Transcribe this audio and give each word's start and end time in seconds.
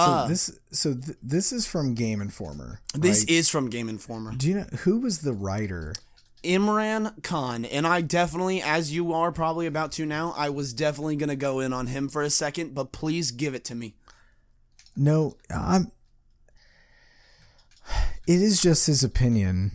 So 0.00 0.12
uh, 0.12 0.26
this 0.28 0.58
so 0.70 0.94
th- 0.94 1.18
this 1.22 1.52
is 1.52 1.66
from 1.66 1.94
Game 1.94 2.20
Informer. 2.20 2.80
This 2.94 3.20
right? 3.20 3.30
is 3.30 3.48
from 3.48 3.68
Game 3.68 3.88
Informer. 3.88 4.32
Do 4.34 4.48
you 4.48 4.54
know 4.54 4.66
who 4.80 4.98
was 5.00 5.20
the 5.20 5.32
writer? 5.32 5.94
Imran 6.42 7.22
Khan, 7.22 7.66
and 7.66 7.86
I 7.86 8.00
definitely, 8.00 8.62
as 8.62 8.94
you 8.94 9.12
are 9.12 9.30
probably 9.30 9.66
about 9.66 9.92
to 9.92 10.06
now, 10.06 10.32
I 10.38 10.48
was 10.48 10.72
definitely 10.72 11.16
gonna 11.16 11.36
go 11.36 11.60
in 11.60 11.74
on 11.74 11.88
him 11.88 12.08
for 12.08 12.22
a 12.22 12.30
second, 12.30 12.74
but 12.74 12.92
please 12.92 13.30
give 13.30 13.54
it 13.54 13.64
to 13.64 13.74
me. 13.74 13.94
No, 14.96 15.36
I'm. 15.54 15.92
It 18.26 18.40
is 18.40 18.62
just 18.62 18.86
his 18.86 19.04
opinion. 19.04 19.72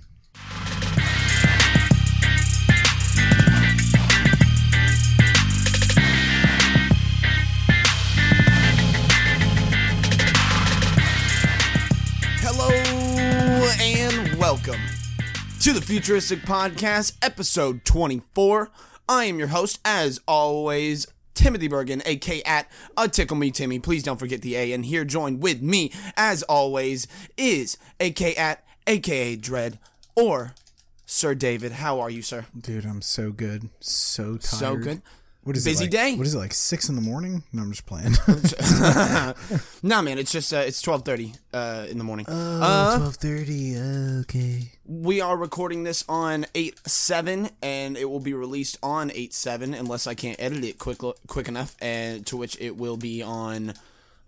To 15.66 15.74
the 15.74 15.82
Futuristic 15.82 16.42
Podcast, 16.42 17.18
episode 17.24 17.84
24. 17.86 18.70
I 19.10 19.26
am 19.26 19.40
your 19.40 19.48
host, 19.48 19.80
as 19.84 20.22
always, 20.28 21.08
Timothy 21.34 21.68
Bergen, 21.68 22.04
aka 22.06 22.44
at 22.44 22.72
a 22.96 23.10
Tickle 23.10 23.36
Me 23.36 23.50
Timmy. 23.50 23.80
Please 23.80 24.04
don't 24.04 24.20
forget 24.20 24.44
the 24.44 24.56
A. 24.58 24.74
And 24.74 24.86
here, 24.86 25.04
joined 25.04 25.42
with 25.42 25.64
me, 25.64 25.92
as 26.16 26.44
always, 26.44 27.08
is 27.36 27.80
aka 28.00 28.36
at 28.36 28.64
aka 28.86 29.36
Dread 29.38 29.80
or 30.16 30.54
Sir 31.08 31.34
David. 31.34 31.72
How 31.72 32.00
are 32.00 32.12
you, 32.12 32.22
sir? 32.22 32.46
Dude, 32.56 32.86
I'm 32.86 33.02
so 33.02 33.32
good, 33.32 33.70
so 33.80 34.38
tired. 34.38 34.44
So 34.44 34.76
good. 34.78 35.02
What 35.46 35.56
is 35.56 35.64
Busy 35.64 35.84
it 35.86 35.88
like, 35.88 35.92
day? 35.92 36.16
What 36.16 36.26
is 36.26 36.34
it 36.34 36.40
like? 36.40 36.54
Six 36.56 36.90
in 36.90 36.96
the 36.96 37.04
morning? 37.04 37.44
No, 37.54 37.62
I'm 37.62 37.72
just 37.72 37.86
playing. 37.86 38.16
Nah, 39.84 40.02
man, 40.02 40.18
it's 40.18 40.32
just 40.32 40.52
uh, 40.52 40.58
it's 40.58 40.82
twelve 40.82 41.06
thirty 41.06 41.34
uh, 41.54 41.86
in 41.88 42.00
the 42.00 42.04
morning. 42.04 42.26
Uh, 42.28 42.98
12:30. 43.00 44.22
Okay. 44.22 44.72
We 44.88 45.22
are 45.22 45.38
recording 45.38 45.84
this 45.84 46.04
on 46.10 46.48
8 46.56 46.80
7, 46.88 47.50
and 47.62 47.96
it 47.96 48.06
will 48.06 48.20
be 48.20 48.34
released 48.34 48.80
on 48.82 49.12
8 49.14 49.34
7 49.34 49.74
unless 49.76 50.08
I 50.08 50.16
can't 50.16 50.40
edit 50.40 50.64
it 50.64 50.80
quick 50.80 50.98
quick 51.28 51.48
enough, 51.48 51.76
and 51.80 52.26
to 52.26 52.38
which 52.38 52.58
it 52.60 52.76
will 52.76 52.98
be 52.98 53.22
on 53.22 53.74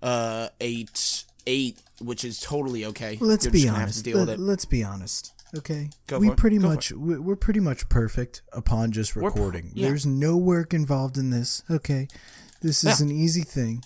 uh, 0.03 0.49
8 0.61 1.23
8, 1.47 1.77
which 2.01 2.23
is 2.25 2.39
totally 2.39 2.85
okay. 2.85 3.17
Let's 3.19 3.45
You're 3.45 3.51
be 3.53 3.63
gonna 3.63 3.73
have 3.77 3.83
honest. 3.85 3.97
to 3.99 4.03
deal 4.03 4.19
with 4.19 4.29
it. 4.29 4.39
let's 4.39 4.65
be 4.65 4.83
honest. 4.83 5.33
Okay. 5.55 5.89
Go 6.07 6.19
we 6.19 6.29
pretty 6.31 6.57
Go 6.57 6.67
much 6.67 6.91
we- 6.91 7.17
we're 7.19 7.35
pretty 7.37 7.59
much 7.61 7.87
perfect 7.89 8.41
upon 8.51 8.91
just 8.91 9.15
recording. 9.15 9.71
yeah. 9.73 9.87
There's 9.87 10.05
no 10.05 10.35
work 10.37 10.73
involved 10.73 11.17
in 11.17 11.29
this. 11.29 11.63
Okay. 11.69 12.07
This 12.61 12.83
is 12.83 12.99
Yeah. 12.99 13.05
an 13.05 13.11
easy 13.11 13.43
thing. 13.43 13.83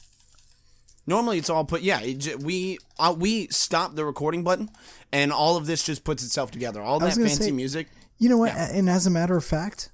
Normally, 1.08 1.38
it's 1.40 1.50
all 1.50 1.66
put. 1.66 1.82
Yeah, 1.82 2.00
it, 2.02 2.42
we 2.42 2.78
uh, 3.00 3.14
we 3.18 3.48
stop 3.50 3.96
the 3.96 4.06
recording 4.06 4.44
button, 4.44 4.70
and 5.12 5.32
all 5.34 5.58
of 5.58 5.66
this 5.66 5.84
just 5.84 6.04
puts 6.04 6.24
itself 6.24 6.52
together. 6.52 6.82
All 6.82 7.00
that 7.00 7.14
fancy 7.16 7.44
say- 7.46 7.52
music. 7.52 7.88
You 8.18 8.30
know 8.30 8.38
what? 8.38 8.52
And 8.56 8.88
as 8.90 9.08
a 9.08 9.10
matter 9.10 9.36
of 9.36 9.44
fact, 9.44 9.90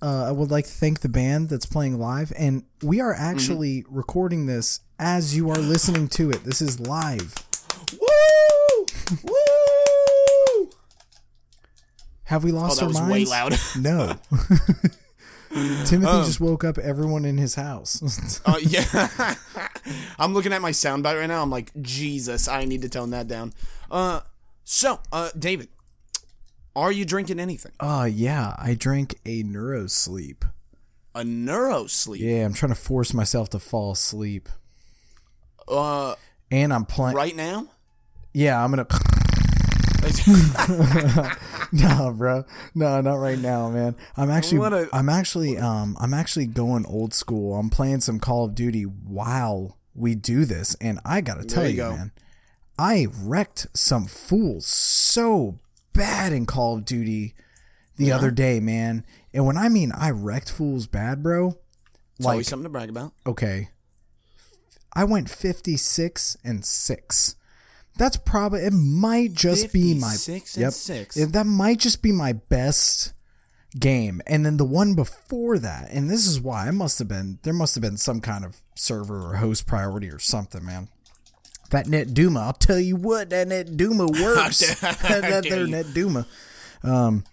uh, 0.00 0.24
I 0.28 0.32
would 0.32 0.50
like 0.50 0.64
to 0.64 0.70
thank 0.70 1.00
the 1.00 1.08
band 1.10 1.50
that's 1.50 1.66
playing 1.66 1.98
live, 1.98 2.32
and 2.36 2.64
we 2.82 2.98
are 3.00 3.12
actually 3.14 3.82
Mm-hmm. 3.82 3.94
recording 3.94 4.46
this 4.46 4.80
as 4.98 5.36
you 5.36 5.50
are 5.50 5.58
listening 5.58 6.08
to 6.08 6.30
it. 6.30 6.44
This 6.44 6.62
is 6.62 6.80
live. 6.80 7.34
Have 12.28 12.44
we 12.44 12.52
Oh, 12.52 12.56
lost 12.56 12.76
that 12.76 12.82
our 12.84 12.88
was 12.88 13.00
way 13.00 13.24
minds? 13.24 13.30
loud. 13.30 13.58
No. 13.80 14.14
Timothy 15.86 16.06
Um, 16.12 16.24
just 16.26 16.40
woke 16.40 16.62
up 16.62 16.76
everyone 16.76 17.24
in 17.24 17.38
his 17.38 17.54
house. 17.54 18.40
Uh, 18.46 18.56
yeah, 18.60 19.34
I'm 20.18 20.34
looking 20.34 20.52
at 20.52 20.60
my 20.62 20.70
soundbite 20.72 21.18
right 21.18 21.26
now. 21.26 21.42
I'm 21.42 21.50
like, 21.50 21.70
Jesus, 21.82 22.48
I 22.48 22.64
need 22.66 22.82
to 22.82 22.88
tone 22.88 23.10
that 23.10 23.28
down. 23.28 23.52
Uh, 23.90 24.20
so, 24.64 25.00
uh, 25.12 25.30
David, 25.38 25.68
are 26.76 26.92
you 26.92 27.04
drinking 27.06 27.40
anything? 27.40 27.72
Oh 27.80 28.04
yeah, 28.04 28.54
I 28.58 28.74
drank 28.74 29.14
a 29.26 29.42
neurosleep. 29.42 30.42
A 31.14 31.22
neurosleep. 31.22 32.18
Yeah, 32.20 32.44
I'm 32.44 32.52
trying 32.52 32.72
to 32.74 32.78
force 32.80 33.12
myself 33.14 33.48
to 33.50 33.58
fall 33.58 33.92
asleep, 33.92 34.48
Uh, 35.66 36.14
and 36.50 36.72
I'm 36.74 36.84
playing. 36.84 37.16
right 37.16 37.34
now. 37.34 37.66
Yeah, 38.34 38.62
I'm 38.62 38.70
gonna. 38.70 38.86
no, 41.72 42.12
bro. 42.16 42.44
No, 42.74 43.00
not 43.00 43.14
right 43.14 43.38
now, 43.38 43.68
man. 43.70 43.96
I'm 44.16 44.30
actually. 44.30 44.88
I'm 44.92 45.08
actually. 45.08 45.58
Um. 45.58 45.96
I'm 46.00 46.14
actually 46.14 46.46
going 46.46 46.86
old 46.86 47.14
school. 47.14 47.58
I'm 47.58 47.70
playing 47.70 48.00
some 48.00 48.20
Call 48.20 48.44
of 48.44 48.54
Duty 48.54 48.82
while 48.82 49.76
we 49.94 50.14
do 50.14 50.44
this, 50.44 50.76
and 50.80 51.00
I 51.04 51.20
gotta 51.20 51.44
tell 51.44 51.64
you 51.64 51.70
you, 51.70 51.76
go. 51.76 51.90
man. 51.96 52.12
I 52.78 53.06
wrecked 53.20 53.66
some 53.74 54.06
fools 54.06 54.66
so 54.66 55.58
bad 55.92 56.32
in 56.32 56.46
Call 56.46 56.76
of 56.76 56.84
Duty 56.84 57.34
the 57.96 58.12
other 58.12 58.30
day, 58.30 58.60
man. 58.60 59.04
And 59.34 59.44
when 59.46 59.56
I 59.56 59.68
mean 59.68 59.90
I 59.92 60.10
wrecked 60.10 60.50
fools 60.52 60.86
bad, 60.86 61.22
bro, 61.22 61.58
It's 62.16 62.24
like 62.24 62.32
always 62.34 62.48
something 62.48 62.64
to 62.64 62.70
brag 62.70 62.88
about. 62.88 63.12
okay. 63.26 63.70
I 64.94 65.04
went 65.04 65.28
56 65.28 66.36
and 66.42 66.64
6. 66.64 67.34
That's 67.98 68.16
probably 68.16 68.60
it 68.60 68.72
might 68.72 69.34
just 69.34 69.72
be 69.72 69.94
my 69.94 70.12
56 70.12 70.56
and 70.56 70.72
six. 70.72 71.16
It- 71.16 71.32
that 71.32 71.44
might 71.46 71.78
just 71.80 72.00
be 72.00 72.12
my 72.12 72.32
best 72.32 73.12
game. 73.78 74.22
And 74.26 74.46
then 74.46 74.56
the 74.56 74.64
one 74.64 74.94
before 74.94 75.58
that, 75.58 75.90
and 75.90 76.08
this 76.08 76.26
is 76.26 76.40
why 76.40 76.66
I 76.68 76.70
must 76.70 76.98
have 77.00 77.08
been 77.08 77.38
there 77.42 77.52
must 77.52 77.74
have 77.74 77.82
been 77.82 77.96
some 77.98 78.20
kind 78.20 78.44
of 78.44 78.62
server 78.76 79.26
or 79.30 79.36
host 79.36 79.66
priority 79.66 80.08
or 80.08 80.18
something, 80.18 80.64
man. 80.64 80.88
That 81.70 81.86
Netduma, 81.86 82.40
I'll 82.40 82.52
tell 82.54 82.78
you 82.80 82.96
what, 82.96 83.28
that 83.30 83.48
Netduma 83.48 84.08
works. 84.22 84.80
that 84.80 85.44
there. 85.48 85.66
Netduma. 85.66 86.24
Um 86.82 87.24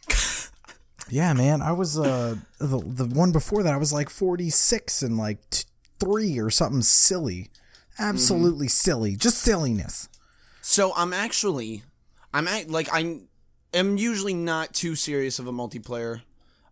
yeah, 1.10 1.34
man. 1.34 1.62
I 1.62 1.72
was 1.74 1.98
uh 2.00 2.36
the 2.60 2.80
the 2.80 3.06
one 3.06 3.32
before 3.32 3.62
that 3.64 3.74
I 3.74 3.78
was 3.78 3.94
like 3.94 4.10
46 4.10 5.04
and 5.04 5.18
like 5.18 5.48
t- 5.52 5.66
3 6.00 6.40
or 6.40 6.50
something 6.50 6.82
silly. 6.82 7.52
Absolutely 8.00 8.68
silly. 8.68 9.16
Just 9.16 9.38
silliness. 9.38 10.10
So 10.68 10.94
I'm 10.96 11.14
actually, 11.14 11.84
I'm 12.34 12.48
at, 12.48 12.72
like 12.72 12.90
I 12.92 13.20
am 13.72 13.98
usually 13.98 14.34
not 14.34 14.74
too 14.74 14.96
serious 14.96 15.38
of 15.38 15.46
a 15.46 15.52
multiplayer 15.52 16.24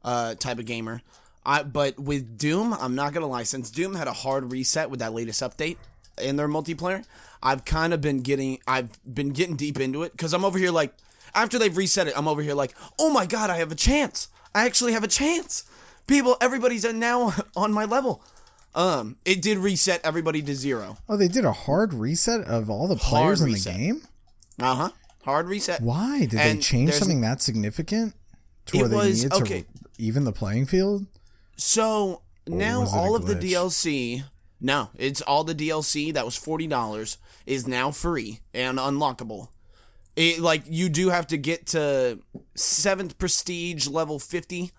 uh, 0.03 0.33
type 0.33 0.57
of 0.57 0.65
gamer. 0.65 1.03
I 1.45 1.61
but 1.61 1.99
with 1.99 2.39
Doom, 2.39 2.73
I'm 2.73 2.95
not 2.95 3.13
gonna 3.13 3.27
lie. 3.27 3.43
Since 3.43 3.69
Doom 3.69 3.93
had 3.93 4.07
a 4.07 4.13
hard 4.13 4.51
reset 4.51 4.89
with 4.89 4.99
that 4.99 5.13
latest 5.13 5.43
update 5.43 5.77
in 6.19 6.37
their 6.37 6.47
multiplayer, 6.47 7.05
I've 7.43 7.65
kind 7.65 7.93
of 7.93 8.01
been 8.01 8.21
getting, 8.21 8.57
I've 8.67 8.89
been 9.05 9.29
getting 9.29 9.55
deep 9.55 9.79
into 9.79 10.01
it 10.01 10.13
because 10.13 10.33
I'm 10.33 10.43
over 10.43 10.57
here 10.57 10.71
like 10.71 10.95
after 11.35 11.59
they've 11.59 11.77
reset 11.77 12.07
it, 12.07 12.17
I'm 12.17 12.27
over 12.27 12.41
here 12.41 12.55
like, 12.55 12.73
oh 12.97 13.11
my 13.11 13.27
god, 13.27 13.51
I 13.51 13.57
have 13.57 13.71
a 13.71 13.75
chance. 13.75 14.27
I 14.55 14.65
actually 14.65 14.93
have 14.93 15.03
a 15.03 15.07
chance. 15.07 15.65
People, 16.07 16.35
everybody's 16.41 16.83
now 16.83 17.35
on 17.55 17.71
my 17.71 17.85
level. 17.85 18.23
Um, 18.75 19.17
it 19.23 19.41
did 19.41 19.57
reset 19.59 20.01
everybody 20.03 20.41
to 20.41 20.55
zero. 20.55 20.97
Oh, 21.07 21.15
they 21.17 21.27
did 21.27 21.45
a 21.45 21.51
hard 21.51 21.93
reset 21.93 22.41
of 22.47 22.69
all 22.69 22.87
the 22.87 22.95
players 22.95 23.41
in 23.41 23.51
reset. 23.51 23.73
the 23.73 23.79
game? 23.79 24.01
Uh 24.59 24.75
huh. 24.75 24.89
Hard 25.25 25.47
reset. 25.47 25.81
Why? 25.81 26.21
Did 26.21 26.31
they 26.31 26.57
change 26.57 26.91
something 26.93 27.21
that 27.21 27.41
significant 27.41 28.13
to 28.67 28.77
where 28.79 28.87
they 28.87 28.95
was- 28.95 29.23
needed 29.23 29.33
okay. 29.41 29.61
to 29.61 29.67
even 29.97 30.23
the 30.23 30.31
playing 30.31 30.65
field? 30.65 31.05
So 31.55 32.21
now 32.47 32.81
it 32.81 32.89
a 32.89 32.91
all 32.91 33.15
of 33.15 33.25
the? 33.27 33.35
DLC, 33.35 34.23
no, 34.59 34.89
it's 34.95 35.21
all 35.21 35.43
the 35.43 35.55
DLC 35.55 36.13
that 36.13 36.25
was 36.25 36.35
forty 36.35 36.67
dollars 36.67 37.17
is 37.45 37.67
now 37.67 37.91
free 37.91 38.39
and 38.53 38.79
unlockable. 38.79 39.49
It 40.15 40.39
like 40.39 40.63
you 40.67 40.89
do 40.89 41.09
have 41.09 41.27
to 41.27 41.37
get 41.37 41.67
to 41.67 42.19
seventh 42.55 43.17
prestige 43.17 43.87
level 43.87 44.19
fifty 44.19 44.71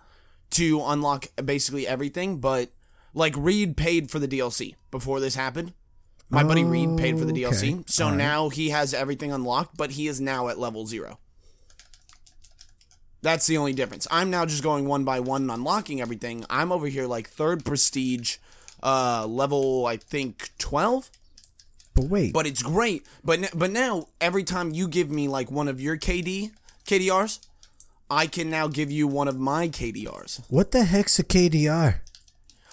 to 0.51 0.81
unlock 0.85 1.27
basically 1.43 1.87
everything, 1.87 2.37
but 2.37 2.69
like 3.15 3.33
Reed 3.35 3.75
paid 3.77 4.11
for 4.11 4.19
the 4.19 4.27
DLC 4.27 4.75
before 4.91 5.19
this 5.19 5.33
happened. 5.33 5.73
My 6.29 6.43
buddy 6.43 6.63
Reed 6.63 6.97
paid 6.97 7.17
for 7.17 7.25
the 7.25 7.33
DLC, 7.33 7.73
Okay. 7.73 7.83
so 7.87 8.05
Alright. 8.05 8.17
now 8.17 8.49
he 8.49 8.69
has 8.69 8.93
everything 8.93 9.31
unlocked, 9.31 9.77
but 9.77 9.91
he 9.91 10.07
is 10.07 10.19
now 10.21 10.47
at 10.49 10.59
level 10.59 10.85
zero. 10.85 11.19
That's 13.21 13.47
the 13.47 13.57
only 13.57 13.73
difference. 13.73 14.07
I'm 14.11 14.29
now 14.29 14.45
just 14.45 14.61
going 14.63 14.87
one 14.87 15.03
by 15.03 15.19
one 15.19 15.43
and 15.43 15.51
unlocking 15.51 15.99
everything. 16.01 16.45
I'm 16.49 16.71
over 16.71 16.87
here 16.87 17.07
like 17.07 17.27
third 17.27 17.65
prestige, 17.65 18.37
uh, 18.83 19.25
level 19.27 19.85
I 19.87 19.97
think 19.97 20.49
twelve. 20.57 21.09
But 21.95 22.05
wait, 22.05 22.33
But 22.33 22.45
it's 22.45 22.61
great. 22.61 23.05
But 23.23 23.51
but 23.55 23.71
now 23.71 24.07
every 24.21 24.43
time 24.43 24.71
you 24.73 24.87
give 24.87 25.09
me 25.09 25.27
like 25.27 25.49
one 25.49 25.67
of 25.67 25.79
your 25.81 25.97
KD 25.97 26.51
KDRs, 26.85 27.39
I 28.09 28.27
can 28.27 28.49
now 28.49 28.67
give 28.67 28.91
you 28.91 29.07
one 29.07 29.27
of 29.27 29.39
my 29.39 29.69
KDRs. 29.69 30.41
what 30.49 30.71
the 30.71 30.83
heck's 30.83 31.17
a 31.17 31.23
KDR? 31.23 32.01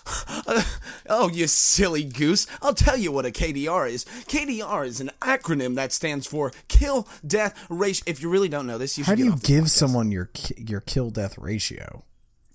Oh, 1.08 1.28
you 1.28 1.46
silly 1.46 2.04
goose. 2.04 2.46
I'll 2.62 2.72
tell 2.74 2.96
you 2.96 3.10
what 3.12 3.26
a 3.26 3.30
KDR 3.30 3.90
is. 3.90 4.04
KDR 4.04 4.86
is 4.86 5.00
an 5.00 5.10
acronym 5.20 5.74
that 5.74 5.92
stands 5.92 6.26
for 6.26 6.52
Kill 6.68 7.06
Death 7.26 7.66
Ratio. 7.68 8.04
If 8.06 8.22
you 8.22 8.30
really 8.30 8.48
don't 8.48 8.66
know 8.66 8.78
this, 8.78 8.96
you 8.96 9.04
should 9.04 9.10
How 9.10 9.14
do 9.16 9.24
get 9.24 9.34
you 9.34 9.56
give 9.56 9.64
podcast. 9.64 9.68
someone 9.70 10.12
your 10.12 10.30
your 10.56 10.80
kill 10.80 11.10
death 11.10 11.36
ratio? 11.38 12.04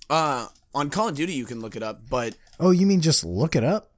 Uh, 0.10 0.48
on 0.74 0.90
Call 0.90 1.10
of 1.10 1.16
Duty, 1.16 1.34
you 1.34 1.46
can 1.46 1.60
look 1.60 1.76
it 1.76 1.84
up, 1.84 2.02
but 2.10 2.36
Oh, 2.60 2.72
you 2.72 2.88
mean 2.88 3.02
just 3.02 3.24
look 3.26 3.56
it 3.56 3.64
up? 3.64 3.92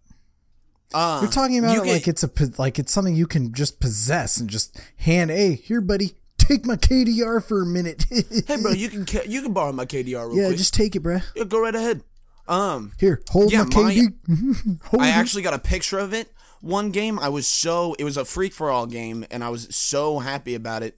Uh, 0.94 1.20
You're 1.22 1.32
talking 1.32 1.60
about 1.60 1.74
you 1.74 1.82
it 1.82 1.86
can- 1.86 1.94
like 1.94 2.08
it's 2.08 2.24
a 2.24 2.30
like 2.58 2.80
it's 2.80 2.92
something 2.92 3.16
you 3.16 3.28
can 3.28 3.54
just 3.54 3.80
possess 3.80 4.38
and 4.38 4.50
just 4.50 4.80
hand. 4.98 5.30
Hey, 5.30 5.54
here, 5.54 5.80
buddy, 5.82 6.16
take 6.40 6.66
my 6.66 6.76
KDR 6.76 7.44
for 7.44 7.62
a 7.62 7.66
minute. 7.66 8.06
Hey, 8.48 8.58
bro, 8.62 8.72
you 8.72 8.90
can 8.90 9.32
you 9.32 9.44
can 9.44 9.54
borrow 9.54 9.72
my 9.72 9.86
KDR 9.86 10.28
real 10.30 10.36
yeah, 10.36 10.46
quick. 10.48 10.58
just 10.58 10.74
take 10.74 10.96
it, 10.96 11.02
bro. 11.02 11.20
Yeah, 11.36 11.44
go 11.44 11.62
right 11.62 11.76
ahead. 11.76 12.02
Um, 12.50 12.94
Here, 13.00 13.22
hold 13.30 13.52
Yeah, 13.52 13.64
my 13.64 13.70
KD. 13.70 14.82
hold 14.86 15.04
I 15.04 15.10
it. 15.10 15.12
actually 15.12 15.44
got 15.44 15.54
a 15.54 15.60
picture 15.60 16.00
of 16.00 16.14
it. 16.14 16.34
One 16.62 16.90
game, 16.90 17.20
I 17.20 17.30
was 17.30 17.48
so 17.48 17.96
it 18.00 18.04
was 18.04 18.18
a 18.18 18.26
freak 18.26 18.52
for 18.54 18.70
all 18.70 18.86
game, 18.86 19.26
and 19.32 19.44
I 19.44 19.50
was 19.50 19.74
so 19.74 20.20
happy 20.20 20.56
about 20.56 20.84
it 20.84 20.98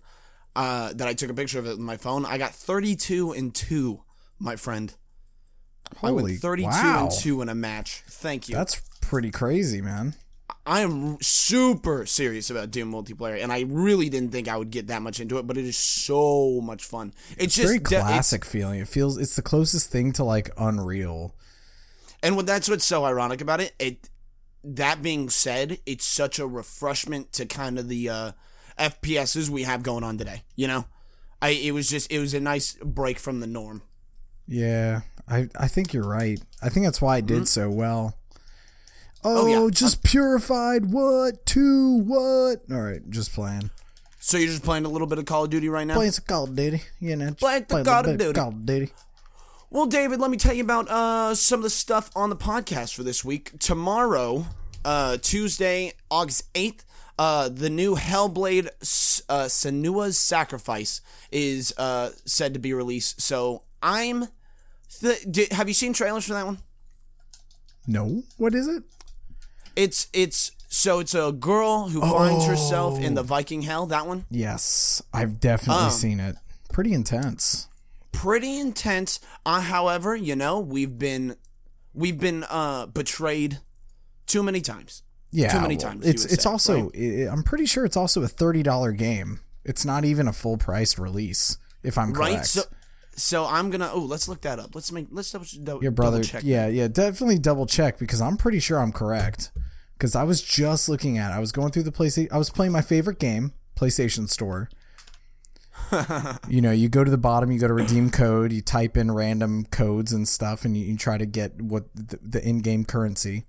uh, 0.56 0.94
that 0.94 1.08
I 1.08 1.14
took 1.14 1.30
a 1.30 1.34
picture 1.34 1.60
of 1.60 1.68
it 1.68 1.72
with 1.72 1.80
my 1.80 1.98
phone. 1.98 2.26
I 2.26 2.40
got 2.40 2.56
thirty 2.56 2.96
two 2.96 3.32
and 3.34 3.54
two, 3.54 4.02
my 4.40 4.56
friend. 4.56 4.92
I 6.02 6.10
went 6.12 6.40
thirty 6.40 6.64
two 6.64 6.70
wow. 6.70 7.04
and 7.04 7.12
two 7.12 7.42
in 7.42 7.50
a 7.50 7.54
match. 7.54 8.02
Thank 8.08 8.50
you. 8.50 8.56
That's 8.56 8.82
pretty 9.02 9.30
crazy, 9.30 9.82
man. 9.82 10.16
I 10.66 10.82
am 10.82 11.18
super 11.22 12.06
serious 12.06 12.50
about 12.52 12.70
doing 12.70 12.92
multiplayer, 12.92 13.42
and 13.42 13.52
I 13.52 13.62
really 13.68 14.10
didn't 14.10 14.32
think 14.32 14.48
I 14.48 14.58
would 14.58 14.70
get 14.70 14.88
that 14.88 15.02
much 15.02 15.20
into 15.20 15.38
it, 15.40 15.48
but 15.48 15.58
it 15.58 15.66
is 15.66 15.78
so 15.78 16.62
much 16.62 16.86
fun. 16.86 17.14
It's, 17.38 17.56
just 17.56 17.68
Very 17.68 17.80
de- 17.80 17.96
it's- 17.96 18.04
classic 18.04 18.46
feeling. 18.46 18.80
It 18.80 18.88
feels 18.88 19.18
it's 19.18 19.36
the 19.36 19.42
closest 19.42 19.90
thing 19.90 20.12
to 20.14 20.24
like 20.24 20.52
Unreal. 20.58 21.36
And 22.24 22.36
what 22.36 22.46
that's 22.46 22.70
what's 22.70 22.86
so 22.86 23.04
ironic 23.06 23.42
about 23.42 23.62
it. 23.62 23.74
It 23.80 24.10
that 24.64 25.02
being 25.02 25.30
said, 25.32 25.80
it's 25.88 26.06
such 26.06 26.38
a 26.38 26.46
refreshment 26.46 27.34
to 27.34 27.48
kind 27.48 27.80
of 27.80 27.88
the 27.88 28.10
uh, 28.10 28.32
FPSs 28.78 29.50
we 29.50 29.64
have 29.64 29.82
going 29.82 30.04
on 30.04 30.20
today. 30.20 30.44
You 30.56 30.68
know, 30.68 30.86
I 31.42 31.50
it 31.50 31.74
was 31.74 31.90
just 31.90 32.12
it 32.12 32.20
was 32.20 32.36
a 32.36 32.40
nice 32.40 32.78
break 32.84 33.18
from 33.18 33.40
the 33.40 33.48
norm. 33.48 33.82
Yeah, 34.48 35.02
I 35.28 35.50
I 35.56 35.68
think 35.68 35.94
you're 35.94 36.08
right. 36.08 36.40
I 36.62 36.70
think 36.70 36.86
that's 36.86 37.02
why 37.02 37.18
I 37.18 37.22
did 37.22 37.48
so 37.48 37.72
well. 37.72 38.16
Oh, 39.24 39.46
Mm-hmm. 39.46 39.64
yeah. 39.66 39.70
just 39.72 40.04
purified. 40.04 40.92
What? 40.92 41.46
Two? 41.46 41.98
What? 42.00 42.62
All 42.72 42.82
right, 42.82 43.08
just 43.10 43.34
playing. 43.34 43.70
So 44.20 44.38
you're 44.38 44.50
just 44.50 44.64
playing 44.64 44.86
a 44.86 44.90
little 44.90 45.08
bit 45.08 45.18
of 45.20 45.26
Call 45.26 45.44
of 45.46 45.50
Duty 45.50 45.68
right 45.70 45.86
now. 45.86 45.96
Playing 45.96 46.12
some 46.12 46.26
Call 46.28 46.44
of 46.46 46.56
Duty. 46.56 46.82
You 47.00 47.16
know, 47.16 47.34
Playing 47.34 47.62
the 47.62 47.66
play 47.68 47.84
Call 47.84 48.06
of 48.10 48.18
Duty. 48.18 48.34
Call 48.34 48.50
of 48.50 48.66
Duty. 48.66 48.92
Well, 49.70 49.86
David, 49.86 50.20
let 50.20 50.30
me 50.30 50.38
tell 50.38 50.54
you 50.54 50.64
about 50.64 50.90
uh, 50.90 51.34
some 51.36 51.60
of 51.60 51.64
the 51.64 51.70
stuff 51.70 52.12
on 52.16 52.30
the 52.30 52.36
podcast 52.36 52.94
for 52.94 53.04
this 53.04 53.24
week. 53.24 53.58
Tomorrow, 53.60 54.46
uh, 54.84 55.18
Tuesday, 55.22 55.94
August 56.10 56.52
8th, 56.54 56.84
uh, 57.18 57.48
the 57.50 57.70
new 57.70 57.96
Hellblade 57.96 58.68
uh, 59.30 59.46
Senua's 59.46 60.20
Sacrifice 60.20 61.02
is 61.32 61.74
uh, 61.78 62.10
said 62.26 62.54
to 62.54 62.60
be 62.60 62.74
released. 62.74 63.22
So 63.22 63.62
I'm. 63.82 64.26
Th- 65.00 65.26
di- 65.32 65.48
have 65.52 65.68
you 65.68 65.74
seen 65.74 65.94
trailers 65.94 66.26
for 66.28 66.34
that 66.34 66.46
one? 66.46 66.58
No, 67.88 68.24
what 68.38 68.54
is 68.54 68.68
it? 68.68 68.84
It's 69.76 70.08
it's 70.14 70.52
so 70.68 71.00
it's 71.00 71.14
a 71.14 71.32
girl 71.32 71.90
who 71.90 72.02
finds 72.02 72.46
herself 72.46 73.00
in 73.00 73.14
Oh. 73.14 73.16
the 73.16 73.24
Viking 73.24 73.64
hell. 73.64 73.86
That 73.88 74.08
one 74.08 74.26
Yes, 74.30 75.02
I've 75.14 75.40
definitely 75.40 75.86
Um, 75.86 75.92
seen 75.92 76.20
it. 76.20 76.36
Pretty 76.72 76.94
intense. 76.94 77.68
pretty 78.12 78.60
intense. 78.60 79.20
Uh, 79.46 79.62
however, 79.62 80.16
you 80.16 80.36
know 80.36 80.60
we've 80.60 80.98
been 81.00 81.36
we've 81.94 82.20
been 82.20 82.46
uh, 82.50 82.86
betrayed 82.88 83.60
too 84.28 84.44
many 84.44 84.62
times. 84.62 85.04
Yeah, 85.34 85.54
too 85.54 85.62
many 85.62 85.76
well, 85.78 85.92
times, 85.92 86.06
It's 86.06 86.26
it's 86.26 86.44
say, 86.44 86.50
also 86.50 86.92
i 86.94 87.28
I'm 87.32 87.44
pretty 87.44 87.66
sure 87.66 87.86
it's 87.86 87.96
also 87.98 88.22
a 88.24 88.28
thirty 88.28 88.64
dollar 88.64 88.92
game. 88.92 89.40
It's 89.64 89.86
not 89.86 90.04
even 90.06 90.28
a 90.28 90.34
full 90.34 90.58
price 90.58 90.98
release, 91.00 91.58
if 91.84 91.98
I'm 91.98 92.14
correct. 92.14 92.34
right? 92.36 92.46
So, 92.46 92.62
so 93.16 93.46
I'm 93.46 93.70
gonna. 93.70 93.90
Oh, 93.94 94.00
let's 94.00 94.28
look 94.28 94.42
that 94.42 94.60
up. 94.60 94.74
Let's 94.76 94.92
make. 94.92 95.08
Let's 95.12 95.32
double, 95.32 95.46
double, 95.64 95.82
Your 95.84 95.92
brother, 95.92 96.18
double 96.18 96.28
check. 96.28 96.44
yeah, 96.44 96.68
yeah, 96.68 96.88
definitely 96.88 97.40
double 97.40 97.66
check 97.66 97.98
because 98.00 98.22
I'm 98.22 98.38
pretty 98.38 98.60
sure 98.60 98.80
I'm 98.80 98.92
correct. 98.92 99.52
Because 99.98 100.16
I 100.16 100.24
was 100.24 100.42
just 100.42 100.90
looking 100.90 101.18
at, 101.20 101.32
it. 101.32 101.36
I 101.36 101.40
was 101.40 101.52
going 101.52 101.72
through 101.72 101.84
the 101.84 101.92
PlayStation, 101.92 102.32
I 102.32 102.38
was 102.40 102.50
playing 102.50 102.72
my 102.72 102.82
favorite 102.82 103.20
game, 103.20 103.54
PlayStation 103.76 104.28
Store. 104.28 104.70
you 106.48 106.62
know, 106.62 106.72
you 106.72 106.90
go 106.90 107.04
to 107.04 107.12
the 107.12 107.18
bottom, 107.18 107.52
you 107.52 107.60
go 107.60 107.68
to 107.68 107.74
redeem 107.74 108.10
code, 108.10 108.52
you 108.52 108.62
type 108.62 108.98
in 108.98 109.12
random 109.12 109.66
codes 109.66 110.12
and 110.12 110.28
stuff, 110.28 110.66
and 110.66 110.76
you, 110.76 110.86
you 110.86 110.98
try 110.98 111.18
to 111.18 111.26
get 111.26 111.62
what 111.62 111.86
the, 111.94 112.18
the 112.22 112.44
in-game 112.48 112.86
currency, 112.86 113.46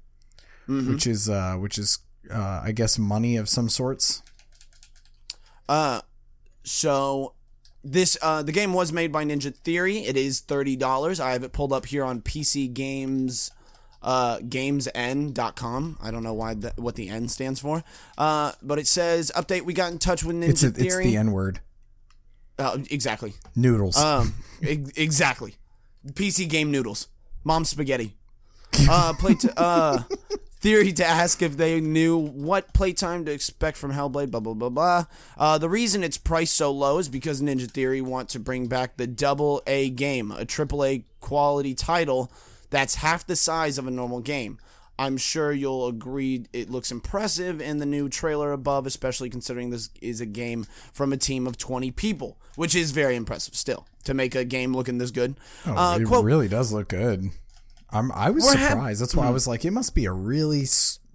Mm-hmm. 0.69 0.93
which 0.93 1.07
is, 1.09 1.29
uh, 1.29 1.55
which 1.57 1.77
is, 1.79 1.99
uh, 2.33 2.61
I 2.65 2.71
guess, 2.73 2.97
money 2.99 3.37
of 3.37 3.49
some 3.49 3.69
sorts. 3.69 4.23
Uh, 5.69 6.03
so 6.65 7.35
this 7.85 8.17
uh 8.23 8.43
the 8.43 8.53
game 8.53 8.73
was 8.73 8.93
made 8.93 9.11
by 9.13 9.25
Ninja 9.25 9.55
Theory. 9.55 9.99
It 9.99 10.17
is 10.17 10.41
thirty 10.41 10.77
dollars. 10.77 11.21
I 11.21 11.33
have 11.33 11.43
it 11.43 11.53
pulled 11.53 11.73
up 11.73 11.87
here 11.87 12.05
on 12.05 12.21
PC 12.23 12.73
Games. 12.73 13.51
Uh, 14.05 14.39
gamesn.com. 14.39 15.97
I 16.03 16.11
don't 16.11 16.25
know 16.25 16.35
why 16.35 16.55
that 16.55 16.77
what 16.79 16.97
the 16.97 17.09
N 17.09 17.29
stands 17.29 17.61
for. 17.61 17.85
Uh, 18.19 18.53
but 18.63 18.79
it 18.81 18.87
says 18.89 19.31
update. 19.37 19.63
We 19.63 19.75
got 19.75 19.93
in 19.93 19.99
touch 19.99 20.25
with 20.25 20.37
Ninja 20.37 20.49
It's 20.49 20.63
a, 20.65 20.69
it's 20.69 20.97
the 20.97 21.17
N 21.17 21.31
word. 21.33 21.61
uh, 22.59 22.79
exactly. 22.91 23.35
Noodles. 23.55 23.97
Um, 23.97 24.35
ex- 24.63 24.91
exactly. 24.97 25.55
PC 26.05 26.49
game 26.49 26.71
noodles, 26.73 27.07
mom 27.45 27.65
spaghetti. 27.65 28.17
Uh, 28.89 29.13
play 29.13 29.35
to 29.35 29.61
uh, 29.61 30.03
theory 30.63 30.93
to 30.93 31.05
ask 31.05 31.43
if 31.43 31.57
they 31.57 31.81
knew 31.81 32.17
what 32.17 32.73
playtime 32.73 33.25
to 33.27 33.33
expect 33.33 33.77
from 33.77 33.93
Hellblade. 33.93 34.31
Blah 34.31 34.41
blah 34.41 34.55
blah 34.55 34.71
blah. 34.71 35.05
Uh, 35.37 35.59
the 35.59 35.69
reason 35.69 36.03
it's 36.03 36.19
priced 36.19 36.57
so 36.57 36.71
low 36.71 36.99
is 36.99 37.09
because 37.09 37.43
Ninja 37.43 37.71
Theory 37.71 38.01
want 38.01 38.31
to 38.31 38.41
bring 38.41 38.69
back 38.69 38.97
the 38.97 39.07
double 39.07 39.63
A 39.67 39.91
game, 39.91 40.31
a 40.31 40.45
triple 40.45 40.85
A 40.85 41.05
quality 41.21 41.75
title 41.75 42.33
that's 42.73 42.97
half 42.97 43.27
the 43.27 43.37
size 43.37 43.79
of 43.79 43.87
a 43.87 43.91
normal 43.91 44.21
game. 44.21 44.59
I'm 44.99 45.17
sure 45.17 45.53
you'll 45.53 45.87
agree 45.89 46.47
it 46.53 46.71
looks 46.71 46.91
impressive 46.91 47.61
in 47.61 47.79
the 47.79 47.87
new 47.87 48.09
trailer 48.09 48.53
above, 48.53 48.87
especially 48.87 49.31
considering 49.31 49.71
this 49.71 49.91
is 50.01 50.21
a 50.21 50.27
game 50.27 50.67
from 50.93 51.13
a 51.13 51.17
team 51.17 51.47
of 51.47 51.59
20 51.59 51.91
people, 51.93 52.39
which 52.57 52.75
is 52.75 52.91
very 52.91 53.17
impressive 53.17 53.55
still 53.55 53.87
to 54.05 54.15
make 54.15 54.35
a 54.35 54.45
game 54.45 54.75
looking 54.75 54.99
this 54.99 55.11
good. 55.11 55.37
Oh, 55.67 55.77
uh, 55.77 55.99
it 55.99 56.05
quote, 56.05 56.25
really 56.25 56.49
does 56.49 56.73
look 56.73 56.89
good. 56.89 57.31
I'm 57.93 58.11
I 58.13 58.31
was 58.31 58.45
We're 58.45 58.53
surprised. 58.53 59.03
That's 59.03 59.15
why 59.15 59.27
I 59.27 59.31
was 59.31 59.47
like, 59.47 59.65
it 59.65 59.71
must 59.71 59.95
be 59.95 60.07
a 60.07 60.13
really 60.13 60.67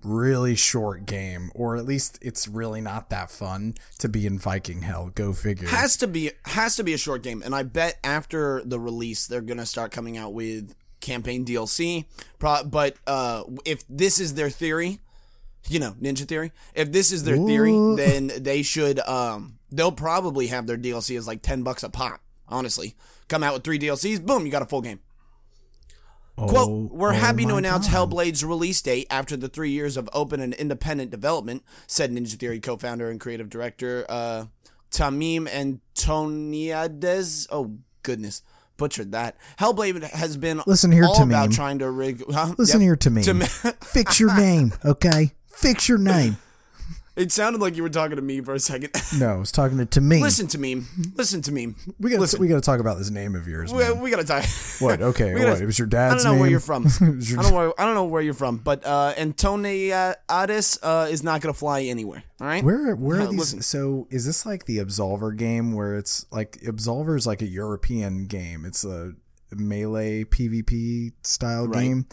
really 0.03 0.55
short 0.55 1.05
game, 1.05 1.51
or 1.55 1.75
at 1.75 1.85
least 1.85 2.17
it's 2.21 2.47
really 2.47 2.81
not 2.81 3.09
that 3.09 3.29
fun 3.29 3.75
to 3.99 4.07
be 4.07 4.25
in 4.25 4.39
Viking 4.39 4.83
Hell. 4.83 5.11
Go 5.13 5.33
figure. 5.33 5.67
has 5.67 5.97
to 5.97 6.07
be 6.07 6.31
has 6.45 6.75
to 6.75 6.83
be 6.83 6.93
a 6.93 6.97
short 6.97 7.23
game, 7.23 7.41
and 7.43 7.53
I 7.53 7.63
bet 7.63 7.99
after 8.03 8.61
the 8.63 8.79
release 8.79 9.27
they're 9.27 9.41
gonna 9.41 9.65
start 9.65 9.91
coming 9.91 10.17
out 10.17 10.33
with 10.33 10.75
campaign 10.99 11.45
DLC. 11.45 12.05
Pro- 12.39 12.63
but 12.63 12.95
uh, 13.05 13.43
if 13.65 13.83
this 13.89 14.19
is 14.19 14.35
their 14.35 14.49
theory, 14.49 14.99
you 15.67 15.79
know, 15.79 15.91
Ninja 15.99 16.27
Theory. 16.27 16.51
If 16.73 16.91
this 16.91 17.11
is 17.11 17.23
their 17.23 17.37
theory, 17.37 17.71
then 17.97 18.31
they 18.37 18.61
should. 18.61 18.99
Um, 18.99 19.59
they'll 19.71 19.91
probably 19.91 20.47
have 20.47 20.67
their 20.67 20.77
DLC 20.77 21.17
as 21.17 21.27
like 21.27 21.41
ten 21.41 21.63
bucks 21.63 21.83
a 21.83 21.89
pop. 21.89 22.21
Honestly, 22.49 22.95
come 23.27 23.43
out 23.43 23.53
with 23.53 23.63
three 23.63 23.77
DLCs, 23.77 24.25
boom, 24.25 24.45
you 24.45 24.51
got 24.51 24.61
a 24.61 24.65
full 24.65 24.81
game. 24.81 25.01
Oh, 26.39 26.47
Quote, 26.47 26.91
we're 26.91 27.09
oh 27.13 27.15
happy 27.15 27.45
to 27.47 27.55
announce 27.55 27.87
God. 27.89 28.09
Hellblade's 28.11 28.45
release 28.45 28.79
date 28.81 29.07
after 29.09 29.35
the 29.35 29.47
three 29.49 29.71
years 29.71 29.97
of 29.97 30.07
open 30.13 30.39
and 30.39 30.53
independent 30.53 31.09
development, 31.09 31.63
said 31.87 32.11
Ninja 32.11 32.35
Theory 32.37 32.59
co 32.59 32.77
founder 32.77 33.09
and 33.09 33.19
creative 33.19 33.49
director 33.49 34.05
uh, 34.07 34.45
Tameem 34.91 35.47
Antoniades. 35.51 37.47
Oh, 37.51 37.77
goodness. 38.03 38.43
Butchered 38.77 39.11
that. 39.13 39.35
Hellblade 39.59 40.03
has 40.11 40.37
been 40.37 40.61
Listen 40.67 40.91
here, 40.91 41.05
all 41.05 41.23
about 41.23 41.49
Tameem. 41.49 41.55
trying 41.55 41.79
to 41.79 41.89
rig. 41.89 42.23
Huh? 42.31 42.53
Listen 42.59 42.81
Yep. 42.81 42.85
here 42.85 42.95
to 42.97 43.09
me. 43.09 43.23
Tam- 43.23 43.41
Fix 43.41 44.19
your 44.19 44.35
name, 44.37 44.73
okay? 44.85 45.33
Fix 45.47 45.89
your 45.89 45.97
name. 45.97 46.37
it 47.17 47.31
sounded 47.31 47.59
like 47.61 47.75
you 47.75 47.83
were 47.83 47.89
talking 47.89 48.15
to 48.15 48.21
me 48.21 48.39
for 48.41 48.53
a 48.53 48.59
second. 48.59 48.91
No, 49.19 49.33
I 49.33 49.37
was 49.37 49.51
talking 49.51 49.77
to, 49.79 49.85
to 49.85 50.01
me. 50.01 50.21
Listen 50.21 50.47
to 50.47 50.57
me. 50.59 50.83
Listen 51.15 51.41
to 51.41 51.51
me. 51.51 51.73
we 51.99 52.11
got 52.11 52.19
listen. 52.19 52.39
we 52.39 52.47
got 52.47 52.55
to 52.55 52.61
talk 52.61 52.79
about 52.79 52.97
this 52.97 53.09
name 53.09 53.35
of 53.35 53.47
yours. 53.47 53.73
We, 53.73 53.91
we 53.93 54.09
gotta 54.11 54.23
talk. 54.23 54.45
What? 54.79 55.01
Okay, 55.01 55.33
gotta- 55.33 55.49
what? 55.53 55.61
It 55.61 55.65
was 55.65 55.79
your 55.79 55.87
dad's. 55.87 56.13
I 56.13 56.17
don't 56.17 56.23
know 56.25 56.31
name. 56.33 56.39
where 56.41 56.49
you're 56.51 56.59
from. 56.59 56.83
Your 57.19 57.39
I 57.39 57.43
don't 57.43 57.51
know 57.51 57.57
where 57.57 57.81
I 57.81 57.85
don't 57.85 57.95
know 57.95 58.05
where 58.05 58.21
you're 58.21 58.33
from, 58.35 58.57
but 58.57 58.85
uh, 58.85 59.13
Antoniades 59.17 60.79
uh, 60.83 61.07
is 61.09 61.23
not 61.23 61.41
gonna 61.41 61.53
fly 61.53 61.81
anywhere. 61.83 62.23
All 62.39 62.47
right. 62.47 62.63
Where 62.63 62.95
where 62.95 63.21
Uh, 63.21 63.23
are 63.25 63.27
these? 63.27 63.39
listen. 63.39 63.61
So 63.61 64.07
is 64.09 64.25
this 64.25 64.45
like 64.45 64.65
the 64.65 64.77
Absolver 64.77 65.35
game 65.35 65.73
where 65.73 65.95
it's 65.95 66.25
like 66.31 66.53
Absolver 66.61 67.17
is 67.17 67.25
like 67.27 67.41
a 67.41 67.47
European 67.47 68.27
game? 68.27 68.65
It's 68.65 68.83
a 68.83 69.13
melee 69.55 70.23
PvP 70.25 71.13
style 71.23 71.67
Right. 71.67 71.81
game, 71.81 72.05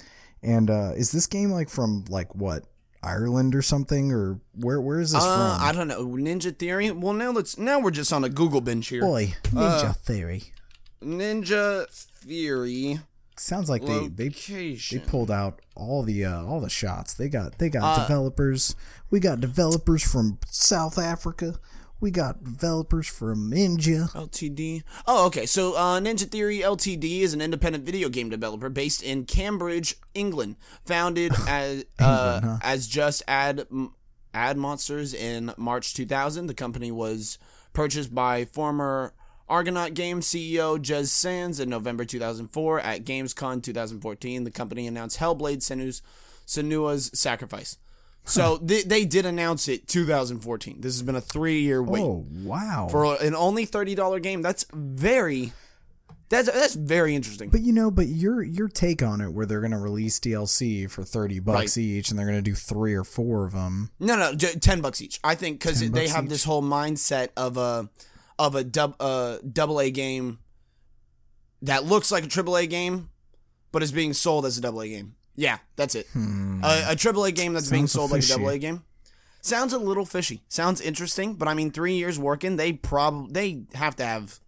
and 0.42 0.70
uh, 0.70 0.92
is 0.96 1.12
this 1.12 1.26
game 1.26 1.50
like 1.50 1.68
from 1.68 2.04
like 2.08 2.34
what 2.34 2.64
Ireland 3.04 3.54
or 3.54 3.62
something 3.62 4.10
or 4.12 4.40
where 4.54 4.80
where 4.80 5.00
is 5.00 5.12
this 5.12 5.22
Uh, 5.22 5.56
from? 5.58 5.66
I 5.68 5.72
don't 5.72 5.88
know. 5.88 6.06
Ninja 6.06 6.56
Theory. 6.56 6.90
Well, 6.90 7.12
now 7.12 7.30
let's. 7.30 7.58
Now 7.58 7.78
we're 7.80 7.90
just 7.90 8.12
on 8.12 8.24
a 8.24 8.28
Google 8.28 8.60
bench 8.60 8.88
here. 8.88 9.02
Boy, 9.02 9.34
Ninja 9.44 9.90
uh, 9.90 9.92
Theory 9.92 10.44
Ninja 11.02 11.88
Theory 11.90 13.00
sounds 13.36 13.68
like 13.68 13.84
they 13.84 14.08
they 14.08 14.28
they 14.28 14.98
pulled 15.06 15.30
out 15.30 15.60
all 15.74 16.02
the 16.02 16.24
uh, 16.24 16.42
all 16.44 16.60
the 16.60 16.70
shots. 16.70 17.14
They 17.14 17.28
got 17.28 17.58
they 17.58 17.68
got 17.68 17.82
Uh, 17.98 18.02
developers. 18.02 18.74
We 19.10 19.20
got 19.20 19.40
developers 19.40 20.02
from 20.02 20.38
South 20.46 20.98
Africa. 20.98 21.58
We 22.04 22.10
got 22.10 22.44
developers 22.44 23.08
from 23.08 23.50
Ninja. 23.50 24.12
LTD. 24.12 24.82
Oh, 25.06 25.24
okay. 25.28 25.46
So 25.46 25.72
uh, 25.74 25.98
Ninja 26.00 26.30
Theory 26.30 26.58
Ltd 26.58 27.22
is 27.22 27.32
an 27.32 27.40
independent 27.40 27.86
video 27.86 28.10
game 28.10 28.28
developer 28.28 28.68
based 28.68 29.02
in 29.02 29.24
Cambridge, 29.24 29.96
England. 30.12 30.56
Founded 30.84 31.32
as 31.48 31.86
uh, 31.98 32.58
as 32.62 32.88
just 32.88 33.22
ad 33.26 33.66
ad 34.34 34.58
monsters 34.58 35.14
in 35.14 35.54
March 35.56 35.94
2000. 35.94 36.46
The 36.46 36.52
company 36.52 36.92
was 36.92 37.38
purchased 37.72 38.14
by 38.14 38.44
former 38.44 39.14
Argonaut 39.48 39.94
Games 39.94 40.26
CEO 40.26 40.78
Jez 40.78 41.06
Sands 41.06 41.58
in 41.58 41.70
November 41.70 42.04
2004 42.04 42.80
at 42.80 43.04
Gamescom 43.06 43.62
2014. 43.62 44.44
The 44.44 44.50
company 44.50 44.86
announced 44.86 45.20
Hellblade: 45.20 45.62
Senua's, 45.62 46.02
Senua's 46.46 47.10
Sacrifice. 47.18 47.78
So 48.26 48.56
they, 48.62 48.82
they 48.82 49.04
did 49.04 49.26
announce 49.26 49.68
it 49.68 49.86
2014. 49.86 50.80
This 50.80 50.94
has 50.94 51.02
been 51.02 51.14
a 51.16 51.20
three 51.20 51.60
year 51.60 51.82
wait 51.82 52.02
Oh 52.02 52.24
wow! 52.42 52.88
for 52.90 53.20
an 53.22 53.34
only 53.34 53.64
thirty 53.66 53.94
dollar 53.94 54.18
game. 54.18 54.40
That's 54.40 54.64
very 54.72 55.52
that's 56.30 56.50
that's 56.50 56.74
very 56.74 57.14
interesting. 57.14 57.50
but 57.50 57.60
you 57.60 57.72
know, 57.72 57.90
but 57.90 58.06
your 58.06 58.42
your 58.42 58.68
take 58.68 59.02
on 59.02 59.20
it, 59.20 59.28
where 59.32 59.44
they're 59.44 59.60
gonna 59.60 59.78
release 59.78 60.18
DLC 60.18 60.90
for 60.90 61.04
thirty 61.04 61.38
bucks 61.38 61.76
Right. 61.76 61.84
each, 61.84 62.08
and 62.10 62.18
they're 62.18 62.24
gonna 62.26 62.40
do 62.40 62.54
three 62.54 62.94
or 62.94 63.04
four 63.04 63.44
of 63.44 63.52
them. 63.52 63.90
no, 64.00 64.16
no, 64.16 64.34
ten 64.34 64.80
bucks 64.80 65.02
each. 65.02 65.20
I 65.22 65.34
think 65.34 65.60
because 65.60 65.80
they 65.90 66.08
have 66.08 66.24
each? 66.24 66.30
this 66.30 66.44
whole 66.44 66.62
mindset 66.62 67.28
of 67.36 67.58
a 67.58 67.90
of 68.38 68.54
a 68.54 68.64
dub 68.64 68.96
uh, 69.00 69.36
double 69.52 69.80
A 69.80 69.90
game 69.90 70.38
that 71.62 71.84
looks 71.84 72.10
like 72.10 72.24
a 72.24 72.28
triple 72.28 72.56
A 72.56 72.66
game, 72.66 73.10
but 73.70 73.82
is 73.82 73.92
being 73.92 74.14
sold 74.14 74.46
as 74.46 74.56
a 74.56 74.60
double 74.62 74.80
A 74.80 74.88
game. 74.88 75.14
Yeah, 75.36 75.58
that's 75.76 75.94
it. 75.94 76.06
A, 76.14 76.84
a 76.90 76.96
triple 76.96 77.24
A 77.24 77.32
game 77.32 77.52
that's 77.54 77.70
being 77.70 77.82
Hmm. 77.84 77.86
Sounds 77.86 77.92
sold 77.92 78.10
like 78.12 78.18
a 78.20 78.22
fishy. 78.22 78.32
double 78.34 78.48
A 78.50 78.58
game. 78.58 78.82
Sounds 79.40 79.72
a 79.72 79.78
little 79.78 80.06
fishy. 80.06 80.42
Sounds 80.48 80.80
interesting, 80.80 81.34
but 81.34 81.48
I 81.48 81.54
mean, 81.54 81.70
three 81.70 81.94
years 81.94 82.18
working, 82.18 82.56
they 82.56 82.72
probably 82.72 83.32
they 83.32 83.76
have 83.76 83.96
to 83.96 84.04
have. 84.04 84.40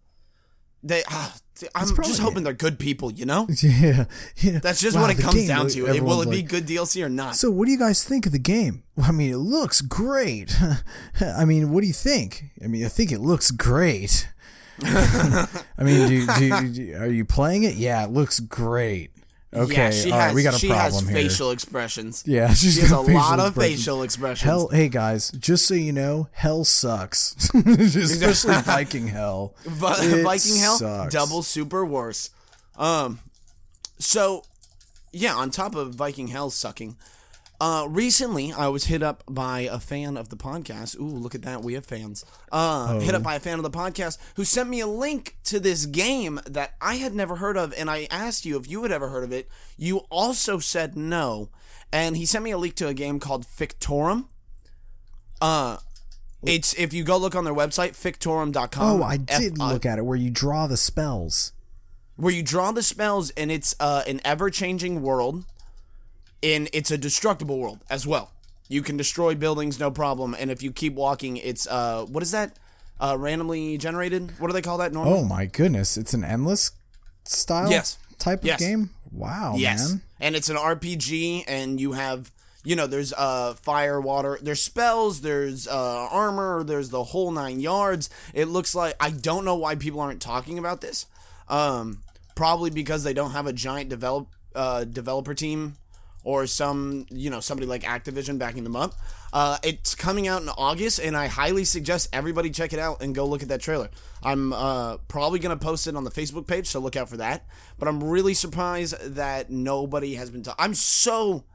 They, 0.83 1.03
ah, 1.09 1.35
I'm 1.75 1.87
just 2.03 2.19
hoping 2.21 2.43
they're 2.43 2.53
good 2.53 2.77
people, 2.79 3.11
you 3.11 3.25
know. 3.25 3.47
Yeah, 3.61 4.05
yeah. 4.37 4.59
That's 4.59 4.79
just 4.79 4.95
Wow, 4.95 5.01
what 5.03 5.11
it 5.11 5.21
comes 5.21 5.35
game, 5.35 5.47
down 5.47 5.67
to. 5.69 5.87
It, 5.87 6.03
will 6.03 6.21
it 6.21 6.29
be 6.29 6.37
like, 6.37 6.47
good 6.47 6.65
DLC 6.67 7.03
or 7.03 7.09
not? 7.09 7.35
So, 7.35 7.49
what 7.51 7.65
do 7.65 7.71
you 7.71 7.79
guys 7.79 8.03
think 8.03 8.25
of 8.27 8.31
the 8.31 8.39
game? 8.39 8.83
I 9.03 9.11
mean, 9.11 9.31
it 9.31 9.37
looks 9.37 9.81
great. 9.81 10.55
I 11.19 11.45
mean, 11.45 11.71
what 11.71 11.81
do 11.81 11.87
you 11.87 11.93
think? 11.93 12.45
I 12.63 12.67
mean, 12.67 12.85
I 12.85 12.89
think 12.89 13.11
it 13.11 13.19
looks 13.19 13.51
great. 13.51 14.29
I 14.83 15.47
mean, 15.79 16.07
do, 16.07 16.27
do, 16.27 16.69
do- 16.69 16.95
are 16.97 17.07
you 17.07 17.25
playing 17.25 17.63
it? 17.63 17.75
Yeah, 17.75 18.03
it 18.03 18.11
looks 18.11 18.39
great. 18.39 19.11
Okay, 19.53 19.73
yeah, 19.75 19.89
she 19.91 20.11
all 20.11 20.19
has. 20.19 20.27
right, 20.27 20.35
we 20.35 20.43
got 20.43 20.55
a 20.55 20.59
she 20.59 20.67
problem 20.67 20.91
has 21.05 21.09
here. 21.09 21.17
facial 21.29 21.51
expressions. 21.51 22.23
yeah, 22.27 22.53
she's 22.53 22.75
She 22.75 22.81
has 22.81 22.91
a 22.91 22.99
lot 22.99 23.39
of 23.39 23.55
facial 23.55 24.03
expressions. 24.03 24.41
Hell, 24.41 24.67
hey 24.67 24.89
guys, 24.89 25.31
just 25.31 25.65
so 25.65 25.73
you 25.73 25.93
know, 25.93 26.27
hell 26.33 26.65
sucks, 26.65 27.49
especially 27.55 28.55
Viking 28.63 29.07
hell. 29.07 29.55
Vi- 29.63 30.21
Viking 30.23 30.57
Hell, 30.57 30.77
sucks. 30.77 31.13
double 31.13 31.43
super 31.43 31.85
worse. 31.85 32.29
Um, 32.77 33.19
so 33.99 34.43
yeah, 35.13 35.33
on 35.33 35.49
top 35.49 35.75
of 35.75 35.95
Viking 35.95 36.27
Hell 36.27 36.49
sucking, 36.49 36.97
uh, 37.59 37.87
recently 37.89 38.51
I 38.53 38.67
was 38.67 38.85
hit 38.85 39.01
up 39.01 39.23
by 39.29 39.61
a 39.61 39.79
fan 39.79 40.15
of 40.17 40.29
the 40.29 40.35
podcast. 40.37 40.99
Ooh, 40.99 41.03
look 41.07 41.33
at 41.35 41.41
that, 41.43 41.63
we 41.63 41.73
have 41.73 41.85
fans. 41.85 42.23
Uh, 42.51 42.99
hit 42.99 43.13
Oh. 43.13 43.17
up 43.17 43.23
by 43.23 43.35
a 43.35 43.39
fan 43.39 43.57
of 43.59 43.63
the 43.63 43.71
podcast 43.71 44.17
who 44.35 44.43
sent 44.43 44.69
me 44.69 44.79
a 44.79 44.87
link 44.87 45.37
to 45.45 45.59
this 45.59 45.85
game 45.85 46.39
that 46.45 46.75
I 46.81 46.95
had 46.95 47.13
never 47.15 47.37
heard 47.37 47.57
of, 47.57 47.73
and 47.77 47.89
I 47.89 48.07
asked 48.11 48.45
you 48.45 48.57
if 48.57 48.69
you 48.69 48.83
had 48.83 48.91
ever 48.91 49.09
heard 49.09 49.23
of 49.23 49.31
it. 49.31 49.49
You 49.77 49.99
also 50.09 50.59
said 50.59 50.95
no, 50.95 51.49
and 51.91 52.15
he 52.17 52.25
sent 52.25 52.43
me 52.43 52.51
a 52.51 52.57
link 52.57 52.75
to 52.75 52.87
a 52.87 52.93
game 52.93 53.19
called 53.19 53.45
Fictorum. 53.45 54.25
Uh. 55.41 55.77
It's 56.45 56.75
if 56.75 56.93
you 56.93 57.03
go 57.03 57.17
look 57.17 57.33
on 57.35 57.43
their 57.45 57.53
website, 57.53 57.91
fictorum.com. 57.91 59.01
Oh, 59.01 59.03
I 59.03 59.17
did 59.17 59.53
F- 59.53 59.57
look 59.57 59.85
at 59.87 59.97
it 59.97 60.05
where 60.05 60.15
you 60.15 60.29
draw 60.29 60.67
the 60.67 60.77
spells. 60.77 61.51
where 62.15 62.31
you 62.31 62.43
draw 62.43 62.71
the 62.71 62.83
spells 62.83 63.31
and 63.31 63.51
it's 63.51 63.75
uh, 63.79 64.03
an 64.07 64.21
ever-changing 64.23 65.01
world 65.01 65.45
and 66.43 66.69
it's 66.73 66.91
a 66.91 66.97
destructible 66.97 67.59
world 67.59 67.79
as 67.89 68.05
well. 68.07 68.31
You 68.69 68.81
can 68.81 68.97
destroy 68.97 69.33
buildings 69.35 69.79
no 69.79 69.91
problem. 69.91 70.35
And 70.37 70.51
if 70.51 70.61
you 70.61 70.71
keep 70.71 70.93
walking 70.93 71.37
it's 71.37 71.67
uh 71.67 72.05
what 72.05 72.21
is 72.23 72.31
that? 72.31 72.57
Uh 72.99 73.15
randomly 73.17 73.77
generated? 73.77 74.33
What 74.39 74.47
do 74.47 74.53
they 74.53 74.61
call 74.61 74.77
that 74.79 74.91
normally? 74.93 75.19
Oh 75.19 75.23
my 75.23 75.45
goodness, 75.45 75.97
it's 75.97 76.13
an 76.13 76.23
endless 76.23 76.71
style 77.23 77.69
Yes. 77.69 77.97
type 78.19 78.39
of 78.39 78.45
Yes. 78.45 78.59
game. 78.59 78.89
Wow, 79.11 79.55
yes. 79.57 79.89
man. 79.89 80.01
and 80.19 80.35
it's 80.35 80.49
an 80.49 80.57
rpg 80.57 81.43
and 81.47 81.79
you 81.79 81.93
have 81.93 82.29
you 82.65 82.75
know 82.75 82.85
there's 82.87 83.13
uh 83.13 83.53
fire 83.53 84.01
water 84.01 84.37
there's 84.41 84.61
spells 84.61 85.21
there's 85.21 85.65
uh 85.67 86.07
armor 86.11 86.61
there's 86.63 86.89
the 86.89 87.03
whole 87.05 87.31
nine 87.31 87.59
yards. 87.61 88.09
It 88.33 88.45
looks 88.49 88.75
like 88.75 88.95
i 88.99 89.09
don't 89.11 89.45
know 89.45 89.55
why 89.55 89.75
people 89.75 90.01
aren't 90.01 90.21
talking 90.21 90.57
about 90.59 90.81
this. 90.81 91.05
Um 91.47 92.01
probably 92.35 92.69
because 92.69 93.03
they 93.03 93.13
don't 93.13 93.31
have 93.31 93.47
a 93.47 93.53
giant 93.53 93.89
develop 93.89 94.27
uh 94.53 94.83
developer 94.83 95.33
team 95.33 95.75
or 96.27 96.45
some 96.45 97.05
you 97.09 97.29
know 97.29 97.39
somebody 97.39 97.65
like 97.65 97.83
activision 97.83 98.37
backing 98.37 98.65
them 98.65 98.75
up 98.75 98.93
uh 99.31 99.57
it's 99.63 99.95
coming 99.95 100.27
out 100.27 100.41
in 100.41 100.49
august 100.49 100.99
and 100.99 101.15
i 101.15 101.25
highly 101.27 101.63
suggest 101.63 102.09
everybody 102.11 102.49
check 102.49 102.73
it 102.73 102.79
out 102.79 103.01
and 103.01 103.15
go 103.15 103.25
look 103.25 103.41
at 103.41 103.47
that 103.47 103.61
trailer 103.61 103.89
i'm 104.23 104.51
uh 104.51 104.97
probably 105.07 105.39
gonna 105.39 105.55
post 105.55 105.87
it 105.87 105.95
on 105.95 106.03
the 106.03 106.11
facebook 106.11 106.45
page 106.45 106.67
so 106.67 106.81
look 106.81 106.97
out 106.97 107.07
for 107.07 107.15
that 107.15 107.45
but 107.79 107.87
i'm 107.87 108.03
really 108.03 108.33
surprised 108.33 108.93
that 109.15 109.49
nobody 109.49 110.15
has 110.15 110.29
been 110.29 110.43
ta- 110.43 110.55
i'm 110.59 110.73
so 110.73 111.45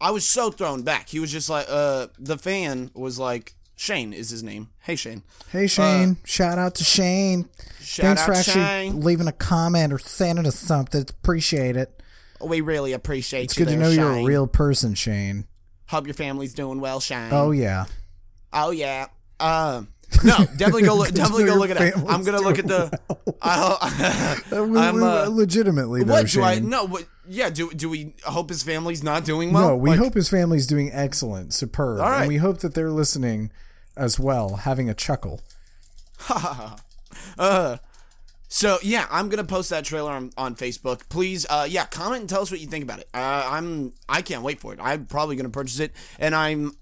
I 0.00 0.10
was 0.10 0.28
so 0.28 0.50
thrown 0.50 0.82
back. 0.82 1.08
He 1.08 1.18
was 1.20 1.30
just 1.32 1.48
like, 1.48 1.66
uh, 1.68 2.08
the 2.18 2.36
fan 2.36 2.90
was 2.94 3.18
like, 3.18 3.54
Shane 3.76 4.12
is 4.12 4.28
his 4.28 4.42
name. 4.42 4.68
Hey, 4.80 4.96
Shane. 4.96 5.22
Hey 5.50 5.66
Shane, 5.66 6.18
shout 6.24 6.58
out 6.58 6.74
to 6.74 6.84
Shane. 6.84 7.48
Uh, 7.58 7.62
Shout 7.82 8.04
Thanks 8.06 8.22
out 8.22 8.26
for 8.26 8.32
actually 8.34 8.64
Shane. 8.64 9.00
leaving 9.00 9.28
a 9.28 9.32
comment 9.32 9.92
or 9.92 9.98
sending 9.98 10.46
us 10.46 10.56
something. 10.58 11.06
Appreciate 11.08 11.76
it. 11.76 12.02
We 12.46 12.60
really 12.60 12.92
appreciate 12.92 13.44
It's 13.44 13.58
you 13.58 13.64
good 13.64 13.72
to 13.72 13.78
there, 13.78 13.88
know 13.88 13.92
you're 13.94 14.22
a 14.22 14.24
real 14.24 14.46
person, 14.46 14.94
Shane. 14.94 15.46
Hope 15.88 16.06
your 16.06 16.14
family's 16.14 16.54
doing 16.54 16.80
well, 16.80 17.00
Shane. 17.00 17.28
Oh 17.32 17.50
yeah. 17.50 17.86
Oh 18.52 18.70
yeah. 18.70 19.06
Uh, 19.40 19.82
no, 20.22 20.36
definitely 20.56 20.82
go 20.84 20.94
look. 20.96 21.10
definitely 21.12 21.44
go 21.44 21.54
look 21.56 21.70
at 21.70 21.80
it. 21.80 21.94
I'm 21.96 22.22
gonna 22.24 22.40
look 22.40 22.58
at 22.58 22.66
the. 22.66 22.98
I, 23.42 24.40
I'm, 24.52 25.02
uh, 25.02 25.26
legitimately 25.28 26.04
though, 26.04 26.12
what 26.14 26.28
do 26.28 26.42
I? 26.42 26.54
Shane. 26.54 26.68
No, 26.68 26.84
what? 26.86 27.06
Yeah. 27.28 27.50
Do 27.50 27.70
do 27.70 27.88
we 27.88 28.14
hope 28.24 28.48
his 28.50 28.62
family's 28.62 29.02
not 29.02 29.24
doing 29.24 29.52
well? 29.52 29.70
no, 29.70 29.76
we 29.76 29.90
Like, 29.90 29.98
hope 29.98 30.14
his 30.14 30.28
family's 30.28 30.66
doing 30.66 30.90
excellent, 30.92 31.52
superb, 31.52 32.00
All 32.00 32.08
right. 32.10 32.20
and 32.20 32.28
we 32.28 32.36
hope 32.36 32.58
that 32.60 32.74
they're 32.74 32.90
listening 32.90 33.50
as 33.96 34.18
well, 34.20 34.56
having 34.56 34.88
a 34.88 34.94
chuckle. 34.94 35.40
So 38.54 38.78
yeah, 38.84 39.08
I'm 39.10 39.30
gonna 39.30 39.42
post 39.42 39.70
that 39.70 39.84
trailer 39.84 40.12
on, 40.12 40.30
on 40.36 40.54
Facebook. 40.54 41.08
Please, 41.08 41.44
uh, 41.50 41.66
yeah, 41.68 41.86
comment 41.86 42.20
and 42.20 42.30
tell 42.30 42.40
us 42.40 42.52
what 42.52 42.60
you 42.60 42.68
think 42.68 42.84
about 42.84 43.00
it. 43.00 43.08
Uh, 43.12 43.48
I'm 43.50 43.94
I 44.08 44.22
can't 44.22 44.44
wait 44.44 44.60
for 44.60 44.72
it. 44.72 44.78
I'm 44.80 45.06
probably 45.06 45.34
gonna 45.34 45.48
purchase 45.48 45.80
it, 45.80 45.90
and 46.20 46.36
I'm 46.36 46.76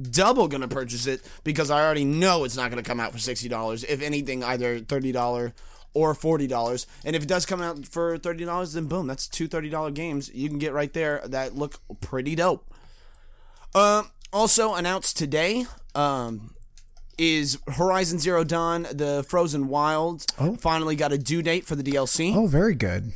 double 0.00 0.48
gonna 0.48 0.68
purchase 0.68 1.06
it 1.06 1.20
because 1.44 1.70
I 1.70 1.84
already 1.84 2.06
know 2.06 2.44
it's 2.44 2.56
not 2.56 2.70
gonna 2.70 2.82
come 2.82 2.98
out 2.98 3.12
for 3.12 3.18
sixty 3.18 3.46
dollars. 3.46 3.84
If 3.84 4.00
anything, 4.00 4.42
either 4.42 4.78
thirty 4.78 5.12
dollar 5.12 5.52
or 5.92 6.14
forty 6.14 6.46
dollars. 6.46 6.86
And 7.04 7.14
if 7.14 7.24
it 7.24 7.28
does 7.28 7.44
come 7.44 7.60
out 7.60 7.84
for 7.84 8.16
thirty 8.16 8.46
dollars, 8.46 8.72
then 8.72 8.86
boom, 8.86 9.06
that's 9.06 9.28
two 9.28 9.48
thirty 9.48 9.68
dollar 9.68 9.90
games 9.90 10.30
you 10.32 10.48
can 10.48 10.58
get 10.58 10.72
right 10.72 10.94
there 10.94 11.20
that 11.26 11.54
look 11.54 11.78
pretty 12.00 12.36
dope. 12.36 12.72
Um, 13.74 14.12
also 14.32 14.72
announced 14.72 15.18
today, 15.18 15.66
um, 15.94 16.54
is 17.18 17.58
Horizon 17.68 18.18
Zero 18.18 18.44
Dawn: 18.44 18.86
The 18.92 19.24
Frozen 19.28 19.68
Wilds. 19.68 20.26
Oh. 20.38 20.54
Finally 20.56 20.96
got 20.96 21.12
a 21.12 21.18
due 21.18 21.42
date 21.42 21.66
for 21.66 21.76
the 21.76 21.82
DLC. 21.82 22.34
Oh, 22.34 22.46
very 22.46 22.74
good. 22.74 23.12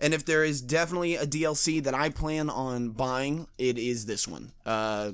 And 0.00 0.14
if 0.14 0.24
there 0.24 0.44
is 0.44 0.60
definitely 0.60 1.16
a 1.16 1.26
DLC 1.26 1.82
that 1.82 1.94
I 1.94 2.10
plan 2.10 2.50
on 2.50 2.90
buying, 2.90 3.48
it 3.58 3.78
is 3.78 4.06
this 4.06 4.28
one. 4.28 4.52
Uh, 4.64 5.12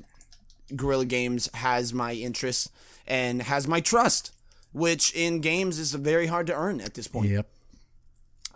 Guerrilla 0.75 1.05
Games 1.05 1.49
has 1.55 1.93
my 1.93 2.13
interest 2.13 2.71
and 3.07 3.41
has 3.41 3.67
my 3.67 3.81
trust, 3.81 4.31
which 4.73 5.13
in 5.15 5.39
games 5.39 5.79
is 5.79 5.93
very 5.93 6.27
hard 6.27 6.47
to 6.47 6.53
earn 6.53 6.81
at 6.81 6.93
this 6.93 7.07
point. 7.07 7.29
Yep. 7.29 7.47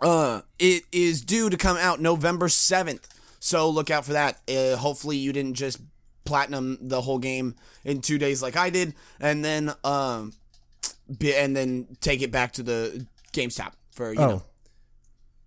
Uh, 0.00 0.40
it 0.58 0.84
is 0.92 1.22
due 1.22 1.50
to 1.50 1.56
come 1.56 1.76
out 1.76 2.00
November 2.00 2.48
7th. 2.48 3.08
So 3.38 3.68
look 3.68 3.90
out 3.90 4.04
for 4.04 4.12
that. 4.12 4.38
Uh, 4.48 4.76
hopefully 4.76 5.16
you 5.16 5.32
didn't 5.32 5.54
just 5.54 5.80
platinum 6.30 6.78
the 6.80 7.00
whole 7.00 7.18
game 7.18 7.56
in 7.84 8.00
2 8.00 8.16
days 8.18 8.40
like 8.40 8.56
I 8.56 8.70
did 8.70 8.94
and 9.18 9.44
then 9.44 9.72
um 9.82 10.32
and 11.42 11.56
then 11.56 11.88
take 12.00 12.22
it 12.22 12.30
back 12.30 12.52
to 12.52 12.62
the 12.62 13.04
GameStop 13.32 13.72
for, 13.92 14.12
you 14.12 14.20
Oh. 14.20 14.26
know. 14.28 14.42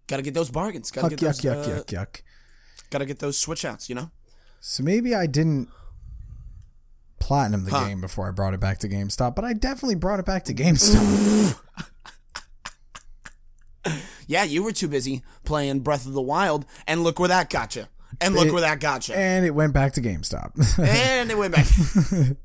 Got 0.07 0.17
to 0.17 0.23
get 0.23 0.33
those 0.33 0.49
bargains. 0.51 0.91
Got 0.91 1.09
to 1.09 1.15
Yuck, 1.15 1.19
get 1.19 1.25
those 1.25 1.39
yuck, 1.41 1.63
uh, 1.63 1.69
yuck, 1.69 1.85
yuck. 1.85 2.21
Got 2.89 2.97
to 2.99 3.05
get 3.05 3.19
those 3.19 3.37
switch 3.37 3.63
outs, 3.63 3.87
you 3.87 3.95
know? 3.95 4.11
So 4.59 4.83
maybe 4.83 5.15
I 5.15 5.25
didn't 5.25 5.69
platinum 7.19 7.63
the 7.63 7.71
Huh. 7.71 7.85
game 7.85 8.01
before 8.01 8.27
I 8.27 8.31
brought 8.31 8.53
it 8.53 8.59
back 8.59 8.79
to 8.79 8.89
GameStop, 8.89 9.35
but 9.35 9.45
I 9.45 9.53
definitely 9.53 9.95
brought 9.95 10.19
it 10.19 10.25
back 10.25 10.43
to 10.45 10.53
GameStop. 10.53 11.55
Yeah, 14.27 14.43
you 14.43 14.63
were 14.63 14.71
too 14.71 14.87
busy 14.87 15.21
playing 15.43 15.81
Breath 15.81 16.05
of 16.05 16.13
the 16.13 16.21
Wild 16.21 16.65
and 16.87 17.03
look 17.03 17.19
where 17.19 17.27
that 17.27 17.49
got 17.49 17.75
you. 17.75 17.85
And 18.21 18.35
look 18.35 18.47
It- 18.47 18.53
where 18.53 18.61
that 18.61 18.79
got 18.79 19.07
you. 19.07 19.15
and 19.15 19.45
it 19.45 19.51
went 19.51 19.73
back 19.73 19.93
to 19.93 20.01
GameStop. 20.01 20.51
and 20.79 21.29
it 21.31 21.37
went 21.37 21.53
back. 21.55 21.67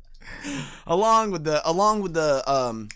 along 0.86 1.30
with 1.30 1.44
the 1.44 1.66
along 1.68 2.02
with 2.02 2.14
the 2.14 2.48
um 2.50 2.88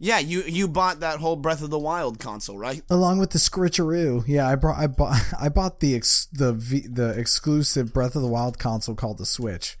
yeah, 0.00 0.18
you 0.18 0.42
you 0.42 0.66
bought 0.68 1.00
that 1.00 1.20
whole 1.20 1.36
Breath 1.36 1.62
of 1.62 1.70
the 1.70 1.78
Wild 1.78 2.18
console, 2.18 2.58
right? 2.58 2.82
Along 2.90 3.18
with 3.18 3.30
the 3.30 3.38
Scritcheroo, 3.38 4.24
yeah, 4.26 4.46
I 4.48 4.54
brought 4.56 4.78
I 4.78 4.86
bought 4.86 5.16
I 5.40 5.48
bought 5.48 5.80
the 5.80 5.94
ex, 5.94 6.26
the 6.32 6.52
v, 6.52 6.86
the 6.86 7.10
exclusive 7.10 7.92
Breath 7.94 8.16
of 8.16 8.22
the 8.22 8.28
Wild 8.28 8.58
console 8.58 8.94
called 8.94 9.18
the 9.18 9.26
Switch. 9.26 9.78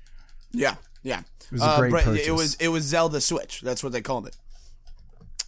Yeah, 0.52 0.76
yeah. 1.02 1.20
It 1.40 1.52
was 1.52 1.62
a 1.62 1.76
great 1.78 1.90
Bre- 1.90 1.98
purchase. 1.98 2.26
It 2.26 2.30
was 2.30 2.54
it 2.54 2.68
was 2.68 2.84
Zelda 2.84 3.20
Switch. 3.20 3.60
That's 3.60 3.82
what 3.82 3.92
they 3.92 4.00
called 4.00 4.26
it. 4.28 4.36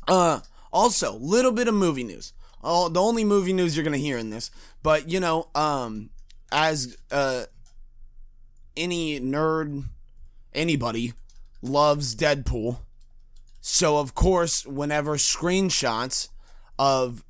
Uh, 0.09 0.41
also, 0.73 1.15
little 1.17 1.53
bit 1.53 1.69
of 1.69 1.75
movie 1.75 2.05
news. 2.05 2.33
Oh, 2.63 2.89
the 2.89 3.01
only 3.01 3.25
movie 3.25 3.53
news 3.53 3.77
you're 3.77 3.85
gonna 3.85 3.97
hear 3.97 4.19
in 4.19 4.31
this, 4.31 4.51
but 4.83 5.09
you 5.09 5.21
know, 5.21 5.49
um, 5.55 6.11
as 6.53 6.97
uh, 7.11 7.45
any 8.77 9.21
nerd, 9.21 9.85
anybody 10.55 11.13
loves 11.63 12.15
Deadpool. 12.15 12.79
So 13.61 13.99
of 13.99 14.15
course, 14.15 14.65
whenever 14.67 15.17
screenshots 15.17 16.29
of 16.79 17.25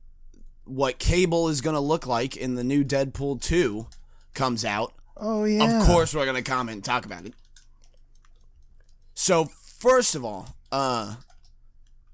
what 0.65 0.99
Cable 0.99 1.49
is 1.49 1.61
gonna 1.61 1.81
look 1.81 2.07
like 2.07 2.37
in 2.37 2.55
the 2.57 2.65
new 2.65 2.85
Deadpool 2.85 3.41
two 3.41 3.87
comes 4.35 4.65
out, 4.65 4.93
Oh 5.17 5.45
yeah. 5.45 5.81
of 5.81 5.87
course, 5.87 6.15
we're 6.15 6.27
gonna 6.27 6.43
comment 6.43 6.75
and 6.77 6.85
talk 6.85 7.07
about 7.07 7.25
it. 7.25 7.33
So 9.15 9.47
first 9.47 10.15
of 10.15 10.25
all, 10.25 10.55
uh, 10.71 11.17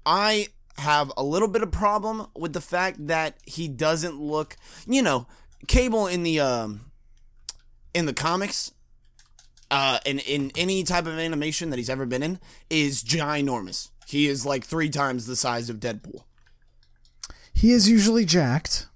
I 0.05 0.47
have 0.77 1.11
a 1.17 1.23
little 1.23 1.47
bit 1.47 1.61
of 1.63 1.71
problem 1.71 2.27
with 2.35 2.53
the 2.53 2.61
fact 2.61 3.07
that 3.07 3.37
he 3.45 3.67
doesn't 3.67 4.19
look. 4.19 4.55
You 4.87 5.01
know, 5.01 5.27
Cable 5.67 6.07
in 6.07 6.23
the 6.23 6.39
um, 6.39 6.81
in 7.93 8.05
the 8.05 8.13
comics, 8.13 8.71
uh, 9.71 9.99
in 10.05 10.19
in 10.19 10.51
any 10.55 10.83
type 10.83 11.05
of 11.07 11.17
animation 11.17 11.69
that 11.71 11.77
he's 11.77 11.89
ever 11.89 12.05
been 12.05 12.23
in 12.23 12.39
is 12.69 13.03
ginormous. 13.03 13.89
He 14.07 14.27
is 14.27 14.45
like 14.45 14.63
three 14.65 14.89
times 14.89 15.25
the 15.25 15.35
size 15.35 15.69
of 15.69 15.79
Deadpool. 15.79 16.23
He 17.53 17.71
is 17.71 17.89
usually 17.89 18.25
jacked. 18.25 18.87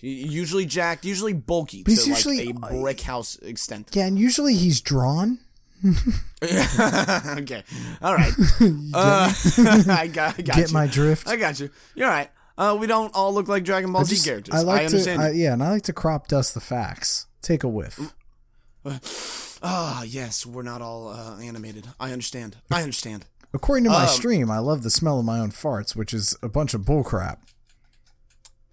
He- 0.00 0.26
Usually 0.26 0.66
jacked, 0.66 1.04
usually 1.04 1.32
bulky 1.32 1.82
to 1.82 1.90
he's 1.90 2.06
like 2.06 2.16
usually- 2.16 2.50
a 2.50 2.52
brick 2.54 3.00
house 3.00 3.36
extent. 3.36 3.88
Yeah, 3.92 4.06
and 4.06 4.18
usually 4.18 4.54
he's 4.54 4.80
drawn. 4.80 5.38
okay. 6.42 7.62
All 8.02 8.14
right. 8.14 8.32
Uh, 8.94 9.32
I 9.90 10.06
got, 10.12 10.38
I 10.38 10.42
got 10.42 10.56
Get 10.56 10.68
you. 10.68 10.74
my 10.74 10.86
drift? 10.86 11.26
I 11.28 11.36
got 11.36 11.58
you. 11.58 11.68
You're 11.94 12.08
right. 12.08 12.30
Uh, 12.56 12.76
we 12.78 12.86
don't 12.86 13.12
all 13.14 13.34
look 13.34 13.48
like 13.48 13.64
Dragon 13.64 13.92
Ball 13.92 14.04
Z 14.04 14.14
Just- 14.14 14.26
characters. 14.26 14.54
I 14.54 14.58
I, 14.58 14.62
like 14.62 14.78
to, 14.80 14.84
understand. 14.86 15.22
I, 15.22 15.30
yeah, 15.30 15.52
and 15.52 15.62
I 15.62 15.70
like 15.70 15.82
to 15.84 15.92
crop 15.92 16.28
dust 16.28 16.54
the 16.54 16.60
facts. 16.60 17.26
Take 17.42 17.64
a 17.64 17.68
whiff. 17.68 18.14
Ah, 19.66 20.02
yes, 20.02 20.44
we're 20.44 20.62
not 20.62 20.82
all 20.82 21.08
uh, 21.08 21.38
animated. 21.40 21.86
I 21.98 22.12
understand. 22.12 22.56
I 22.70 22.82
understand. 22.82 23.24
According 23.54 23.84
to 23.84 23.90
my 23.90 24.02
Um, 24.02 24.08
stream, 24.08 24.50
I 24.50 24.58
love 24.58 24.82
the 24.82 24.90
smell 24.90 25.18
of 25.20 25.24
my 25.24 25.38
own 25.38 25.52
farts, 25.52 25.96
which 25.96 26.12
is 26.12 26.36
a 26.42 26.50
bunch 26.50 26.74
of 26.74 26.82
bullcrap. 26.82 27.38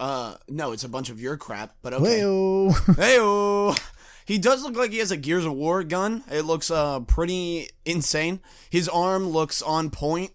Uh, 0.02 0.36
no, 0.50 0.74
it's 0.74 0.84
a 0.84 0.90
bunch 0.90 1.10
of 1.10 1.22
your 1.22 1.38
crap, 1.38 1.76
but 1.82 1.94
okay. 1.94 2.20
Heyo. 2.22 2.72
Heyo. 2.96 3.80
He 4.26 4.38
does 4.38 4.64
look 4.64 4.76
like 4.76 4.92
he 4.92 4.98
has 4.98 5.12
a 5.12 5.18
Gears 5.18 5.46
of 5.46 5.54
War 5.54 5.84
gun. 5.86 6.24
It 6.30 6.42
looks 6.44 6.70
uh 6.70 7.00
pretty 7.02 7.70
insane. 7.86 8.42
His 8.70 8.90
arm 8.90 9.30
looks 9.30 9.62
on 9.62 9.92
point, 9.92 10.32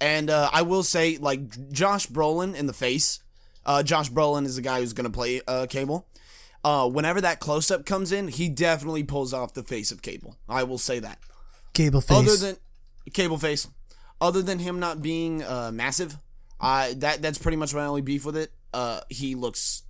and 0.00 0.30
uh, 0.30 0.50
I 0.52 0.62
will 0.62 0.82
say, 0.84 1.16
like 1.18 1.72
Josh 1.72 2.06
Brolin 2.06 2.54
in 2.54 2.66
the 2.66 2.72
face. 2.72 3.20
Uh, 3.64 3.82
Josh 3.82 4.08
Brolin 4.10 4.44
is 4.44 4.54
the 4.56 4.62
guy 4.62 4.80
who's 4.80 4.92
gonna 4.92 5.10
play 5.10 5.40
uh, 5.48 5.66
Cable. 5.68 6.06
Uh, 6.66 6.88
whenever 6.88 7.20
that 7.20 7.38
close 7.38 7.70
up 7.70 7.86
comes 7.86 8.10
in, 8.10 8.26
he 8.26 8.48
definitely 8.48 9.04
pulls 9.04 9.32
off 9.32 9.54
the 9.54 9.62
face 9.62 9.92
of 9.92 10.02
Cable. 10.02 10.36
I 10.48 10.64
will 10.64 10.78
say 10.78 10.98
that. 10.98 11.20
Cable 11.74 12.00
face. 12.00 12.16
Other 12.18 12.36
than 12.36 12.56
Cable 13.12 13.38
face, 13.38 13.68
other 14.20 14.42
than 14.42 14.58
him 14.58 14.80
not 14.80 15.00
being 15.00 15.44
uh, 15.44 15.70
massive, 15.72 16.16
I 16.60 16.94
that 16.94 17.22
that's 17.22 17.38
pretty 17.38 17.56
much 17.56 17.72
my 17.72 17.84
only 17.86 18.02
beef 18.02 18.24
with 18.24 18.36
it. 18.36 18.50
Uh, 18.74 19.02
he 19.08 19.36
looks 19.36 19.84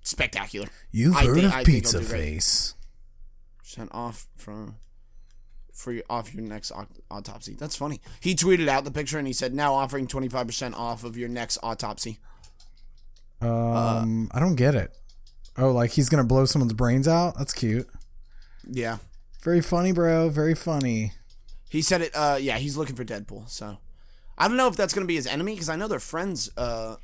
spectacular. 0.00 0.68
You've 0.90 1.14
I 1.14 1.26
heard 1.26 1.34
think- 1.34 1.46
of 1.46 1.52
I 1.52 1.64
pizza 1.64 2.00
face. 2.00 2.72
Sent 3.62 3.90
off 3.92 4.26
from 4.38 4.76
for 5.74 5.92
your, 5.92 6.04
off 6.08 6.32
your 6.32 6.44
next 6.44 6.72
autopsy. 7.10 7.54
That's 7.54 7.76
funny. 7.76 8.00
He 8.20 8.34
tweeted 8.34 8.68
out 8.68 8.84
the 8.84 8.90
picture 8.90 9.18
and 9.18 9.26
he 9.26 9.34
said, 9.34 9.52
"Now 9.52 9.74
offering 9.74 10.06
twenty 10.06 10.30
five 10.30 10.46
percent 10.46 10.74
off 10.74 11.04
of 11.04 11.18
your 11.18 11.28
next 11.28 11.58
autopsy." 11.62 12.18
Um, 13.42 14.30
I 14.32 14.40
don't 14.40 14.54
get 14.54 14.74
it. 14.74 14.96
Oh, 15.56 15.70
like 15.70 15.92
he's 15.92 16.08
gonna 16.08 16.24
blow 16.24 16.44
someone's 16.46 16.72
brains 16.72 17.06
out? 17.08 17.36
That's 17.38 17.52
cute. 17.52 17.88
Yeah, 18.68 18.98
Very 19.42 19.60
funny, 19.60 19.92
bro. 19.92 20.28
Very 20.30 20.54
funny. 20.54 21.12
he 21.70 21.82
said 21.82 22.00
it. 22.00 22.12
Uh, 22.14 22.38
yeah, 22.40 22.56
he's 22.58 22.76
looking 22.76 22.96
for 22.96 23.04
Deadpool. 23.04 23.48
So 23.48 23.78
I 24.38 24.48
don't 24.48 24.56
know 24.56 24.68
if 24.68 24.76
that's 24.76 24.94
gonna 24.94 25.06
be 25.06 25.16
his 25.16 25.26
enemy 25.26 25.52
because 25.52 25.68
I 25.68 25.76
know 25.76 25.86
they're 25.88 26.00
friends. 26.00 26.50
Uh, 26.56 26.96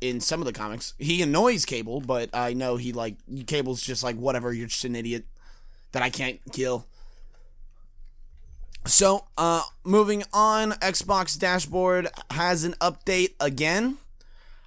in 0.00 0.20
some 0.20 0.40
of 0.40 0.46
the 0.46 0.52
comics, 0.52 0.94
he 0.98 1.22
annoys 1.22 1.64
Cable, 1.64 2.00
but 2.00 2.30
I 2.32 2.52
know 2.52 2.76
he 2.76 2.92
like 2.92 3.16
Cable's 3.46 3.82
just 3.82 4.02
like 4.04 4.16
whatever. 4.16 4.52
You're 4.52 4.68
just 4.68 4.84
an 4.84 4.94
idiot 4.94 5.24
that 5.92 6.02
I 6.02 6.10
can't 6.10 6.38
kill. 6.52 6.86
So, 8.86 9.26
uh, 9.36 9.62
moving 9.84 10.22
on, 10.32 10.72
Xbox 10.72 11.38
dashboard 11.38 12.08
has 12.30 12.64
an 12.64 12.72
update 12.80 13.34
again. 13.40 13.98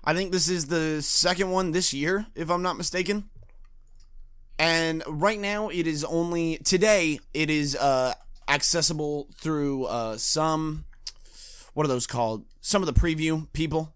I 0.03 0.13
think 0.13 0.31
this 0.31 0.49
is 0.49 0.67
the 0.67 1.01
second 1.01 1.51
one 1.51 1.71
this 1.71 1.93
year, 1.93 2.25
if 2.35 2.49
I'm 2.49 2.63
not 2.63 2.77
mistaken. 2.77 3.29
And 4.57 5.03
right 5.07 5.39
now, 5.39 5.69
it 5.69 5.87
is 5.87 6.03
only 6.03 6.57
today. 6.57 7.19
It 7.33 7.49
is 7.49 7.75
uh, 7.75 8.13
accessible 8.47 9.27
through 9.35 9.85
uh, 9.85 10.17
some. 10.17 10.85
What 11.73 11.85
are 11.85 11.89
those 11.89 12.07
called? 12.07 12.45
Some 12.61 12.81
of 12.81 12.85
the 12.85 12.99
preview 12.99 13.51
people. 13.53 13.93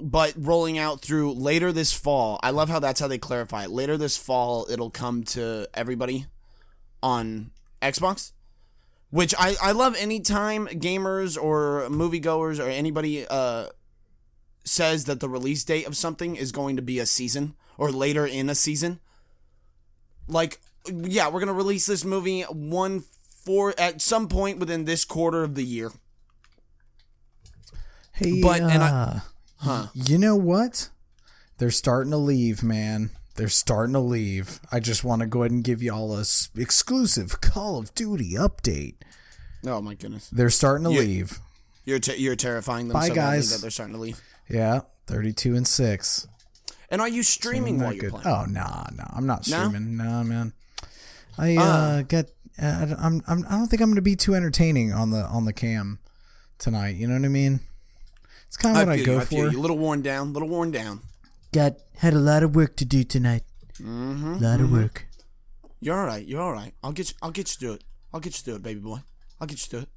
But 0.00 0.34
rolling 0.36 0.78
out 0.78 1.00
through 1.00 1.32
later 1.32 1.72
this 1.72 1.92
fall. 1.92 2.38
I 2.42 2.50
love 2.50 2.68
how 2.68 2.78
that's 2.78 3.00
how 3.00 3.08
they 3.08 3.18
clarify 3.18 3.64
it. 3.64 3.70
Later 3.70 3.96
this 3.96 4.16
fall, 4.16 4.66
it'll 4.70 4.90
come 4.90 5.24
to 5.24 5.66
everybody 5.74 6.26
on 7.02 7.50
Xbox. 7.80 8.32
Which 9.10 9.34
I, 9.36 9.56
I 9.60 9.72
love 9.72 9.96
anytime 9.98 10.68
gamers 10.68 11.36
or 11.40 11.88
moviegoers 11.90 12.64
or 12.64 12.68
anybody 12.68 13.26
uh, 13.26 13.66
says 14.64 15.04
that 15.06 15.20
the 15.20 15.28
release 15.28 15.64
date 15.64 15.86
of 15.86 15.96
something 15.96 16.36
is 16.36 16.52
going 16.52 16.76
to 16.76 16.82
be 16.82 16.98
a 16.98 17.06
season 17.06 17.54
or 17.78 17.90
later 17.90 18.24
in 18.26 18.48
a 18.48 18.54
season. 18.54 19.00
Like, 20.28 20.60
yeah, 20.86 21.28
we're 21.28 21.40
gonna 21.40 21.52
release 21.52 21.86
this 21.86 22.04
movie 22.04 22.42
one 22.42 23.04
for 23.44 23.74
at 23.78 24.00
some 24.00 24.28
point 24.28 24.58
within 24.58 24.84
this 24.84 25.04
quarter 25.04 25.42
of 25.42 25.54
the 25.56 25.64
year. 25.64 25.90
Hey, 28.12 28.40
But- 28.40 28.60
and 28.60 28.82
I- 28.82 28.88
uh, 28.90 29.20
Huh. 29.58 29.86
you 29.94 30.18
know 30.18 30.36
what? 30.36 30.90
They're 31.58 31.70
starting 31.70 32.10
to 32.10 32.16
leave, 32.18 32.62
man. 32.62 33.10
They're 33.36 33.48
starting 33.48 33.94
to 33.94 34.00
leave. 34.00 34.60
I 34.70 34.80
just 34.80 35.04
want 35.04 35.20
to 35.20 35.26
go 35.26 35.42
ahead 35.42 35.52
and 35.52 35.64
give 35.64 35.82
y'all 35.82 36.16
a 36.16 36.20
s- 36.20 36.50
exclusive 36.56 37.40
Call 37.40 37.78
of 37.78 37.94
Duty 37.94 38.32
update. 38.32 38.96
Oh 39.64 39.80
my 39.80 39.94
goodness, 39.94 40.28
They're 40.30 40.50
starting 40.50 40.84
to 40.84 40.92
You- 40.92 41.00
leave. 41.00 41.40
you're 41.84 42.00
te- 42.00 42.16
you're 42.16 42.36
terrifying 42.36 42.88
them 42.88 42.94
Bye, 42.94 43.08
so 43.08 43.14
guys. 43.14 43.50
that 43.50 43.60
they're 43.60 43.70
starting 43.70 43.94
to 43.94 44.00
leave. 44.00 44.20
Yeah, 44.48 44.80
thirty-two 45.06 45.54
and 45.56 45.66
six. 45.66 46.26
And 46.90 47.00
are 47.00 47.08
you 47.08 47.22
streaming 47.22 47.78
Not 47.78 47.84
while 47.84 47.92
you're 47.94 48.10
good. 48.10 48.20
playing? 48.20 48.26
Oh 48.26 48.44
nah, 48.44 48.84
nah. 48.94 49.04
I'm 49.14 49.26
not 49.26 49.48
No? 49.48 49.58
streaming. 49.68 49.96
Nah, 49.96 50.22
man. 50.22 50.52
I 51.38 51.56
uh, 51.56 52.02
get. 52.02 52.30
Uh, 52.60 52.94
I'm, 52.98 53.22
I'm. 53.26 53.46
I 53.48 53.52
don't 53.52 53.68
think 53.68 53.80
I'm 53.80 53.88
going 53.88 53.96
to 53.96 54.02
be 54.02 54.16
too 54.16 54.34
entertaining 54.34 54.92
on 54.92 55.10
the 55.10 55.22
on 55.24 55.46
the 55.46 55.52
cam 55.54 55.98
tonight. 56.58 56.96
You 56.96 57.06
know 57.06 57.14
what 57.14 57.24
I 57.24 57.28
mean? 57.28 57.60
It's 58.46 58.58
kind 58.58 58.76
of 58.76 58.86
what 58.86 58.92
I, 58.92 58.96
feel 58.98 59.06
go 59.06 59.12
you, 59.12 59.18
I 59.20 59.24
for. 59.24 59.34
you. 59.34 59.58
A 59.58 59.60
little 59.60 59.78
worn 59.78 60.02
down, 60.02 60.28
a 60.28 60.30
little 60.32 60.48
worn 60.48 60.70
down. 60.70 61.00
Got 61.52 61.76
had 61.96 62.12
a 62.12 62.18
lot 62.18 62.42
of 62.42 62.54
work 62.54 62.76
to 62.76 62.84
do 62.84 63.04
tonight. 63.04 63.44
Mm-hmm, 63.80 64.38
lot 64.38 64.60
of 64.60 64.70
work. 64.70 65.06
You're 65.80 65.98
all 65.98 66.06
right. 66.06 66.24
You're 66.26 66.42
all 66.42 66.52
right. 66.52 66.74
I'll 66.84 66.92
get 66.92 67.08
you. 67.10 67.16
I'll 67.22 67.30
get 67.30 67.48
you 67.48 67.58
through 67.58 67.72
it. 67.76 67.84
I'll 68.12 68.20
get 68.20 68.36
you 68.36 68.42
through 68.42 68.56
it, 68.56 68.62
baby 68.62 68.80
boy. 68.80 68.98
I'll 69.40 69.46
get 69.46 69.58
you 69.60 69.66
through 69.70 69.80
it. 69.80 69.88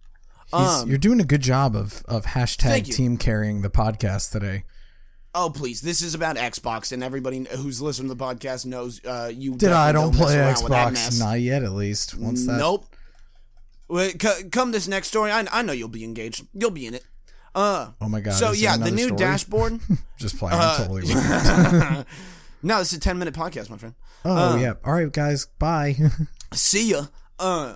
Um, 0.55 0.89
you're 0.89 0.97
doing 0.97 1.19
a 1.19 1.25
good 1.25 1.41
job 1.41 1.75
of 1.75 2.03
of 2.07 2.25
hashtag 2.25 2.85
team 2.93 3.17
carrying 3.17 3.61
the 3.61 3.69
podcast 3.69 4.31
today. 4.31 4.63
Oh 5.33 5.49
please! 5.49 5.81
This 5.81 6.01
is 6.01 6.15
about 6.15 6.37
Xbox, 6.37 6.91
and 6.91 7.03
everybody 7.03 7.45
who's 7.57 7.81
listening 7.81 8.09
to 8.09 8.15
the 8.15 8.23
podcast 8.23 8.65
knows 8.65 9.03
uh, 9.05 9.31
you. 9.33 9.55
Did 9.55 9.71
I 9.71 9.91
definitely 9.91 10.17
don't 10.17 10.25
play 10.25 10.35
mess 10.37 10.61
around 10.61 10.63
with 10.63 10.71
that 10.71 10.93
Xbox? 10.93 11.19
Not 11.19 11.39
yet, 11.41 11.63
at 11.63 11.71
least. 11.73 12.17
Once 12.17 12.45
that. 12.45 12.57
Nope. 12.57 12.85
Wait, 13.87 14.21
c- 14.21 14.49
come 14.49 14.71
this 14.71 14.87
next 14.87 15.09
story. 15.09 15.31
I, 15.31 15.45
I 15.51 15.61
know 15.61 15.73
you'll 15.73 15.89
be 15.89 16.03
engaged. 16.03 16.47
You'll 16.53 16.71
be 16.71 16.87
in 16.87 16.93
it. 16.95 17.03
Uh, 17.53 17.91
Oh 18.01 18.09
my 18.09 18.19
god. 18.19 18.33
so 18.33 18.51
yeah, 18.51 18.77
the 18.77 18.91
new 18.91 19.07
story? 19.07 19.19
dashboard. 19.19 19.79
Just 20.19 20.37
playing. 20.37 20.57
Uh, 20.59 20.77
totally. 20.77 21.03
no, 22.63 22.79
this 22.79 22.91
is 22.91 22.97
a 22.97 23.01
ten 23.01 23.19
minute 23.19 23.33
podcast, 23.33 23.69
my 23.69 23.77
friend. 23.77 23.95
Oh 24.23 24.57
yeah. 24.57 24.73
All 24.83 24.93
right, 24.93 25.11
guys. 25.11 25.47
Bye. 25.59 25.95
See 26.53 26.91
ya. 26.91 27.07
Uh, 27.37 27.75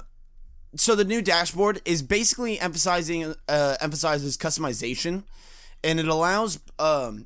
so 0.75 0.95
the 0.95 1.03
new 1.05 1.21
dashboard 1.21 1.82
is 1.86 2.01
basically 2.01 2.60
emphasizing 2.60 3.36
uh, 3.47 3.75
emphasizes 3.82 4.38
customization, 4.38 5.23
and 5.84 5.99
it 5.99 6.08
allows 6.08 6.60
um, 6.77 7.25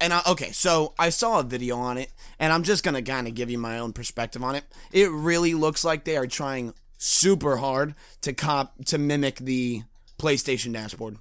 and 0.00 0.12
I, 0.12 0.22
okay, 0.28 0.50
so 0.52 0.94
I 0.98 1.10
saw 1.10 1.40
a 1.40 1.42
video 1.42 1.76
on 1.76 1.98
it, 1.98 2.10
and 2.38 2.52
I'm 2.52 2.62
just 2.62 2.82
gonna 2.84 3.02
kind 3.02 3.26
of 3.28 3.34
give 3.34 3.50
you 3.50 3.58
my 3.58 3.78
own 3.78 3.92
perspective 3.92 4.42
on 4.42 4.54
it. 4.54 4.64
It 4.92 5.10
really 5.10 5.54
looks 5.54 5.84
like 5.84 6.04
they 6.04 6.16
are 6.16 6.26
trying 6.26 6.72
super 6.98 7.56
hard 7.58 7.94
to 8.22 8.32
cop 8.32 8.84
to 8.86 8.98
mimic 8.98 9.36
the 9.36 9.82
PlayStation 10.18 10.72
dashboard. 10.72 11.16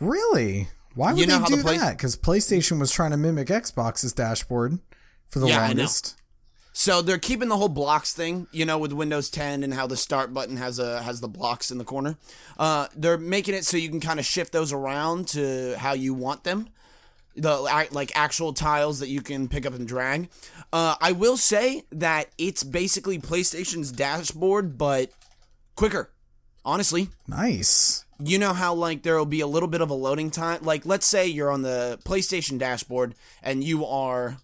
Really? 0.00 0.68
Why 0.94 1.12
would 1.12 1.20
You 1.20 1.26
know 1.26 1.34
they 1.36 1.40
how 1.40 1.46
do 1.46 1.56
the 1.56 1.62
Play- 1.62 1.78
that? 1.78 1.96
Because 1.96 2.16
PlayStation 2.16 2.78
was 2.80 2.90
trying 2.90 3.10
to 3.10 3.16
mimic 3.16 3.48
Xbox's 3.48 4.12
dashboard 4.12 4.78
for 5.28 5.38
the 5.40 5.48
Yeah, 5.48 5.56
I 5.60 5.72
know. 5.72 5.80
longest. 5.82 6.14
So 6.78 7.00
they're 7.00 7.16
keeping 7.16 7.48
the 7.48 7.56
whole 7.56 7.70
blocks 7.70 8.12
thing, 8.12 8.48
you 8.52 8.66
know, 8.66 8.76
with 8.76 8.92
Windows 8.92 9.30
10 9.30 9.64
and 9.64 9.72
how 9.72 9.86
the 9.86 9.96
start 9.96 10.34
button 10.34 10.58
has 10.58 10.78
a 10.78 11.00
has 11.00 11.22
the 11.22 11.26
blocks 11.26 11.70
in 11.70 11.78
the 11.78 11.84
corner. 11.84 12.18
Uh, 12.58 12.86
they're 12.94 13.16
making 13.16 13.54
it 13.54 13.64
so 13.64 13.78
you 13.78 13.88
can 13.88 13.98
kind 13.98 14.20
of 14.20 14.26
shift 14.26 14.52
those 14.52 14.74
around 14.74 15.26
to 15.28 15.74
how 15.78 15.94
you 15.94 16.12
want 16.12 16.44
them. 16.44 16.68
The 17.34 17.56
like 17.92 18.12
actual 18.14 18.52
tiles 18.52 19.00
that 19.00 19.08
you 19.08 19.22
can 19.22 19.48
pick 19.48 19.64
up 19.64 19.72
and 19.72 19.88
drag. 19.88 20.28
Uh, 20.70 20.96
I 21.00 21.12
will 21.12 21.38
say 21.38 21.84
that 21.92 22.26
it's 22.36 22.62
basically 22.62 23.18
PlayStation's 23.18 23.90
dashboard, 23.90 24.76
but 24.76 25.10
quicker. 25.76 26.10
Honestly, 26.62 27.08
Nice. 27.26 28.04
you 28.22 28.38
know 28.38 28.52
how 28.52 28.74
like 28.74 29.02
there 29.02 29.16
will 29.16 29.24
be 29.24 29.40
a 29.40 29.46
little 29.46 29.68
bit 29.68 29.80
of 29.80 29.88
a 29.88 29.94
loading 29.94 30.30
time 30.30 30.58
like 30.62 30.84
let's 30.84 31.06
say 31.06 31.26
you're 31.26 31.50
on 31.50 31.62
the 31.62 31.98
playstation 32.04 32.58
dashboard 32.58 33.14
and 33.42 33.64
you 33.64 33.86
are 33.86 34.36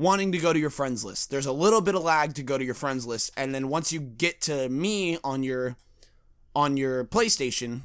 wanting 0.00 0.32
to 0.32 0.38
go 0.38 0.52
to 0.52 0.58
your 0.58 0.70
friends 0.70 1.04
list 1.04 1.30
there's 1.30 1.46
a 1.46 1.52
little 1.52 1.80
bit 1.80 1.94
of 1.94 2.02
lag 2.02 2.34
to 2.34 2.42
go 2.42 2.56
to 2.58 2.64
your 2.64 2.74
friends 2.74 3.06
list 3.06 3.30
and 3.36 3.54
then 3.54 3.68
once 3.68 3.92
you 3.92 4.00
get 4.00 4.40
to 4.40 4.68
me 4.68 5.18
on 5.22 5.42
your 5.42 5.76
on 6.56 6.76
your 6.76 7.04
playstation 7.04 7.82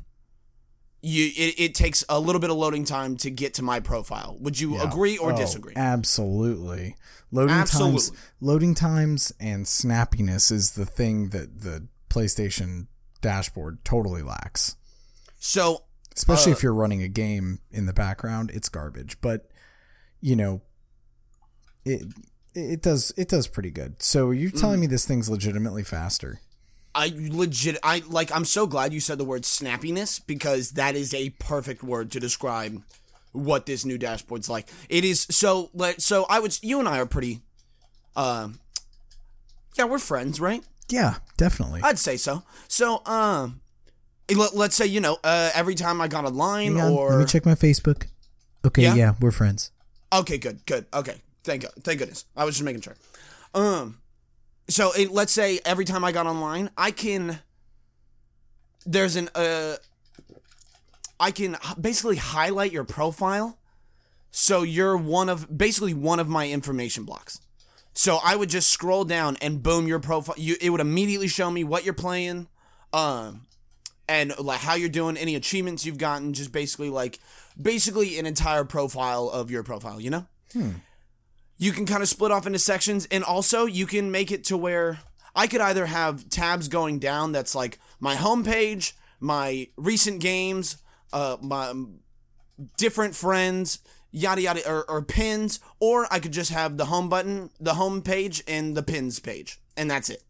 you 1.02 1.26
it, 1.36 1.60
it 1.60 1.76
takes 1.76 2.04
a 2.10 2.20
little 2.20 2.40
bit 2.42 2.50
of 2.50 2.58
loading 2.58 2.86
time 2.86 3.16
to 3.18 3.30
get 3.30 3.54
to 3.54 3.62
my 3.62 3.80
profile 3.80 4.38
would 4.40 4.60
you 4.60 4.80
agree 4.82 5.18
or 5.18 5.34
Oh, 5.34 5.38
disagree 5.38 5.74
Absolutely. 5.76 6.96
Loading 7.32 7.56
times 7.56 7.72
Absolutely. 7.74 8.18
loading 8.42 8.76
times 8.76 9.34
and 9.40 9.66
snappiness 9.66 10.52
is 10.52 10.72
the 10.72 10.86
thing 10.86 11.30
that 11.30 11.62
the 11.62 11.88
PlayStation 12.10 12.88
dashboard 13.22 13.84
totally 13.84 14.22
lacks. 14.22 14.76
so 15.40 15.84
Especially 16.16 16.54
Uh, 16.54 16.56
if 16.56 16.64
you're 16.64 16.74
running 16.74 17.02
a 17.04 17.10
game 17.10 17.60
in 17.72 17.88
the 17.88 17.94
background, 17.94 18.50
it's 18.54 18.70
garbage. 18.70 19.20
But 19.20 19.52
you 20.22 20.36
know, 20.38 20.62
it 21.86 22.04
it 22.54 22.82
does 22.82 23.14
it 23.18 23.28
does 23.30 23.48
pretty 23.48 23.72
good. 23.72 24.02
So 24.02 24.32
you're 24.32 24.52
Mm. 24.52 24.60
telling 24.60 24.80
me 24.80 24.88
this 24.88 25.06
thing's 25.06 25.30
legitimately 25.30 25.84
faster? 25.84 26.40
I 26.94 27.12
legit 27.16 27.78
I 27.84 28.04
like 28.08 28.34
I'm 28.34 28.46
so 28.46 28.66
glad 28.68 28.94
you 28.94 29.00
said 29.02 29.18
the 29.18 29.26
word 29.26 29.44
snappiness 29.44 30.22
because 30.26 30.72
that 30.72 30.96
is 30.96 31.14
a 31.14 31.32
perfect 31.32 31.84
word 31.84 32.12
to 32.12 32.20
describe 32.20 32.82
what 33.34 33.66
this 33.66 33.84
new 33.84 33.98
dashboard's 33.98 34.50
like. 34.50 34.68
It 34.88 35.04
is 35.04 35.28
so 35.30 35.70
let 35.74 36.02
so 36.02 36.26
I 36.30 36.40
would 36.40 36.58
you 36.64 36.80
and 36.80 36.88
I 36.88 37.00
are 37.00 37.06
pretty 37.06 37.42
um 38.16 38.60
yeah, 39.78 39.84
we're 39.86 40.00
friends, 40.00 40.40
right? 40.40 40.64
Yeah, 40.88 41.16
definitely. 41.36 41.82
I'd 41.84 42.00
say 42.00 42.16
so. 42.16 42.44
So 42.70 43.02
um 43.06 43.60
let, 44.34 44.56
let's 44.56 44.76
say 44.76 44.86
you 44.86 45.02
know 45.02 45.18
uh, 45.24 45.52
every 45.54 45.76
time 45.76 46.00
I 46.00 46.08
got 46.08 46.24
online 46.26 46.78
on, 46.78 46.92
or 46.94 47.10
let 47.12 47.20
me 47.20 47.26
check 47.26 47.46
my 47.46 47.56
Facebook. 47.56 48.08
Okay, 48.66 48.84
Yeah? 48.84 48.96
yeah, 48.96 49.14
we're 49.20 49.32
friends. 49.32 49.72
Okay, 50.14 50.38
good, 50.38 50.66
good. 50.66 50.86
Okay, 50.94 51.18
thank 51.46 51.62
God, 51.62 51.72
thank 51.82 52.00
goodness. 52.00 52.26
I 52.36 52.44
was 52.44 52.56
just 52.56 52.66
making 52.66 52.82
sure. 52.82 52.96
Um, 53.54 54.00
so 54.68 54.92
it, 54.94 55.12
let's 55.12 55.32
say 55.32 55.60
every 55.66 55.86
time 55.86 56.04
I 56.04 56.12
got 56.12 56.28
online, 56.28 56.70
I 56.78 56.92
can. 56.92 57.40
There's 58.86 59.16
an 59.16 59.30
uh, 59.34 59.78
I 61.20 61.32
can 61.32 61.58
basically 61.80 62.18
highlight 62.18 62.72
your 62.72 62.84
profile, 62.84 63.58
so 64.32 64.64
you're 64.64 64.98
one 64.98 65.30
of 65.30 65.56
basically 65.56 65.94
one 65.94 66.20
of 66.20 66.28
my 66.28 66.50
information 66.50 67.04
blocks. 67.04 67.40
So 67.94 68.20
I 68.24 68.36
would 68.36 68.50
just 68.50 68.70
scroll 68.70 69.06
down 69.06 69.38
and 69.42 69.64
boom, 69.64 69.88
your 69.88 70.00
profile. 70.00 70.36
You 70.38 70.56
it 70.60 70.70
would 70.70 70.82
immediately 70.82 71.28
show 71.28 71.50
me 71.50 71.64
what 71.64 71.86
you're 71.86 71.94
playing, 71.94 72.48
um, 72.92 73.48
and 74.10 74.38
like 74.38 74.60
how 74.60 74.76
you're 74.76 74.90
doing, 74.90 75.16
any 75.16 75.36
achievements 75.36 75.86
you've 75.86 75.98
gotten, 75.98 76.34
just 76.34 76.52
basically 76.52 76.90
like 76.90 77.20
basically 77.60 78.20
an 78.20 78.26
entire 78.26 78.66
profile 78.66 79.30
of 79.30 79.50
your 79.50 79.64
profile. 79.64 80.02
You 80.02 80.10
know, 80.10 80.26
you 81.58 81.72
can 81.72 81.86
kind 81.86 82.02
of 82.02 82.10
split 82.10 82.32
off 82.32 82.48
into 82.48 82.60
sections, 82.60 83.08
and 83.12 83.24
also 83.24 83.66
you 83.66 83.86
can 83.86 84.12
make 84.12 84.32
it 84.32 84.44
to 84.46 84.58
where 84.58 85.00
I 85.36 85.48
could 85.48 85.62
either 85.62 85.86
have 85.86 86.30
tabs 86.30 86.68
going 86.68 87.00
down 87.00 87.32
that's 87.32 87.56
like 87.56 87.80
my 88.00 88.16
homepage, 88.16 88.94
my 89.20 89.68
recent 89.78 90.22
games, 90.22 90.78
uh, 91.14 91.38
my 91.42 91.74
different 92.78 93.16
friends, 93.16 93.80
yada 94.12 94.42
yada, 94.42 94.70
or, 94.70 94.90
or 94.90 95.02
pins, 95.02 95.60
or 95.80 96.08
I 96.12 96.20
could 96.20 96.34
just 96.34 96.52
have 96.52 96.78
the 96.78 96.86
home 96.86 97.10
button, 97.10 97.50
the 97.60 97.74
home 97.76 98.02
page, 98.02 98.44
and 98.48 98.76
the 98.76 98.84
pins 98.84 99.20
page, 99.20 99.60
and 99.76 99.90
that's 99.90 100.10
it. 100.10 100.24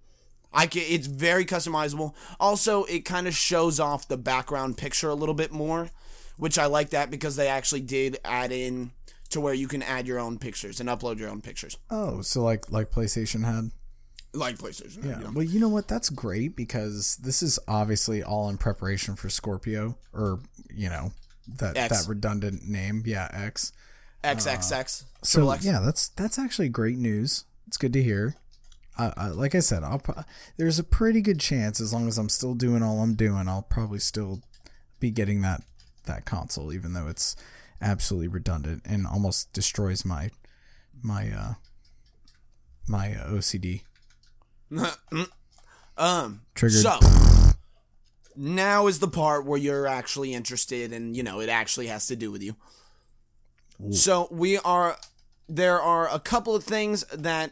I 0.54 0.68
can, 0.68 0.84
it's 0.86 1.08
very 1.08 1.46
customizable. 1.46 2.14
Also, 2.40 2.86
it 2.86 3.04
kind 3.04 3.28
of 3.28 3.36
shows 3.36 3.80
off 3.80 4.08
the 4.08 4.18
background 4.18 4.78
picture 4.78 5.10
a 5.10 5.16
little 5.16 5.36
bit 5.36 5.52
more, 5.52 5.90
which 6.38 6.58
I 6.58 6.66
like 6.66 6.92
that 6.92 7.12
because 7.12 7.36
they 7.36 7.48
actually 7.48 7.82
did 7.82 8.20
add 8.24 8.52
in 8.52 8.92
to 9.30 9.42
where 9.42 9.54
you 9.54 9.68
can 9.68 9.82
add 9.84 10.08
your 10.08 10.20
own 10.20 10.38
pictures 10.40 10.80
and 10.80 10.88
upload 10.90 11.18
your 11.20 11.30
own 11.30 11.42
pictures, 11.42 11.78
Oh, 11.90 12.22
so 12.22 12.44
like 12.44 12.70
like 12.72 12.92
PlayStation 12.92 13.44
had. 13.46 13.72
like 14.34 14.58
PlayStation. 14.58 15.04
Yeah. 15.04 15.18
you 15.20 15.24
know? 15.26 15.32
Well, 15.34 15.44
you 15.46 15.60
know 15.60 15.70
what? 15.70 15.88
That's 15.88 16.10
great 16.10 16.56
because 16.56 17.18
this 17.18 17.42
is 17.44 17.58
obviously 17.68 18.22
all 18.24 18.50
in 18.50 18.58
preparation 18.58 19.16
for 19.16 19.30
Scorpio, 19.30 19.98
or 20.14 20.40
you 20.74 20.90
know 20.90 21.12
that 21.58 21.76
X. 21.78 22.04
that 22.04 22.10
redundant 22.10 22.68
name. 22.68 23.04
Yeah, 23.06 23.30
X. 23.34 23.72
XXX. 24.24 25.04
So 25.24 25.40
Triple 25.40 25.52
X. 25.54 25.66
yeah, 25.66 25.80
that's 25.80 26.10
that's 26.10 26.40
actually 26.40 26.70
great 26.70 26.98
news. 26.98 27.46
It's 27.68 27.78
good 27.78 27.94
to 27.94 28.04
hear. 28.04 28.36
Uh, 28.98 29.12
uh, 29.18 29.32
like 29.34 29.54
I 29.56 29.60
said, 29.60 29.84
I'll 29.84 30.00
pro- 30.00 30.24
there's 30.58 30.80
a 30.80 30.84
pretty 30.84 31.22
good 31.22 31.40
chance 31.40 31.82
as 31.82 31.92
long 31.94 32.08
as 32.08 32.18
I'm 32.18 32.30
still 32.30 32.54
doing 32.54 32.82
all 32.82 33.02
I'm 33.02 33.16
doing, 33.16 33.50
I'll 33.50 33.62
probably 33.64 34.00
still 34.00 34.42
be 35.00 35.12
getting 35.12 35.42
that 35.42 35.62
that 36.06 36.26
console, 36.26 36.72
even 36.72 36.94
though 36.94 37.08
it's 37.08 37.36
absolutely 37.86 38.28
redundant 38.28 38.82
and 38.86 39.08
almost 39.08 39.54
destroys 39.54 40.04
my 40.04 40.32
my 41.02 41.30
uh 41.32 41.54
my 42.88 43.14
uh, 43.14 43.30
OCD. 43.30 43.84
Um. 45.98 46.42
Triggered. 46.56 46.82
So 46.82 47.00
now 48.36 48.88
is 48.88 49.00
the 49.00 49.08
part 49.08 49.46
where 49.46 49.58
you're 49.58 49.88
actually 49.88 50.34
interested, 50.34 50.92
and 50.92 51.16
you 51.16 51.24
know 51.24 51.40
it 51.40 51.48
actually 51.48 51.88
has 51.88 52.08
to 52.08 52.18
do 52.18 52.32
with 52.32 52.44
you. 52.44 52.58
So 53.92 54.28
we 54.30 54.58
are. 54.58 54.98
There 55.48 55.80
are 55.82 56.14
a 56.14 56.20
couple 56.20 56.54
of 56.54 56.66
things 56.66 57.06
that 57.14 57.52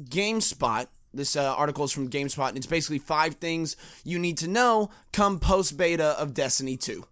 GameSpot. 0.00 0.86
This 1.12 1.36
uh, 1.36 1.54
article 1.54 1.84
is 1.84 1.92
from 1.92 2.08
GameSpot, 2.08 2.48
and 2.48 2.56
it's 2.56 2.66
basically 2.66 2.98
five 2.98 3.34
things 3.34 3.76
you 4.04 4.18
need 4.18 4.38
to 4.38 4.48
know 4.48 4.88
come 5.12 5.38
post 5.38 5.76
beta 5.76 6.18
of 6.18 6.32
Destiny 6.32 6.78
2. 6.78 7.04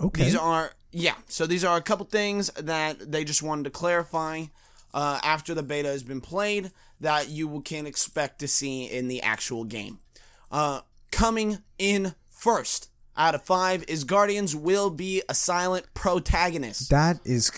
Okay. 0.00 0.24
These 0.24 0.36
are 0.36 0.72
yeah. 0.90 1.14
So 1.28 1.46
these 1.46 1.64
are 1.64 1.76
a 1.76 1.82
couple 1.82 2.06
things 2.06 2.48
that 2.52 3.10
they 3.10 3.24
just 3.24 3.42
wanted 3.42 3.64
to 3.64 3.70
clarify 3.70 4.44
uh, 4.92 5.20
after 5.22 5.54
the 5.54 5.62
beta 5.62 5.88
has 5.88 6.02
been 6.02 6.20
played 6.20 6.70
that 7.00 7.28
you 7.28 7.60
can 7.62 7.86
expect 7.86 8.38
to 8.38 8.48
see 8.48 8.84
in 8.84 9.08
the 9.08 9.20
actual 9.22 9.64
game. 9.64 9.98
Uh, 10.50 10.80
coming 11.10 11.58
in 11.78 12.14
first 12.30 12.88
out 13.16 13.34
of 13.34 13.42
five 13.42 13.84
is 13.88 14.04
Guardians 14.04 14.56
will 14.56 14.90
be 14.90 15.22
a 15.28 15.34
silent 15.34 15.86
protagonist. 15.94 16.90
that 16.90 17.20
is 17.24 17.50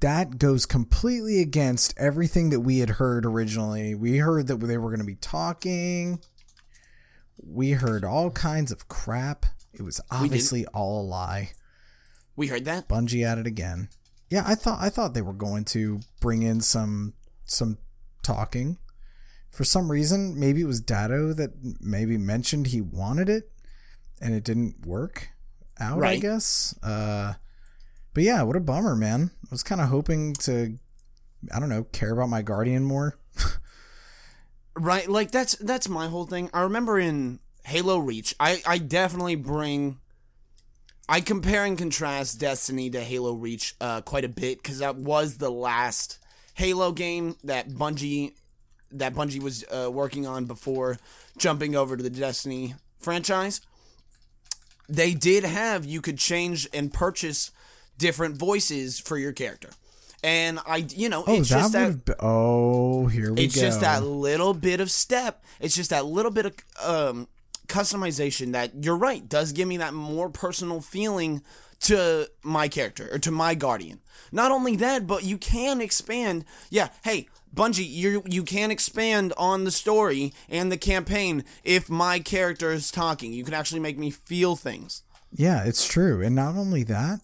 that 0.00 0.38
goes 0.38 0.66
completely 0.66 1.40
against 1.40 1.94
everything 1.98 2.50
that 2.50 2.60
we 2.60 2.78
had 2.78 2.90
heard 2.90 3.26
originally. 3.26 3.94
We 3.94 4.18
heard 4.18 4.46
that 4.46 4.56
they 4.56 4.78
were 4.78 4.88
going 4.88 5.00
to 5.00 5.06
be 5.06 5.16
talking. 5.16 6.20
We 7.42 7.72
heard 7.72 8.04
all 8.04 8.30
kinds 8.30 8.70
of 8.70 8.88
crap. 8.88 9.46
It 9.72 9.82
was 9.82 10.00
obviously 10.10 10.66
all 10.66 11.02
a 11.02 11.06
lie. 11.06 11.52
We 12.40 12.46
heard 12.46 12.64
that. 12.64 12.88
Bungie 12.88 13.22
at 13.22 13.36
it 13.36 13.46
again. 13.46 13.90
Yeah, 14.30 14.44
I 14.46 14.54
thought 14.54 14.78
I 14.80 14.88
thought 14.88 15.12
they 15.12 15.20
were 15.20 15.34
going 15.34 15.66
to 15.66 16.00
bring 16.22 16.42
in 16.42 16.62
some 16.62 17.12
some 17.44 17.76
talking. 18.22 18.78
For 19.50 19.62
some 19.62 19.90
reason, 19.92 20.40
maybe 20.40 20.62
it 20.62 20.66
was 20.66 20.80
Datto 20.80 21.34
that 21.34 21.50
maybe 21.82 22.16
mentioned 22.16 22.68
he 22.68 22.80
wanted 22.80 23.28
it 23.28 23.50
and 24.22 24.32
it 24.32 24.42
didn't 24.42 24.86
work 24.86 25.28
out, 25.78 26.02
I 26.02 26.16
guess. 26.16 26.74
Uh 26.82 27.34
but 28.14 28.22
yeah, 28.22 28.40
what 28.40 28.56
a 28.56 28.60
bummer, 28.60 28.96
man. 28.96 29.32
I 29.44 29.48
was 29.50 29.62
kind 29.62 29.82
of 29.82 29.88
hoping 29.88 30.32
to 30.36 30.78
I 31.54 31.60
don't 31.60 31.68
know, 31.68 31.84
care 31.92 32.12
about 32.14 32.30
my 32.30 32.40
guardian 32.40 32.84
more. 32.84 33.18
Right, 34.76 35.10
like 35.10 35.30
that's 35.30 35.56
that's 35.56 35.90
my 35.90 36.06
whole 36.06 36.24
thing. 36.24 36.48
I 36.54 36.62
remember 36.62 36.98
in 36.98 37.40
Halo 37.66 37.98
Reach, 37.98 38.34
I 38.40 38.62
I 38.64 38.78
definitely 38.78 39.34
bring 39.34 39.98
I 41.10 41.20
compare 41.20 41.64
and 41.64 41.76
contrast 41.76 42.38
Destiny 42.38 42.88
to 42.90 43.00
Halo 43.00 43.32
Reach 43.34 43.74
uh, 43.80 44.00
quite 44.00 44.24
a 44.24 44.28
bit 44.28 44.62
because 44.62 44.78
that 44.78 44.94
was 44.94 45.38
the 45.38 45.50
last 45.50 46.18
Halo 46.54 46.92
game 46.92 47.34
that 47.42 47.68
Bungie 47.68 48.34
that 48.92 49.14
Bungie 49.14 49.42
was 49.42 49.64
uh, 49.64 49.90
working 49.90 50.24
on 50.26 50.44
before 50.44 50.98
jumping 51.36 51.74
over 51.74 51.96
to 51.96 52.02
the 52.02 52.10
Destiny 52.10 52.74
franchise. 53.00 53.60
They 54.88 55.12
did 55.14 55.42
have 55.44 55.84
you 55.84 56.00
could 56.00 56.18
change 56.18 56.68
and 56.72 56.92
purchase 56.94 57.50
different 57.98 58.36
voices 58.36 59.00
for 59.00 59.18
your 59.18 59.32
character. 59.32 59.70
And 60.22 60.58
I, 60.66 60.78
you 60.94 61.08
know, 61.08 61.24
Oh, 61.26 61.38
it's 61.40 61.48
that 61.48 61.58
just 61.60 61.72
that 61.72 62.04
been. 62.04 62.14
Oh, 62.20 63.06
here 63.06 63.32
we 63.32 63.44
it's 63.46 63.54
go. 63.56 63.62
just 63.62 63.80
that 63.80 64.04
little 64.04 64.54
bit 64.54 64.80
of 64.80 64.90
step. 64.92 65.42
It's 65.60 65.74
just 65.74 65.90
that 65.90 66.04
little 66.06 66.30
bit 66.30 66.46
of 66.46 66.54
um, 66.84 67.28
customization 67.70 68.52
that 68.52 68.84
you're 68.84 68.96
right 68.96 69.28
does 69.28 69.52
give 69.52 69.68
me 69.68 69.76
that 69.78 69.94
more 69.94 70.28
personal 70.28 70.80
feeling 70.80 71.42
to 71.80 72.26
my 72.42 72.68
character 72.68 73.08
or 73.12 73.18
to 73.18 73.30
my 73.30 73.54
guardian. 73.54 74.00
Not 74.32 74.50
only 74.50 74.76
that, 74.76 75.06
but 75.06 75.24
you 75.24 75.38
can 75.38 75.80
expand. 75.80 76.44
Yeah, 76.68 76.88
hey, 77.04 77.28
Bungie, 77.54 77.88
you 77.88 78.22
you 78.26 78.42
can 78.42 78.70
expand 78.70 79.32
on 79.36 79.64
the 79.64 79.70
story 79.70 80.32
and 80.48 80.70
the 80.70 80.76
campaign 80.76 81.44
if 81.64 81.88
my 81.88 82.18
character 82.18 82.70
is 82.70 82.90
talking. 82.90 83.32
You 83.32 83.44
can 83.44 83.54
actually 83.54 83.80
make 83.80 83.98
me 83.98 84.10
feel 84.10 84.56
things. 84.56 85.02
Yeah, 85.32 85.64
it's 85.64 85.88
true. 85.88 86.22
And 86.22 86.34
not 86.34 86.56
only 86.56 86.82
that, 86.84 87.20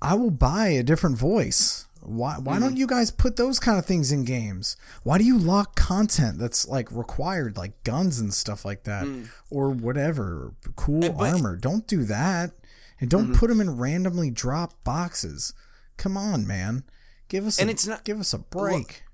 I 0.00 0.14
will 0.14 0.30
buy 0.30 0.68
a 0.68 0.82
different 0.82 1.18
voice. 1.18 1.86
Why 2.02 2.36
why 2.38 2.54
Mm-hmm. 2.54 2.62
don't 2.62 2.76
you 2.76 2.86
guys 2.86 3.10
put 3.10 3.36
those 3.36 3.58
kind 3.58 3.78
of 3.78 3.84
things 3.86 4.10
in 4.10 4.24
games? 4.24 4.76
Why 5.02 5.18
do 5.18 5.24
you 5.24 5.36
lock 5.38 5.76
content 5.76 6.38
that's 6.38 6.66
like 6.66 6.90
required 6.90 7.56
like 7.56 7.82
guns 7.84 8.18
and 8.18 8.32
stuff 8.32 8.64
like 8.64 8.84
that 8.84 9.06
or 9.50 9.70
whatever, 9.70 10.54
cool 10.76 11.02
Mm. 11.02 11.18
but- 11.18 11.34
armor? 11.34 11.56
Don't 11.56 11.86
do 11.86 12.04
that. 12.04 12.52
And 13.00 13.08
don't 13.10 13.24
Mm-hmm. 13.28 13.34
put 13.34 13.48
them 13.48 13.60
in 13.60 13.76
randomly 13.78 14.30
drop 14.30 14.82
boxes. 14.84 15.52
Come 15.96 16.16
on, 16.16 16.46
man. 16.46 16.84
Give 17.28 17.46
us 17.46 17.58
And 17.58 17.68
a, 17.70 17.72
it's 17.72 17.86
not- 17.86 18.04
give 18.04 18.18
us 18.20 18.32
a 18.34 18.38
break. 18.38 19.04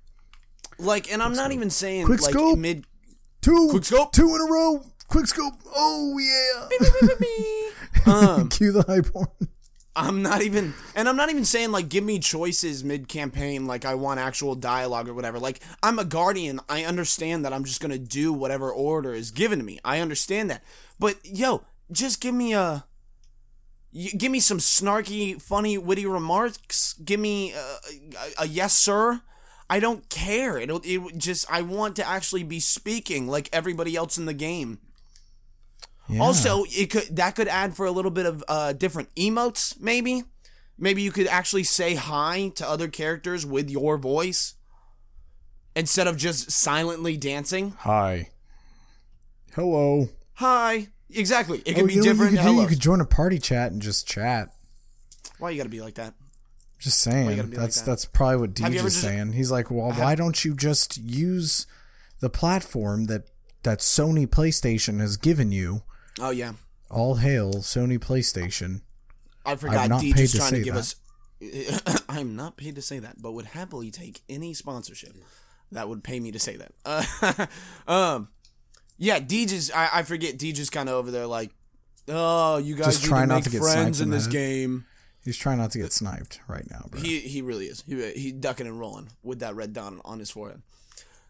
Like, 0.79 1.11
and 1.11 1.21
I'm 1.23 1.33
not 1.33 1.51
even 1.51 1.69
saying 1.69 2.05
Quick 2.05 2.21
like 2.21 2.31
scope. 2.33 2.57
mid. 2.59 2.85
two 3.41 3.67
Quick 3.71 3.85
scope. 3.85 4.11
two 4.13 4.33
in 4.35 4.41
a 4.41 4.51
row. 4.51 4.83
Quick 5.07 5.27
scope. 5.27 5.53
Oh 5.75 6.17
yeah. 6.17 6.67
um, 8.13 8.49
Cue 8.49 8.71
the 8.71 8.83
hype 8.83 9.07
horn. 9.13 9.27
I'm 9.97 10.21
not 10.21 10.43
even, 10.43 10.75
and 10.95 11.09
I'm 11.09 11.15
not 11.15 11.31
even 11.31 11.43
saying 11.43 11.71
like 11.71 11.89
give 11.89 12.03
me 12.03 12.19
choices 12.19 12.83
mid 12.83 13.07
campaign, 13.07 13.65
like 13.65 13.83
I 13.83 13.95
want 13.95 14.19
actual 14.19 14.53
dialogue 14.53 15.09
or 15.09 15.13
whatever. 15.15 15.39
Like 15.39 15.59
I'm 15.81 15.97
a 15.97 16.05
guardian, 16.05 16.59
I 16.69 16.83
understand 16.83 17.43
that 17.43 17.51
I'm 17.51 17.63
just 17.63 17.81
gonna 17.81 17.97
do 17.97 18.31
whatever 18.31 18.71
order 18.71 19.13
is 19.13 19.31
given 19.31 19.57
to 19.57 19.65
me. 19.65 19.79
I 19.83 19.99
understand 19.99 20.51
that, 20.51 20.61
but 20.99 21.17
yo, 21.25 21.63
just 21.91 22.21
give 22.21 22.35
me 22.35 22.53
a, 22.53 22.85
give 23.91 24.31
me 24.31 24.39
some 24.39 24.59
snarky, 24.59 25.41
funny, 25.41 25.79
witty 25.79 26.05
remarks. 26.05 26.93
Give 27.03 27.19
me 27.19 27.53
a, 27.53 27.57
a, 27.57 28.43
a 28.43 28.47
yes 28.47 28.75
sir. 28.75 29.21
I 29.69 29.79
don't 29.79 30.07
care. 30.09 30.57
It'll 30.59 30.81
it 30.83 31.17
just 31.17 31.51
I 31.51 31.61
want 31.63 31.95
to 31.97 32.07
actually 32.07 32.43
be 32.43 32.59
speaking 32.59 33.27
like 33.27 33.49
everybody 33.51 33.95
else 33.95 34.17
in 34.17 34.25
the 34.25 34.33
game. 34.33 34.79
Yeah. 36.09 36.21
Also, 36.21 36.63
it 36.69 36.89
could 36.89 37.15
that 37.17 37.35
could 37.35 37.47
add 37.47 37.75
for 37.75 37.85
a 37.85 37.91
little 37.91 38.11
bit 38.11 38.25
of 38.25 38.43
uh, 38.47 38.73
different 38.73 39.13
emotes, 39.15 39.79
maybe. 39.79 40.23
Maybe 40.77 41.01
you 41.01 41.11
could 41.11 41.27
actually 41.27 41.63
say 41.63 41.95
hi 41.95 42.49
to 42.55 42.67
other 42.69 42.87
characters 42.87 43.45
with 43.45 43.69
your 43.69 43.97
voice 43.97 44.53
instead 45.75 46.07
of 46.07 46.17
just 46.17 46.51
silently 46.51 47.17
dancing. 47.17 47.71
Hi. 47.79 48.29
Hello. 49.55 50.09
Hi. 50.35 50.87
Exactly. 51.09 51.61
It 51.65 51.73
could 51.73 51.85
Oh, 51.85 51.87
be 51.87 51.93
you 51.93 51.99
know 52.01 52.03
different. 52.03 52.31
You 52.33 52.37
could, 52.39 52.45
do? 52.45 52.61
you 52.61 52.67
could 52.67 52.79
join 52.79 53.01
a 53.01 53.05
party 53.05 53.39
chat 53.39 53.71
and 53.71 53.81
just 53.81 54.07
chat. 54.07 54.49
Why 55.39 55.49
you 55.51 55.57
gotta 55.57 55.69
be 55.69 55.81
like 55.81 55.95
that? 55.95 56.13
Just 56.79 56.99
saying. 56.99 57.27
gotta 57.37 57.41
like 57.47 57.51
That's 57.57 57.81
that? 57.81 57.85
that's 57.87 58.05
probably 58.05 58.37
what 58.37 58.57
Have 58.59 58.71
Deej 58.73 58.85
is 58.85 59.01
saying. 59.01 59.33
He's 59.33 59.51
like, 59.51 59.71
well, 59.71 59.91
why 59.93 60.15
don't 60.15 60.43
you 60.45 60.53
just 60.55 60.97
use 60.97 61.65
the 62.19 62.29
platform 62.29 63.05
that 63.05 63.23
that 63.63 63.79
Sony 63.79 64.27
PlayStation 64.27 64.99
has 64.99 65.17
given 65.17 65.51
you? 65.51 65.81
Oh 66.19 66.31
yeah, 66.31 66.53
All 66.89 67.15
hail 67.15 67.55
Sony 67.55 67.99
PlayStation. 67.99 68.81
I 69.45 69.55
forgot. 69.55 69.89
not 69.89 70.01
Deej 70.01 70.13
paid 70.15 70.23
is 70.23 70.31
to 70.33 70.37
trying 70.37 70.49
to 70.51 70.57
say 70.57 70.63
give 70.63 70.73
that. 70.73 70.79
us. 70.79 72.03
I'm 72.09 72.35
not 72.35 72.57
paid 72.57 72.75
to 72.75 72.81
say 72.81 72.99
that, 72.99 73.21
but 73.21 73.33
would 73.33 73.45
happily 73.45 73.91
take 73.91 74.21
any 74.27 74.53
sponsorship 74.53 75.13
that 75.71 75.87
would 75.87 76.03
pay 76.03 76.19
me 76.19 76.31
to 76.31 76.39
say 76.39 76.57
that. 76.57 76.71
Uh, 77.87 77.91
um, 77.91 78.29
yeah, 78.97 79.19
Deej 79.19 79.51
is. 79.51 79.71
I, 79.73 79.89
I 79.93 80.03
forget. 80.03 80.37
Deej 80.37 80.59
is 80.59 80.69
kind 80.69 80.89
of 80.89 80.95
over 80.95 81.11
there, 81.11 81.27
like, 81.27 81.51
oh, 82.07 82.57
you 82.57 82.75
guys 82.75 82.87
Just 82.87 83.03
need 83.03 83.09
try 83.09 83.21
to 83.21 83.27
not 83.27 83.35
make 83.35 83.43
to 83.45 83.49
get 83.51 83.61
friends 83.61 84.01
in 84.01 84.05
in 84.05 84.11
this 84.11 84.27
game. 84.27 84.85
He's 85.23 85.37
trying 85.37 85.57
not 85.57 85.71
to 85.71 85.77
get 85.77 85.91
sniped 85.91 86.39
right 86.47 86.65
now, 86.71 86.85
bro. 86.89 87.01
He 87.01 87.19
he 87.19 87.41
really 87.41 87.65
is. 87.65 87.83
He 87.85 88.11
he 88.13 88.31
ducking 88.31 88.65
and 88.65 88.79
rolling 88.79 89.09
with 89.23 89.39
that 89.39 89.55
red 89.55 89.73
dot 89.73 89.93
on 90.03 90.19
his 90.19 90.31
forehead. 90.31 90.61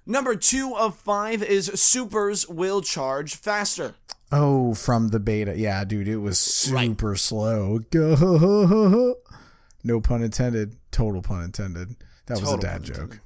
Number 0.06 0.36
two 0.36 0.74
of 0.78 0.96
five 0.96 1.44
is 1.44 1.66
supers 1.76 2.48
will 2.48 2.82
charge 2.82 3.36
faster. 3.36 3.96
Oh, 4.32 4.74
from 4.74 5.10
the 5.10 5.20
beta. 5.20 5.58
Yeah, 5.58 5.84
dude, 5.86 6.08
it 6.08 6.18
was 6.18 6.70
Right. 6.72 6.88
super 6.90 7.16
slow. 7.16 7.80
Go. 7.92 9.16
No 9.84 10.02
pun 10.02 10.22
intended. 10.22 10.76
Total 10.92 11.22
pun 11.22 11.44
intended. 11.44 11.96
That 12.26 12.42
was 12.42 12.52
a 12.52 12.58
dad 12.58 12.84
joke. 12.84 12.96
intended. 12.98 13.20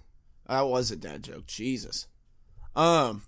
That 0.48 0.62
was 0.68 0.92
a 0.92 0.96
dad 0.96 1.24
joke. 1.24 1.48
Jesus. 1.48 2.06
Um, 2.76 3.24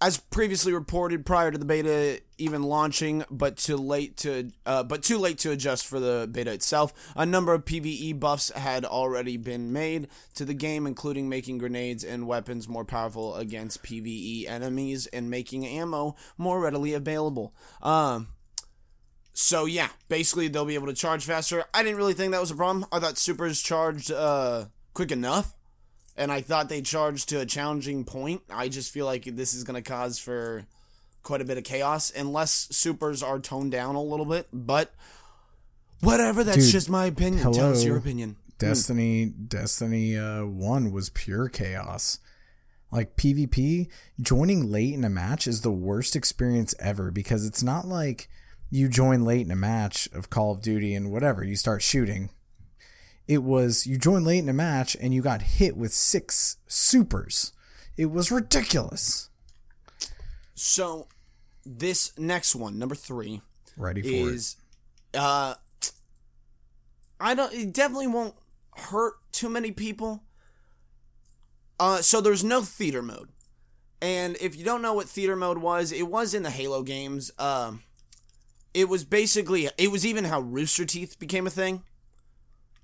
as 0.00 0.16
previously 0.18 0.72
reported 0.72 1.26
prior 1.26 1.50
to 1.50 1.58
the 1.58 1.64
beta 1.64 2.20
even 2.38 2.62
launching, 2.62 3.22
but 3.30 3.58
too 3.58 3.76
late 3.76 4.16
to 4.18 4.50
uh, 4.64 4.82
but 4.82 5.02
too 5.02 5.18
late 5.18 5.38
to 5.38 5.50
adjust 5.50 5.86
for 5.86 6.00
the 6.00 6.28
beta 6.30 6.52
itself. 6.52 6.92
A 7.14 7.26
number 7.26 7.52
of 7.52 7.66
PVE 7.66 8.18
buffs 8.18 8.50
had 8.50 8.84
already 8.84 9.36
been 9.36 9.72
made 9.72 10.08
to 10.34 10.44
the 10.44 10.54
game, 10.54 10.86
including 10.86 11.28
making 11.28 11.58
grenades 11.58 12.02
and 12.02 12.26
weapons 12.26 12.68
more 12.68 12.84
powerful 12.84 13.36
against 13.36 13.82
PVE 13.82 14.48
enemies 14.48 15.06
and 15.08 15.28
making 15.28 15.66
ammo 15.66 16.16
more 16.38 16.60
readily 16.60 16.94
available. 16.94 17.54
Um. 17.82 18.28
So 19.32 19.64
yeah, 19.64 19.88
basically 20.08 20.48
they'll 20.48 20.64
be 20.64 20.74
able 20.74 20.88
to 20.88 20.94
charge 20.94 21.24
faster. 21.24 21.64
I 21.72 21.82
didn't 21.82 21.98
really 21.98 22.14
think 22.14 22.32
that 22.32 22.40
was 22.40 22.50
a 22.50 22.56
problem. 22.56 22.86
I 22.90 22.98
thought 22.98 23.16
supers 23.16 23.62
charged 23.62 24.10
uh, 24.10 24.66
quick 24.92 25.12
enough 25.12 25.54
and 26.16 26.30
I 26.30 26.40
thought 26.40 26.68
they 26.68 26.82
charged 26.82 27.28
to 27.30 27.40
a 27.40 27.46
challenging 27.46 28.04
point. 28.04 28.42
I 28.50 28.68
just 28.68 28.92
feel 28.92 29.06
like 29.06 29.24
this 29.24 29.54
is 29.54 29.64
going 29.64 29.82
to 29.82 29.88
cause 29.88 30.18
for 30.18 30.64
quite 31.22 31.40
a 31.40 31.44
bit 31.44 31.58
of 31.58 31.64
chaos 31.64 32.12
unless 32.14 32.68
supers 32.70 33.22
are 33.22 33.38
toned 33.38 33.72
down 33.72 33.94
a 33.94 34.02
little 34.02 34.26
bit. 34.26 34.48
But 34.52 34.92
whatever, 36.00 36.44
that's 36.44 36.64
Dude, 36.64 36.72
just 36.72 36.90
my 36.90 37.06
opinion. 37.06 37.52
Tell 37.52 37.72
us 37.72 37.84
your 37.84 37.96
opinion. 37.96 38.36
Destiny 38.58 39.26
Destiny 39.26 40.18
uh, 40.18 40.44
1 40.44 40.92
was 40.92 41.10
pure 41.10 41.48
chaos. 41.48 42.18
Like 42.92 43.16
PvP, 43.16 43.88
joining 44.20 44.70
late 44.70 44.94
in 44.94 45.04
a 45.04 45.10
match 45.10 45.46
is 45.46 45.60
the 45.60 45.70
worst 45.70 46.16
experience 46.16 46.74
ever 46.80 47.10
because 47.10 47.46
it's 47.46 47.62
not 47.62 47.86
like 47.86 48.28
you 48.68 48.88
join 48.88 49.24
late 49.24 49.46
in 49.46 49.52
a 49.52 49.56
match 49.56 50.08
of 50.12 50.28
Call 50.28 50.52
of 50.52 50.60
Duty 50.60 50.94
and 50.94 51.10
whatever, 51.10 51.44
you 51.44 51.56
start 51.56 51.82
shooting. 51.82 52.30
It 53.30 53.44
was 53.44 53.86
you 53.86 53.96
joined 53.96 54.26
late 54.26 54.40
in 54.40 54.48
a 54.48 54.52
match 54.52 54.96
and 55.00 55.14
you 55.14 55.22
got 55.22 55.40
hit 55.40 55.76
with 55.76 55.92
six 55.92 56.56
supers. 56.66 57.52
It 57.96 58.06
was 58.06 58.32
ridiculous. 58.32 59.28
So 60.56 61.06
this 61.64 62.12
next 62.18 62.56
one, 62.56 62.76
number 62.76 62.96
three, 62.96 63.40
Ready 63.76 64.02
for 64.02 64.32
is 64.32 64.56
uh 65.14 65.54
I 67.20 67.34
don't 67.36 67.54
it 67.54 67.72
definitely 67.72 68.08
won't 68.08 68.34
hurt 68.74 69.14
too 69.30 69.48
many 69.48 69.70
people. 69.70 70.24
Uh 71.78 71.98
so 71.98 72.20
there's 72.20 72.42
no 72.42 72.62
theater 72.62 73.00
mode. 73.00 73.28
And 74.02 74.36
if 74.40 74.56
you 74.56 74.64
don't 74.64 74.82
know 74.82 74.94
what 74.94 75.08
theater 75.08 75.36
mode 75.36 75.58
was, 75.58 75.92
it 75.92 76.08
was 76.08 76.34
in 76.34 76.42
the 76.42 76.50
Halo 76.50 76.82
games. 76.82 77.30
Um 77.38 77.84
it 78.74 78.88
was 78.88 79.04
basically 79.04 79.70
it 79.78 79.92
was 79.92 80.04
even 80.04 80.24
how 80.24 80.40
Rooster 80.40 80.84
Teeth 80.84 81.16
became 81.20 81.46
a 81.46 81.50
thing. 81.50 81.84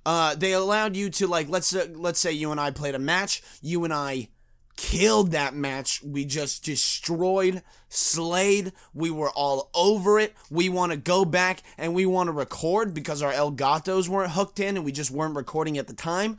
Uh 0.06 0.34
they 0.36 0.52
allowed 0.52 0.94
you 0.96 1.10
to 1.10 1.26
like 1.26 1.48
let's 1.48 1.74
uh, 1.74 1.86
let's 1.94 2.20
say 2.20 2.30
you 2.32 2.50
and 2.52 2.60
I 2.60 2.70
played 2.70 2.94
a 2.94 2.98
match, 2.98 3.42
you 3.60 3.82
and 3.84 3.92
I 3.92 4.28
killed 4.76 5.32
that 5.32 5.54
match. 5.54 6.00
We 6.04 6.24
just 6.24 6.64
destroyed, 6.64 7.62
slayed. 7.88 8.72
We 8.94 9.10
were 9.10 9.30
all 9.30 9.70
over 9.74 10.20
it. 10.20 10.34
We 10.50 10.68
want 10.68 10.92
to 10.92 10.98
go 10.98 11.24
back 11.24 11.62
and 11.76 11.92
we 11.94 12.06
want 12.06 12.28
to 12.28 12.32
record 12.32 12.94
because 12.94 13.20
our 13.22 13.32
Elgatos 13.32 14.06
weren't 14.08 14.32
hooked 14.32 14.60
in 14.60 14.76
and 14.76 14.84
we 14.84 14.92
just 14.92 15.10
weren't 15.10 15.34
recording 15.34 15.76
at 15.78 15.86
the 15.88 15.94
time. 15.94 16.38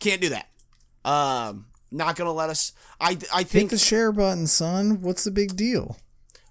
Can't 0.00 0.20
do 0.20 0.30
that. 0.30 0.48
Um, 1.04 1.66
not 1.92 2.16
gonna 2.16 2.32
let 2.32 2.50
us. 2.50 2.72
I 3.00 3.16
I 3.32 3.38
Hit 3.40 3.48
think. 3.48 3.70
the 3.70 3.78
share 3.78 4.10
button, 4.10 4.46
son. 4.48 5.02
What's 5.02 5.22
the 5.24 5.30
big 5.30 5.54
deal? 5.56 5.96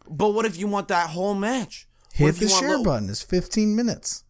but 0.09 0.29
what 0.33 0.45
if 0.45 0.57
you 0.57 0.67
want 0.67 0.87
that 0.89 1.09
whole 1.09 1.33
match? 1.35 1.87
What 2.11 2.17
Hit 2.17 2.29
if 2.29 2.39
the 2.39 2.47
share 2.47 2.69
little- 2.69 2.85
button. 2.85 3.09
It's 3.09 3.21
15 3.23 3.75
minutes. 3.75 4.23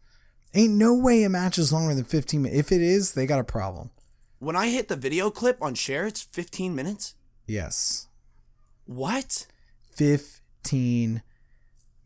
Ain't 0.54 0.74
no 0.74 0.94
way 0.94 1.24
a 1.24 1.30
match 1.30 1.58
is 1.58 1.74
longer 1.74 1.96
than 1.96 2.04
15 2.04 2.42
minutes. 2.42 2.60
If 2.60 2.72
it 2.72 2.82
is, 2.82 3.14
they 3.14 3.26
got 3.26 3.40
a 3.40 3.44
problem. 3.44 3.90
When 4.40 4.56
I 4.56 4.68
hit 4.68 4.88
the 4.88 4.96
video 4.96 5.32
clip 5.32 5.58
on 5.62 5.74
share, 5.74 6.06
it's 6.06 6.22
15 6.22 6.76
minutes. 6.76 7.16
Yes. 7.48 8.08
What? 8.86 9.48
15 9.96 11.24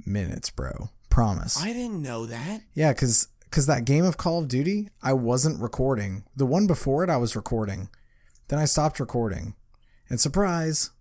minutes, 0.06 0.50
bro. 0.50 0.90
Promise. 1.10 1.62
I 1.62 1.74
didn't 1.74 2.02
know 2.02 2.26
that. 2.28 2.62
yeah, 2.74 2.94
cuz 2.94 3.28
cuz 3.50 3.66
that 3.66 3.86
game 3.86 4.06
of 4.06 4.18
Call 4.18 4.40
of 4.40 4.48
Duty, 4.48 4.90
I 5.02 5.14
wasn't 5.14 5.60
recording. 5.62 6.24
The 6.36 6.46
one 6.46 6.68
before 6.68 7.04
it 7.04 7.10
I 7.10 7.18
was 7.18 7.36
recording. 7.36 7.90
Then 8.50 8.60
I 8.60 8.66
stopped 8.66 9.00
recording. 9.00 9.56
And 10.10 10.20
surprise, 10.22 10.92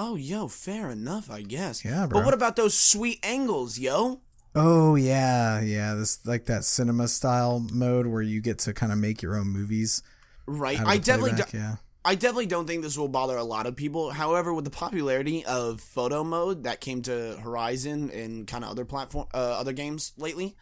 Oh, 0.00 0.14
yo, 0.14 0.46
fair 0.46 0.90
enough, 0.90 1.28
I 1.28 1.42
guess. 1.42 1.84
Yeah, 1.84 2.06
bro. 2.06 2.20
But 2.20 2.24
what 2.24 2.34
about 2.34 2.54
those 2.54 2.78
sweet 2.78 3.18
angles, 3.24 3.80
yo? 3.80 4.20
Oh 4.54 4.94
yeah, 4.94 5.60
yeah. 5.60 5.94
This 5.94 6.24
like 6.26 6.46
that 6.46 6.64
cinema 6.64 7.08
style 7.08 7.64
mode 7.72 8.06
where 8.06 8.22
you 8.22 8.40
get 8.40 8.58
to 8.60 8.72
kind 8.72 8.92
of 8.92 8.98
make 8.98 9.22
your 9.22 9.36
own 9.36 9.48
movies. 9.48 10.02
Right. 10.46 10.80
I 10.80 10.98
definitely 10.98 11.30
playback, 11.30 11.50
do- 11.50 11.58
yeah. 11.58 11.76
I 12.04 12.14
definitely 12.14 12.46
don't 12.46 12.66
think 12.66 12.82
this 12.82 12.96
will 12.96 13.08
bother 13.08 13.36
a 13.36 13.44
lot 13.44 13.66
of 13.66 13.76
people. 13.76 14.10
However, 14.10 14.54
with 14.54 14.64
the 14.64 14.70
popularity 14.70 15.44
of 15.44 15.80
photo 15.80 16.24
mode 16.24 16.64
that 16.64 16.80
came 16.80 17.02
to 17.02 17.36
Horizon 17.42 18.10
and 18.10 18.46
kind 18.46 18.64
of 18.64 18.70
other 18.70 18.86
platform, 18.86 19.26
uh, 19.34 19.36
other 19.36 19.74
games 19.74 20.12
lately, 20.16 20.56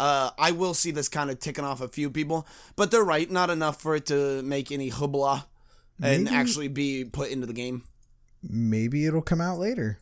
uh, 0.00 0.30
I 0.36 0.50
will 0.50 0.74
see 0.74 0.90
this 0.90 1.08
kind 1.08 1.30
of 1.30 1.38
ticking 1.38 1.64
off 1.64 1.80
a 1.80 1.88
few 1.88 2.10
people. 2.10 2.48
But 2.74 2.90
they're 2.90 3.04
right, 3.04 3.30
not 3.30 3.48
enough 3.48 3.80
for 3.80 3.94
it 3.94 4.06
to 4.06 4.42
make 4.42 4.72
any 4.72 4.90
hoopla 4.90 5.44
and 6.02 6.24
Maybe- 6.24 6.36
actually 6.36 6.68
be 6.68 7.04
put 7.04 7.30
into 7.30 7.46
the 7.46 7.52
game. 7.52 7.84
Maybe 8.42 9.06
it'll 9.06 9.22
come 9.22 9.40
out 9.40 9.58
later. 9.58 9.98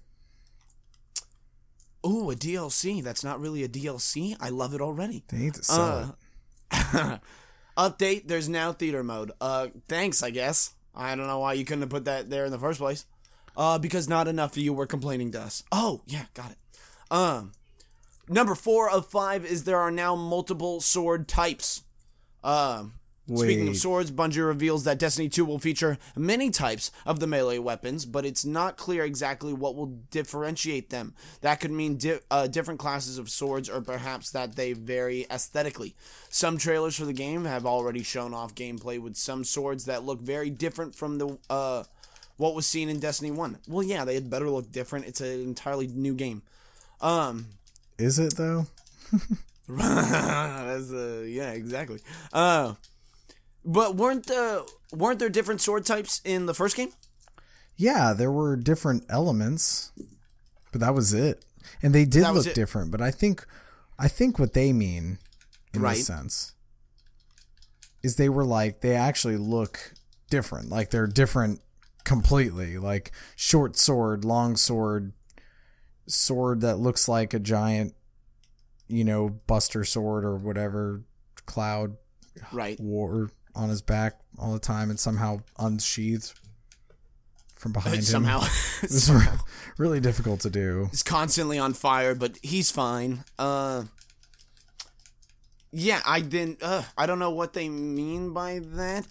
Ooh, 2.06 2.30
a 2.30 2.34
DLC. 2.36 3.02
That's 3.02 3.24
not 3.24 3.40
really 3.40 3.64
a 3.64 3.68
DLC. 3.68 4.36
I 4.40 4.48
love 4.50 4.72
it 4.74 4.80
already. 4.80 5.24
They 5.28 5.38
need 5.38 5.54
to 5.54 5.64
sell 5.64 6.16
Uh, 6.70 7.16
it. 7.16 7.20
Update, 7.76 8.26
there's 8.28 8.48
now 8.48 8.72
theater 8.72 9.02
mode. 9.02 9.32
Uh 9.40 9.68
thanks, 9.88 10.22
I 10.22 10.30
guess. 10.30 10.72
I 10.94 11.14
don't 11.14 11.26
know 11.26 11.40
why 11.40 11.52
you 11.54 11.64
couldn't 11.64 11.82
have 11.82 11.90
put 11.90 12.06
that 12.06 12.30
there 12.30 12.44
in 12.46 12.52
the 12.52 12.58
first 12.58 12.78
place. 12.78 13.04
Uh 13.56 13.78
because 13.78 14.08
not 14.08 14.28
enough 14.28 14.52
of 14.52 14.58
you 14.62 14.72
were 14.72 14.86
complaining 14.86 15.32
to 15.32 15.40
us. 15.42 15.62
Oh, 15.70 16.00
yeah, 16.06 16.24
got 16.34 16.52
it. 16.52 16.58
Um 17.10 17.52
number 18.28 18.54
4 18.54 18.90
of 18.90 19.06
5 19.08 19.44
is 19.44 19.64
there 19.64 19.78
are 19.78 19.90
now 19.90 20.14
multiple 20.16 20.80
sword 20.80 21.28
types. 21.28 21.82
Um 22.42 22.94
Speaking 23.34 23.68
of 23.68 23.76
swords, 23.76 24.12
Bungie 24.12 24.46
reveals 24.46 24.84
that 24.84 25.00
Destiny 25.00 25.28
2 25.28 25.44
will 25.44 25.58
feature 25.58 25.98
many 26.14 26.48
types 26.50 26.92
of 27.04 27.18
the 27.18 27.26
melee 27.26 27.58
weapons, 27.58 28.06
but 28.06 28.24
it's 28.24 28.44
not 28.44 28.76
clear 28.76 29.04
exactly 29.04 29.52
what 29.52 29.74
will 29.74 29.98
differentiate 30.12 30.90
them. 30.90 31.12
That 31.40 31.58
could 31.58 31.72
mean 31.72 31.96
di- 31.96 32.20
uh, 32.30 32.46
different 32.46 32.78
classes 32.78 33.18
of 33.18 33.28
swords, 33.28 33.68
or 33.68 33.80
perhaps 33.80 34.30
that 34.30 34.54
they 34.54 34.74
vary 34.74 35.26
aesthetically. 35.28 35.96
Some 36.28 36.56
trailers 36.56 36.96
for 36.96 37.04
the 37.04 37.12
game 37.12 37.46
have 37.46 37.66
already 37.66 38.04
shown 38.04 38.32
off 38.32 38.54
gameplay 38.54 39.00
with 39.00 39.16
some 39.16 39.42
swords 39.42 39.86
that 39.86 40.04
look 40.04 40.20
very 40.20 40.50
different 40.50 40.94
from 40.94 41.18
the 41.18 41.36
uh, 41.50 41.82
what 42.36 42.54
was 42.54 42.66
seen 42.66 42.88
in 42.88 43.00
Destiny 43.00 43.32
1. 43.32 43.58
Well, 43.66 43.82
yeah, 43.82 44.04
they 44.04 44.14
had 44.14 44.30
better 44.30 44.48
look 44.48 44.70
different. 44.70 45.06
It's 45.06 45.20
an 45.20 45.40
entirely 45.40 45.88
new 45.88 46.14
game. 46.14 46.42
Um, 47.00 47.46
Is 47.98 48.20
it 48.20 48.36
though? 48.36 48.66
That's 49.68 50.92
uh, 50.92 51.24
yeah, 51.26 51.50
exactly. 51.50 51.98
Uh, 52.32 52.74
but 53.66 53.96
weren't 53.96 54.26
the 54.26 54.66
weren't 54.92 55.18
there 55.18 55.28
different 55.28 55.60
sword 55.60 55.84
types 55.84 56.20
in 56.24 56.46
the 56.46 56.54
first 56.54 56.76
game? 56.76 56.90
Yeah, 57.76 58.14
there 58.14 58.32
were 58.32 58.56
different 58.56 59.04
elements, 59.10 59.92
but 60.72 60.80
that 60.80 60.94
was 60.94 61.12
it. 61.12 61.44
And 61.82 61.94
they 61.94 62.04
did 62.06 62.22
look 62.32 62.46
it. 62.46 62.54
different, 62.54 62.90
but 62.90 63.02
I 63.02 63.10
think 63.10 63.44
I 63.98 64.08
think 64.08 64.38
what 64.38 64.54
they 64.54 64.72
mean 64.72 65.18
in 65.74 65.82
Right. 65.82 65.96
this 65.96 66.06
sense 66.06 66.52
is 68.02 68.16
they 68.16 68.28
were 68.28 68.44
like 68.44 68.80
they 68.80 68.94
actually 68.94 69.36
look 69.36 69.92
different. 70.30 70.70
Like 70.70 70.90
they're 70.90 71.06
different 71.08 71.60
completely. 72.04 72.78
Like 72.78 73.10
short 73.34 73.76
sword, 73.76 74.24
long 74.24 74.56
sword, 74.56 75.12
sword 76.06 76.60
that 76.60 76.76
looks 76.78 77.08
like 77.08 77.34
a 77.34 77.38
giant 77.40 77.94
you 78.88 79.02
know, 79.02 79.28
buster 79.48 79.82
sword 79.84 80.24
or 80.24 80.36
whatever, 80.36 81.02
Cloud 81.44 81.96
Right. 82.52 82.78
wore 82.78 83.30
on 83.56 83.68
his 83.68 83.82
back 83.82 84.20
all 84.38 84.52
the 84.52 84.58
time 84.60 84.90
and 84.90 85.00
somehow 85.00 85.40
unsheathed 85.58 86.32
from 87.56 87.72
behind 87.72 87.96
him. 87.96 88.02
Somehow, 88.02 88.40
It's 88.82 89.10
really 89.78 89.98
difficult 89.98 90.40
to 90.40 90.50
do. 90.50 90.88
he's 90.90 91.02
constantly 91.02 91.58
on 91.58 91.72
fire, 91.72 92.14
but 92.14 92.38
he's 92.42 92.70
fine. 92.70 93.24
Uh, 93.38 93.84
yeah, 95.72 96.00
I 96.06 96.20
didn't. 96.20 96.62
Uh, 96.62 96.82
I 96.96 97.06
don't 97.06 97.18
know 97.18 97.30
what 97.30 97.54
they 97.54 97.68
mean 97.68 98.32
by 98.32 98.60
that. 98.62 99.06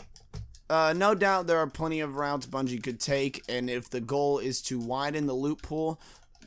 Uh, 0.69 0.93
no 0.95 1.13
doubt 1.13 1.45
there 1.47 1.59
are 1.59 1.67
plenty 1.67 1.99
of 1.99 2.15
routes 2.15 2.47
Bungie 2.47 2.81
could 2.81 2.99
take, 2.99 3.43
and 3.47 3.69
if 3.69 3.89
the 3.89 4.01
goal 4.01 4.39
is 4.39 4.61
to 4.63 4.79
widen 4.79 5.27
the 5.27 5.33
loot 5.33 5.61
pool, 5.61 5.99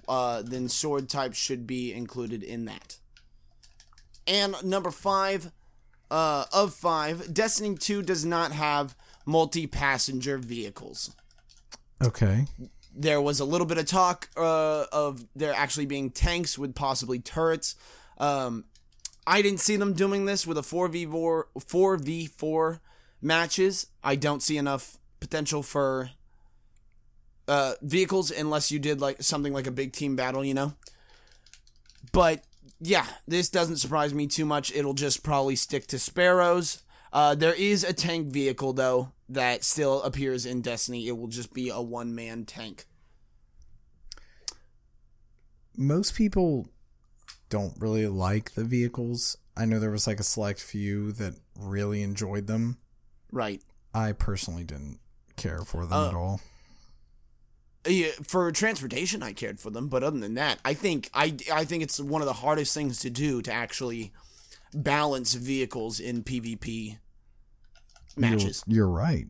uh, 0.08 0.42
then 0.42 0.68
sword 0.68 1.08
types 1.08 1.38
should 1.38 1.66
be 1.66 1.92
included 1.92 2.42
in 2.42 2.64
that. 2.64 2.96
And 4.26 4.54
number 4.64 4.90
five, 4.90 5.52
uh, 6.10 6.44
of 6.52 6.74
five, 6.74 7.32
Destiny 7.32 7.76
2 7.76 8.02
does 8.02 8.24
not 8.24 8.52
have 8.52 8.94
multi 9.26 9.66
passenger 9.66 10.38
vehicles. 10.38 11.14
Okay. 12.02 12.46
There 12.94 13.20
was 13.20 13.40
a 13.40 13.44
little 13.44 13.66
bit 13.66 13.78
of 13.78 13.86
talk 13.86 14.28
uh, 14.36 14.84
of 14.92 15.24
there 15.36 15.52
actually 15.54 15.86
being 15.86 16.10
tanks 16.10 16.58
with 16.58 16.74
possibly 16.74 17.18
turrets. 17.18 17.76
Um, 18.18 18.64
I 19.26 19.42
didn't 19.42 19.60
see 19.60 19.76
them 19.76 19.92
doing 19.92 20.24
this 20.24 20.46
with 20.46 20.56
a 20.58 20.62
4v4 20.62 21.44
4v4 21.58 22.80
matches. 23.20 23.86
I 24.02 24.16
don't 24.16 24.42
see 24.42 24.56
enough 24.56 24.98
potential 25.20 25.62
for 25.62 26.10
uh, 27.46 27.74
vehicles 27.82 28.30
unless 28.30 28.70
you 28.70 28.78
did 28.78 29.00
like 29.00 29.22
something 29.22 29.52
like 29.52 29.66
a 29.66 29.70
big 29.70 29.92
team 29.92 30.16
battle, 30.16 30.44
you 30.44 30.54
know. 30.54 30.74
But 32.12 32.42
yeah, 32.80 33.06
this 33.26 33.48
doesn't 33.48 33.76
surprise 33.78 34.14
me 34.14 34.26
too 34.26 34.44
much. 34.44 34.72
It'll 34.74 34.94
just 34.94 35.22
probably 35.22 35.56
stick 35.56 35.86
to 35.88 35.98
sparrows. 35.98 36.82
Uh, 37.12 37.34
there 37.34 37.54
is 37.54 37.84
a 37.84 37.92
tank 37.92 38.28
vehicle 38.28 38.72
though 38.72 39.12
that 39.28 39.64
still 39.64 40.02
appears 40.02 40.44
in 40.46 40.60
Destiny. 40.62 41.08
It 41.08 41.16
will 41.16 41.28
just 41.28 41.52
be 41.52 41.68
a 41.70 41.80
one 41.80 42.14
man 42.14 42.44
tank. 42.44 42.86
Most 45.76 46.14
people 46.14 46.68
don't 47.48 47.74
really 47.78 48.06
like 48.06 48.52
the 48.54 48.64
vehicles. 48.64 49.36
I 49.56 49.64
know 49.64 49.78
there 49.78 49.90
was 49.90 50.06
like 50.06 50.20
a 50.20 50.24
select 50.24 50.60
few 50.60 51.12
that 51.12 51.34
really 51.56 52.02
enjoyed 52.02 52.46
them. 52.46 52.78
Right. 53.32 53.62
I 53.94 54.12
personally 54.12 54.64
didn't 54.64 55.00
care 55.36 55.60
for 55.60 55.86
them 55.86 55.92
Uh, 55.98 56.08
at 56.08 56.14
all. 56.14 56.40
Yeah, 57.88 58.10
for 58.22 58.50
transportation, 58.52 59.22
I 59.22 59.32
cared 59.32 59.58
for 59.58 59.70
them, 59.70 59.88
but 59.88 60.02
other 60.02 60.18
than 60.18 60.34
that, 60.34 60.58
I 60.64 60.74
think 60.74 61.08
I 61.14 61.34
I 61.52 61.64
think 61.64 61.82
it's 61.82 61.98
one 61.98 62.20
of 62.20 62.26
the 62.26 62.34
hardest 62.34 62.74
things 62.74 62.98
to 63.00 63.10
do 63.10 63.40
to 63.42 63.52
actually 63.52 64.12
balance 64.74 65.32
vehicles 65.34 65.98
in 65.98 66.22
PvP 66.22 66.98
matches. 68.16 68.62
You're, 68.66 68.76
you're 68.76 68.88
right. 68.88 69.26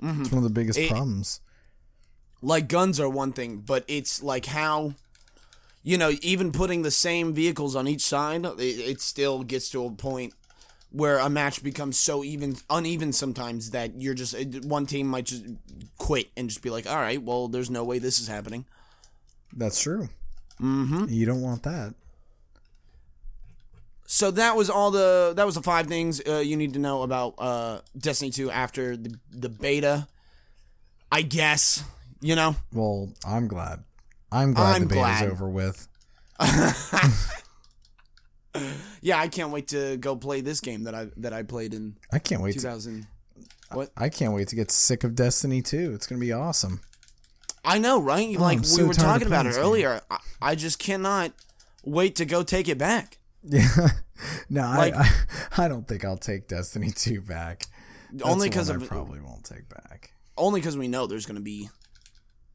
It's 0.00 0.06
mm-hmm. 0.06 0.22
one 0.36 0.38
of 0.38 0.42
the 0.42 0.50
biggest 0.50 0.78
It- 0.78 0.90
problems. 0.90 1.40
like 2.42 2.68
guns 2.68 3.00
are 3.00 3.08
one 3.08 3.32
thing, 3.32 3.58
but 3.58 3.84
it's 3.88 4.22
like 4.22 4.46
how 4.46 4.94
you 5.82 5.96
know, 5.96 6.12
even 6.20 6.52
putting 6.52 6.82
the 6.82 6.90
same 6.90 7.32
vehicles 7.32 7.74
on 7.74 7.88
each 7.88 8.02
side, 8.02 8.44
it, 8.44 8.60
it 8.60 9.00
still 9.00 9.42
gets 9.42 9.70
to 9.70 9.86
a 9.86 9.90
point 9.90 10.34
where 10.90 11.18
a 11.18 11.28
match 11.28 11.62
becomes 11.62 11.98
so 11.98 12.24
even 12.24 12.56
uneven 12.70 13.12
sometimes 13.12 13.70
that 13.70 14.00
you're 14.00 14.14
just 14.14 14.34
one 14.64 14.86
team 14.86 15.06
might 15.06 15.26
just 15.26 15.44
quit 15.98 16.28
and 16.36 16.48
just 16.48 16.62
be 16.62 16.70
like, 16.70 16.86
"All 16.88 16.96
right, 16.96 17.22
well, 17.22 17.48
there's 17.48 17.70
no 17.70 17.84
way 17.84 17.98
this 17.98 18.18
is 18.18 18.28
happening." 18.28 18.64
That's 19.54 19.80
true. 19.80 20.08
Mm-hmm. 20.60 21.06
You 21.08 21.26
don't 21.26 21.42
want 21.42 21.62
that. 21.64 21.94
So 24.06 24.30
that 24.32 24.56
was 24.56 24.70
all 24.70 24.90
the 24.90 25.34
that 25.36 25.44
was 25.44 25.54
the 25.54 25.62
five 25.62 25.86
things 25.86 26.22
uh, 26.26 26.38
you 26.38 26.56
need 26.56 26.72
to 26.72 26.78
know 26.78 27.02
about 27.02 27.34
uh, 27.38 27.80
Destiny 27.96 28.30
2 28.30 28.50
after 28.50 28.96
the 28.96 29.14
the 29.30 29.50
beta. 29.50 30.08
I 31.12 31.22
guess, 31.22 31.84
you 32.20 32.34
know. 32.34 32.56
Well, 32.72 33.10
I'm 33.26 33.48
glad. 33.48 33.84
I'm 34.30 34.52
glad 34.52 34.76
I'm 34.76 34.82
the 34.82 34.94
beta's 34.94 35.20
glad. 35.20 35.30
over 35.30 35.48
with. 35.48 35.88
Yeah, 39.00 39.18
I 39.18 39.28
can't 39.28 39.50
wait 39.52 39.68
to 39.68 39.96
go 39.98 40.16
play 40.16 40.40
this 40.40 40.60
game 40.60 40.84
that 40.84 40.94
I 40.94 41.08
that 41.18 41.32
I 41.32 41.42
played 41.42 41.74
in 41.74 41.96
I 42.12 42.18
can't 42.18 42.42
wait 42.42 42.52
to 42.52 42.58
2000. 42.60 43.06
What? 43.72 43.90
I 43.96 44.08
can't 44.08 44.32
wait 44.32 44.48
to 44.48 44.56
get 44.56 44.70
sick 44.70 45.04
of 45.04 45.14
Destiny 45.14 45.60
2. 45.62 45.92
It's 45.94 46.06
going 46.06 46.18
to 46.18 46.24
be 46.26 46.32
awesome. 46.32 46.80
I 47.64 47.78
know, 47.78 48.00
right? 48.00 48.34
Oh, 48.38 48.40
like 48.40 48.58
I'm 48.58 48.64
we 48.76 48.84
were 48.84 48.94
talking 48.94 49.26
about 49.26 49.44
it 49.46 49.56
earlier. 49.56 50.00
I, 50.10 50.18
I 50.40 50.54
just 50.54 50.78
cannot 50.78 51.32
wait 51.84 52.16
to 52.16 52.24
go 52.24 52.42
take 52.42 52.68
it 52.68 52.78
back. 52.78 53.18
Yeah. 53.42 53.68
no, 54.50 54.62
Like- 54.62 54.94
I, 54.94 55.10
I 55.56 55.64
I 55.64 55.68
don't 55.68 55.86
think 55.86 56.04
I'll 56.04 56.16
take 56.16 56.48
Destiny 56.48 56.90
2 56.90 57.20
back. 57.20 57.64
That's 58.10 58.28
only 58.28 58.48
because 58.48 58.70
I 58.70 58.78
probably 58.78 59.20
won't 59.20 59.44
take 59.44 59.68
back. 59.68 60.12
only 60.38 60.60
because 60.60 60.78
we 60.78 60.88
know 60.88 61.06
there's 61.06 61.26
going 61.26 61.36
to 61.36 61.42
be 61.42 61.68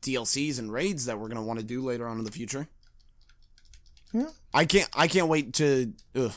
DLCs 0.02 0.58
and 0.58 0.72
raids 0.72 1.06
that 1.06 1.20
we're 1.20 1.28
going 1.28 1.38
to 1.38 1.44
want 1.44 1.60
to 1.60 1.66
do 1.66 1.82
later 1.82 2.08
on 2.08 2.18
in 2.18 2.24
the 2.26 2.32
future. 2.32 2.68
Yeah. 4.14 4.28
I 4.54 4.66
can't. 4.66 4.90
I 4.96 5.08
can't 5.08 5.28
wait 5.28 5.54
to. 5.56 5.94
Ugh, 6.16 6.32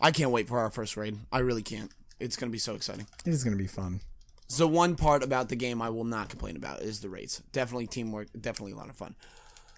I 0.00 0.10
can't 0.10 0.30
wait 0.30 0.48
for 0.48 0.58
our 0.58 0.70
first 0.70 0.96
raid. 0.96 1.18
I 1.30 1.40
really 1.40 1.62
can't. 1.62 1.90
It's 2.18 2.36
going 2.36 2.50
to 2.50 2.52
be 2.52 2.58
so 2.58 2.74
exciting. 2.74 3.06
It 3.24 3.30
is 3.30 3.44
going 3.44 3.56
to 3.56 3.62
be 3.62 3.66
fun. 3.68 4.00
So 4.48 4.66
one 4.66 4.96
part 4.96 5.22
about 5.22 5.48
the 5.48 5.56
game 5.56 5.80
I 5.80 5.90
will 5.90 6.04
not 6.04 6.28
complain 6.28 6.56
about 6.56 6.80
is 6.80 7.00
the 7.00 7.08
raids. 7.08 7.42
Definitely 7.52 7.86
teamwork. 7.86 8.28
Definitely 8.38 8.72
a 8.72 8.76
lot 8.76 8.88
of 8.88 8.96
fun. 8.96 9.14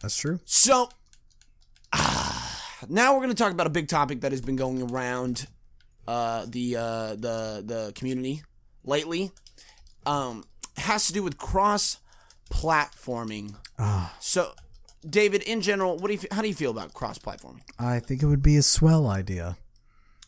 That's 0.00 0.16
true. 0.16 0.40
So 0.44 0.88
now 2.88 3.12
we're 3.14 3.20
going 3.20 3.28
to 3.28 3.34
talk 3.34 3.52
about 3.52 3.66
a 3.66 3.70
big 3.70 3.88
topic 3.88 4.22
that 4.22 4.32
has 4.32 4.40
been 4.40 4.56
going 4.56 4.90
around 4.90 5.46
uh, 6.08 6.46
the 6.48 6.76
uh, 6.76 7.08
the 7.10 7.62
the 7.64 7.92
community 7.94 8.42
lately. 8.84 9.30
Um, 10.06 10.44
has 10.78 11.06
to 11.06 11.12
do 11.12 11.22
with 11.22 11.38
cross 11.38 11.98
platforming. 12.50 13.54
Ah, 13.78 14.16
So 14.20 14.52
David, 15.08 15.42
in 15.42 15.60
general, 15.60 15.96
what 15.98 16.08
do 16.08 16.14
you 16.14 16.20
how 16.30 16.42
do 16.42 16.48
you 16.48 16.54
feel 16.54 16.70
about 16.70 16.94
cross 16.94 17.18
platforming? 17.18 17.62
I 17.78 17.98
think 17.98 18.22
it 18.22 18.26
would 18.26 18.42
be 18.42 18.56
a 18.56 18.62
swell 18.62 19.06
idea. 19.06 19.56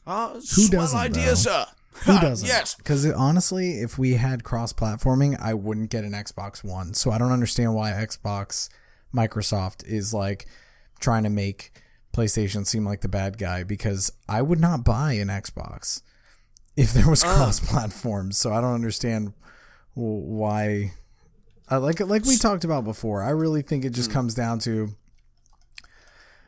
Uh, 0.06 0.40
Who 0.56 0.68
doesn't, 0.68 0.98
idea, 0.98 1.28
though? 1.28 1.34
sir? 1.34 1.66
Who 2.04 2.20
doesn't? 2.20 2.46
yes. 2.46 2.74
Because 2.74 3.10
honestly, 3.12 3.80
if 3.80 3.98
we 3.98 4.14
had 4.14 4.44
cross 4.44 4.72
platforming, 4.72 5.40
I 5.40 5.54
wouldn't 5.54 5.90
get 5.90 6.04
an 6.04 6.12
Xbox 6.12 6.62
One. 6.64 6.92
So 6.92 7.10
I 7.10 7.18
don't 7.18 7.32
understand 7.32 7.74
why 7.74 7.92
Xbox, 7.92 8.68
Microsoft 9.14 9.86
is 9.86 10.12
like 10.12 10.46
trying 11.00 11.22
to 11.22 11.30
make 11.30 11.72
PlayStation 12.12 12.66
seem 12.66 12.84
like 12.84 13.00
the 13.00 13.08
bad 13.08 13.38
guy 13.38 13.62
because 13.62 14.12
I 14.28 14.42
would 14.42 14.60
not 14.60 14.84
buy 14.84 15.12
an 15.14 15.28
Xbox 15.28 16.02
if 16.76 16.92
there 16.92 17.08
was 17.08 17.22
cross 17.22 17.60
platform. 17.60 18.32
So 18.32 18.52
I 18.52 18.60
don't 18.60 18.74
understand 18.74 19.32
why. 19.94 20.92
Uh, 21.70 21.80
like 21.80 22.00
it 22.00 22.06
like 22.06 22.24
we 22.24 22.36
talked 22.36 22.64
about 22.64 22.84
before, 22.84 23.22
I 23.22 23.30
really 23.30 23.62
think 23.62 23.84
it 23.84 23.90
just 23.90 24.10
comes 24.10 24.34
down 24.34 24.58
to, 24.60 24.90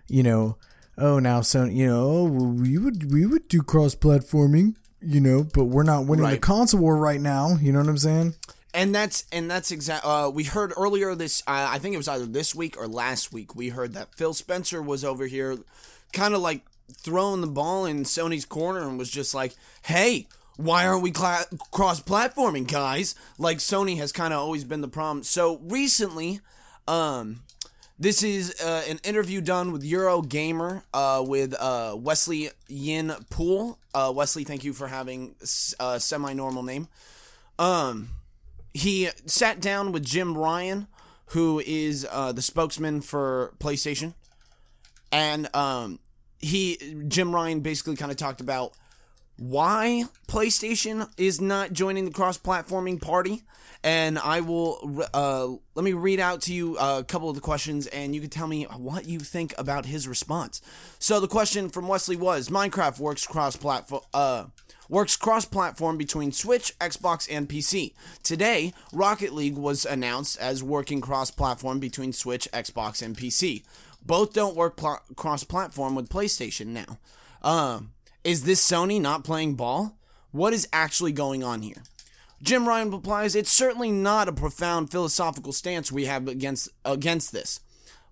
you 0.08 0.22
know, 0.22 0.58
oh 0.98 1.18
now 1.18 1.40
so 1.40 1.64
you 1.64 1.86
know 1.86 2.02
oh, 2.02 2.24
we 2.24 2.76
would 2.78 3.12
we 3.12 3.24
would 3.24 3.48
do 3.48 3.62
cross 3.62 3.94
platforming, 3.94 4.76
you 5.00 5.20
know, 5.20 5.42
but 5.42 5.64
we're 5.64 5.82
not 5.84 6.06
winning 6.06 6.28
the 6.28 6.38
console 6.38 6.80
war 6.80 6.98
right 6.98 7.20
now. 7.20 7.56
You 7.60 7.72
know 7.72 7.80
what 7.80 7.88
I'm 7.88 7.98
saying? 7.98 8.34
And 8.74 8.94
that's 8.94 9.24
and 9.32 9.50
that's 9.50 9.70
exact. 9.70 10.04
Uh, 10.04 10.30
we 10.32 10.44
heard 10.44 10.74
earlier 10.76 11.14
this. 11.14 11.42
Uh, 11.46 11.66
I 11.70 11.78
think 11.78 11.94
it 11.94 11.98
was 11.98 12.08
either 12.08 12.26
this 12.26 12.54
week 12.54 12.76
or 12.78 12.86
last 12.86 13.32
week. 13.32 13.56
We 13.56 13.70
heard 13.70 13.94
that 13.94 14.14
Phil 14.14 14.34
Spencer 14.34 14.82
was 14.82 15.02
over 15.02 15.26
here, 15.26 15.56
kind 16.12 16.34
of 16.34 16.42
like 16.42 16.60
throwing 16.92 17.40
the 17.40 17.46
ball 17.46 17.86
in 17.86 18.04
Sony's 18.04 18.44
corner 18.44 18.80
and 18.80 18.98
was 18.98 19.10
just 19.10 19.34
like, 19.34 19.54
"Hey, 19.82 20.28
why 20.56 20.86
aren't 20.86 21.02
we 21.02 21.10
cla- 21.10 21.46
cross-platforming, 21.70 22.70
guys?" 22.70 23.14
Like 23.38 23.58
Sony 23.58 23.96
has 23.98 24.12
kind 24.12 24.32
of 24.32 24.40
always 24.40 24.64
been 24.64 24.80
the 24.80 24.88
problem. 24.88 25.22
So 25.22 25.58
recently, 25.62 26.40
um, 26.88 27.42
this 27.98 28.22
is 28.22 28.54
uh, 28.60 28.82
an 28.88 28.98
interview 29.04 29.40
done 29.40 29.72
with 29.72 29.82
Eurogamer 29.82 30.82
uh, 30.92 31.24
with 31.26 31.54
uh, 31.58 31.96
Wesley 31.98 32.50
Yin 32.68 33.14
Pool. 33.30 33.78
Uh, 33.94 34.12
Wesley, 34.14 34.44
thank 34.44 34.64
you 34.64 34.74
for 34.74 34.88
having 34.88 35.34
a 35.80 35.98
semi-normal 35.98 36.62
name. 36.62 36.88
Um, 37.58 38.10
he 38.74 39.08
sat 39.24 39.60
down 39.60 39.92
with 39.92 40.04
Jim 40.04 40.36
Ryan, 40.36 40.88
who 41.26 41.62
is 41.64 42.06
uh, 42.10 42.32
the 42.32 42.42
spokesman 42.42 43.00
for 43.00 43.54
PlayStation, 43.58 44.12
and 45.10 45.48
um, 45.56 45.98
he 46.38 46.76
Jim 47.08 47.34
Ryan 47.34 47.60
basically 47.60 47.96
kind 47.96 48.10
of 48.10 48.18
talked 48.18 48.42
about 48.42 48.74
why 49.38 50.04
PlayStation 50.28 51.08
is 51.16 51.40
not 51.40 51.72
joining 51.72 52.04
the 52.04 52.10
cross-platforming 52.10 53.00
party. 53.00 53.42
And 53.84 54.18
I 54.18 54.40
will 54.40 55.04
uh, 55.14 55.48
let 55.74 55.84
me 55.84 55.92
read 55.92 56.18
out 56.18 56.40
to 56.42 56.54
you 56.54 56.76
a 56.78 57.04
couple 57.04 57.28
of 57.28 57.36
the 57.36 57.40
questions, 57.40 57.86
and 57.86 58.14
you 58.14 58.20
can 58.20 58.30
tell 58.30 58.48
me 58.48 58.64
what 58.64 59.06
you 59.06 59.20
think 59.20 59.54
about 59.58 59.86
his 59.86 60.08
response. 60.08 60.60
So 60.98 61.20
the 61.20 61.28
question 61.28 61.68
from 61.68 61.86
Wesley 61.86 62.16
was: 62.16 62.48
Minecraft 62.48 62.98
works 62.98 63.26
cross-platform. 63.26 64.02
Uh, 64.12 64.46
works 64.88 65.16
cross-platform 65.16 65.98
between 65.98 66.32
Switch, 66.32 66.76
Xbox, 66.80 67.28
and 67.30 67.48
PC. 67.48 67.92
Today, 68.24 68.72
Rocket 68.92 69.32
League 69.32 69.56
was 69.56 69.84
announced 69.84 70.38
as 70.40 70.64
working 70.64 71.00
cross-platform 71.00 71.78
between 71.78 72.12
Switch, 72.12 72.48
Xbox, 72.52 73.02
and 73.02 73.16
PC. 73.16 73.64
Both 74.04 74.32
don't 74.32 74.56
work 74.56 74.76
pl- 74.76 75.02
cross-platform 75.14 75.94
with 75.94 76.08
PlayStation 76.08 76.68
now. 76.68 76.98
Um, 77.42 77.92
is 78.26 78.42
this 78.42 78.60
Sony 78.60 79.00
not 79.00 79.22
playing 79.22 79.54
ball? 79.54 79.96
What 80.32 80.52
is 80.52 80.68
actually 80.72 81.12
going 81.12 81.44
on 81.44 81.62
here? 81.62 81.84
Jim 82.42 82.66
Ryan 82.66 82.90
replies, 82.90 83.36
"It's 83.36 83.52
certainly 83.52 83.92
not 83.92 84.28
a 84.28 84.32
profound 84.32 84.90
philosophical 84.90 85.52
stance 85.52 85.92
we 85.92 86.06
have 86.06 86.26
against 86.26 86.68
against 86.84 87.30
this. 87.30 87.60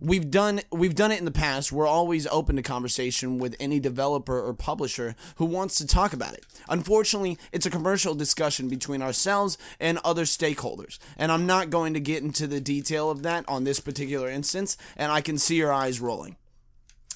We've 0.00 0.30
done 0.30 0.60
we've 0.70 0.94
done 0.94 1.10
it 1.10 1.18
in 1.18 1.24
the 1.24 1.32
past. 1.32 1.72
We're 1.72 1.88
always 1.88 2.28
open 2.28 2.54
to 2.56 2.62
conversation 2.62 3.38
with 3.38 3.56
any 3.58 3.80
developer 3.80 4.40
or 4.40 4.54
publisher 4.54 5.16
who 5.36 5.46
wants 5.46 5.78
to 5.78 5.86
talk 5.86 6.12
about 6.12 6.34
it. 6.34 6.46
Unfortunately, 6.68 7.36
it's 7.52 7.66
a 7.66 7.70
commercial 7.70 8.14
discussion 8.14 8.68
between 8.68 9.02
ourselves 9.02 9.58
and 9.80 9.98
other 10.04 10.24
stakeholders, 10.24 10.98
and 11.18 11.32
I'm 11.32 11.44
not 11.44 11.70
going 11.70 11.92
to 11.92 12.00
get 12.00 12.22
into 12.22 12.46
the 12.46 12.60
detail 12.60 13.10
of 13.10 13.24
that 13.24 13.44
on 13.48 13.64
this 13.64 13.80
particular 13.80 14.30
instance, 14.30 14.76
and 14.96 15.10
I 15.10 15.20
can 15.20 15.38
see 15.38 15.56
your 15.56 15.72
eyes 15.72 16.00
rolling." 16.00 16.36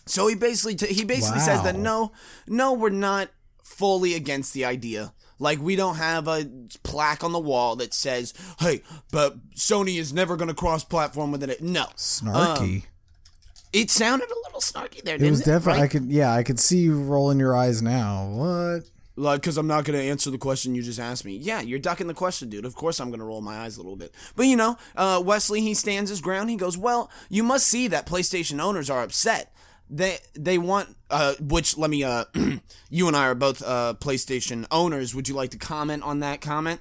So 0.08 0.26
he 0.26 0.34
basically 0.34 0.74
t- 0.74 0.92
he 0.92 1.04
basically 1.04 1.40
says 1.40 1.62
that 1.62 1.76
no, 1.76 2.12
no, 2.46 2.72
we're 2.72 2.90
not 2.90 3.30
fully 3.62 4.14
against 4.14 4.54
the 4.54 4.64
idea. 4.64 5.12
Like 5.38 5.60
we 5.60 5.76
don't 5.76 5.96
have 5.96 6.26
a 6.26 6.48
plaque 6.82 7.22
on 7.22 7.32
the 7.32 7.38
wall 7.38 7.76
that 7.76 7.94
says, 7.94 8.34
"Hey, 8.58 8.82
but 9.12 9.50
Sony 9.54 9.98
is 9.98 10.12
never 10.12 10.36
going 10.36 10.48
to 10.48 10.54
cross-platform 10.54 11.30
with 11.30 11.42
it." 11.44 11.62
No, 11.62 11.86
Snarky. 11.96 12.86
it 13.72 13.90
sounded 13.90 14.28
a 14.30 14.34
little 14.46 14.60
snarky 14.60 15.02
there. 15.02 15.14
it 15.14 15.22
was 15.22 15.42
definitely. 15.42 15.78
I 15.78 15.82
right? 15.82 15.90
could. 15.90 16.10
Yeah, 16.10 16.32
I 16.32 16.42
could 16.42 16.58
see 16.58 16.78
you 16.78 17.00
rolling 17.00 17.38
your 17.38 17.56
eyes 17.56 17.82
now. 17.82 18.28
What? 18.30 18.90
like 19.18 19.40
because 19.40 19.58
I'm 19.58 19.66
not 19.66 19.84
going 19.84 19.98
to 19.98 20.04
answer 20.04 20.30
the 20.30 20.38
question 20.38 20.74
you 20.74 20.82
just 20.82 21.00
asked 21.00 21.24
me. 21.24 21.36
Yeah, 21.36 21.60
you're 21.60 21.78
ducking 21.78 22.06
the 22.06 22.14
question, 22.14 22.48
dude. 22.48 22.64
Of 22.64 22.74
course 22.74 23.00
I'm 23.00 23.10
going 23.10 23.20
to 23.20 23.24
roll 23.24 23.40
my 23.40 23.58
eyes 23.58 23.76
a 23.76 23.80
little 23.80 23.96
bit. 23.96 24.14
But 24.36 24.46
you 24.46 24.56
know, 24.56 24.76
uh, 24.96 25.20
Wesley 25.24 25.60
he 25.60 25.74
stands 25.74 26.10
his 26.10 26.20
ground. 26.20 26.50
He 26.50 26.56
goes, 26.56 26.78
"Well, 26.78 27.10
you 27.28 27.42
must 27.42 27.66
see 27.66 27.88
that 27.88 28.06
PlayStation 28.06 28.60
owners 28.60 28.88
are 28.88 29.02
upset. 29.02 29.52
They 29.90 30.18
they 30.34 30.58
want 30.58 30.94
uh, 31.10 31.34
which 31.40 31.76
let 31.78 31.88
me 31.90 32.04
uh, 32.04 32.24
you 32.90 33.08
and 33.08 33.16
I 33.16 33.26
are 33.28 33.34
both 33.34 33.62
uh, 33.62 33.94
PlayStation 33.98 34.66
owners. 34.70 35.14
Would 35.14 35.28
you 35.28 35.34
like 35.34 35.50
to 35.52 35.58
comment 35.58 36.02
on 36.02 36.20
that 36.20 36.40
comment? 36.40 36.80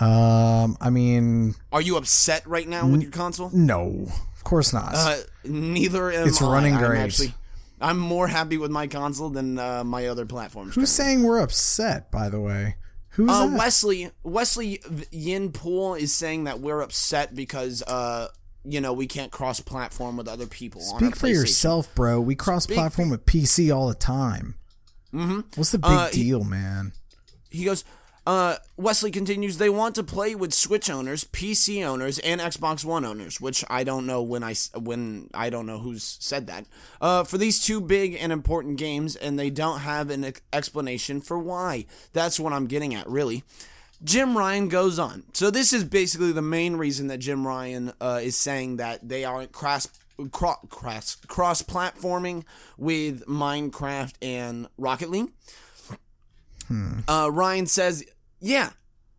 Um. 0.00 0.76
I 0.80 0.90
mean, 0.90 1.54
Are 1.72 1.80
you 1.80 1.96
upset 1.96 2.46
right 2.46 2.66
now 2.68 2.86
with 2.86 3.02
your 3.02 3.10
console? 3.12 3.50
no. 3.52 4.06
Of 4.36 4.44
course 4.44 4.72
not. 4.74 4.92
Uh, 4.94 5.16
neither 5.44 6.10
am 6.12 6.28
It's 6.28 6.42
I. 6.42 6.52
running 6.52 6.74
I'm 6.74 6.84
great. 6.84 7.00
actually, 7.00 7.34
I'm 7.80 7.98
more 7.98 8.26
happy 8.28 8.58
with 8.58 8.70
my 8.70 8.86
console 8.88 9.30
than 9.30 9.58
uh, 9.58 9.84
my 9.84 10.06
other 10.06 10.26
platforms. 10.26 10.74
Who's 10.74 10.90
saying 10.90 11.22
we're 11.22 11.38
upset? 11.40 12.10
By 12.10 12.28
the 12.28 12.40
way, 12.40 12.76
who's 13.10 13.30
Uh? 13.30 13.54
Wesley 13.56 14.10
Wesley 14.22 14.80
Yin-Poole 15.10 15.94
is 15.94 16.14
saying 16.14 16.44
that 16.44 16.60
we're 16.60 16.82
upset 16.82 17.34
because 17.34 17.82
uh 17.84 18.28
you 18.64 18.80
know 18.80 18.92
we 18.92 19.06
can't 19.06 19.30
cross 19.30 19.60
platform 19.60 20.16
with 20.16 20.28
other 20.28 20.46
people. 20.46 20.80
Speak 20.80 21.16
for 21.16 21.28
yourself, 21.28 21.94
bro. 21.94 22.20
We 22.20 22.34
cross 22.34 22.66
platform 22.66 23.10
with 23.10 23.26
PC 23.26 23.74
all 23.74 23.88
the 23.88 23.94
time. 23.94 24.54
Mm-hmm. 25.12 25.40
What's 25.56 25.70
the 25.72 25.78
big 25.78 25.90
Uh, 25.90 26.08
he- 26.08 26.22
deal, 26.24 26.44
man? 26.44 26.92
He 27.50 27.64
goes. 27.64 27.84
Uh, 28.26 28.56
Wesley 28.78 29.10
continues. 29.10 29.58
They 29.58 29.68
want 29.68 29.94
to 29.96 30.02
play 30.02 30.34
with 30.34 30.54
Switch 30.54 30.88
owners, 30.88 31.24
PC 31.24 31.84
owners, 31.84 32.18
and 32.20 32.40
Xbox 32.40 32.82
One 32.82 33.04
owners, 33.04 33.38
which 33.38 33.62
I 33.68 33.84
don't 33.84 34.06
know 34.06 34.22
when 34.22 34.42
I 34.42 34.54
when 34.74 35.28
I 35.34 35.50
don't 35.50 35.66
know 35.66 35.78
who's 35.78 36.16
said 36.20 36.46
that. 36.46 36.64
Uh, 37.02 37.24
for 37.24 37.36
these 37.36 37.60
two 37.62 37.82
big 37.82 38.16
and 38.18 38.32
important 38.32 38.78
games, 38.78 39.14
and 39.14 39.38
they 39.38 39.50
don't 39.50 39.80
have 39.80 40.08
an 40.08 40.32
explanation 40.54 41.20
for 41.20 41.38
why. 41.38 41.84
That's 42.14 42.40
what 42.40 42.54
I'm 42.54 42.66
getting 42.66 42.94
at, 42.94 43.06
really. 43.10 43.44
Jim 44.02 44.36
Ryan 44.36 44.68
goes 44.68 44.98
on. 44.98 45.24
So 45.32 45.50
this 45.50 45.72
is 45.72 45.84
basically 45.84 46.32
the 46.32 46.42
main 46.42 46.76
reason 46.76 47.06
that 47.08 47.18
Jim 47.18 47.46
Ryan 47.46 47.92
uh, 48.00 48.20
is 48.22 48.36
saying 48.36 48.76
that 48.76 49.08
they 49.08 49.24
aren't 49.24 49.52
cross 49.52 49.88
cross 50.30 50.58
cross 50.68 51.16
cross 51.26 51.62
platforming 51.62 52.44
with 52.76 53.26
Minecraft 53.26 54.14
and 54.22 54.68
Rocket 54.76 55.10
League. 55.10 55.32
Uh, 57.08 57.30
Ryan 57.32 57.66
says, 57.66 58.04
"Yeah, 58.40 58.70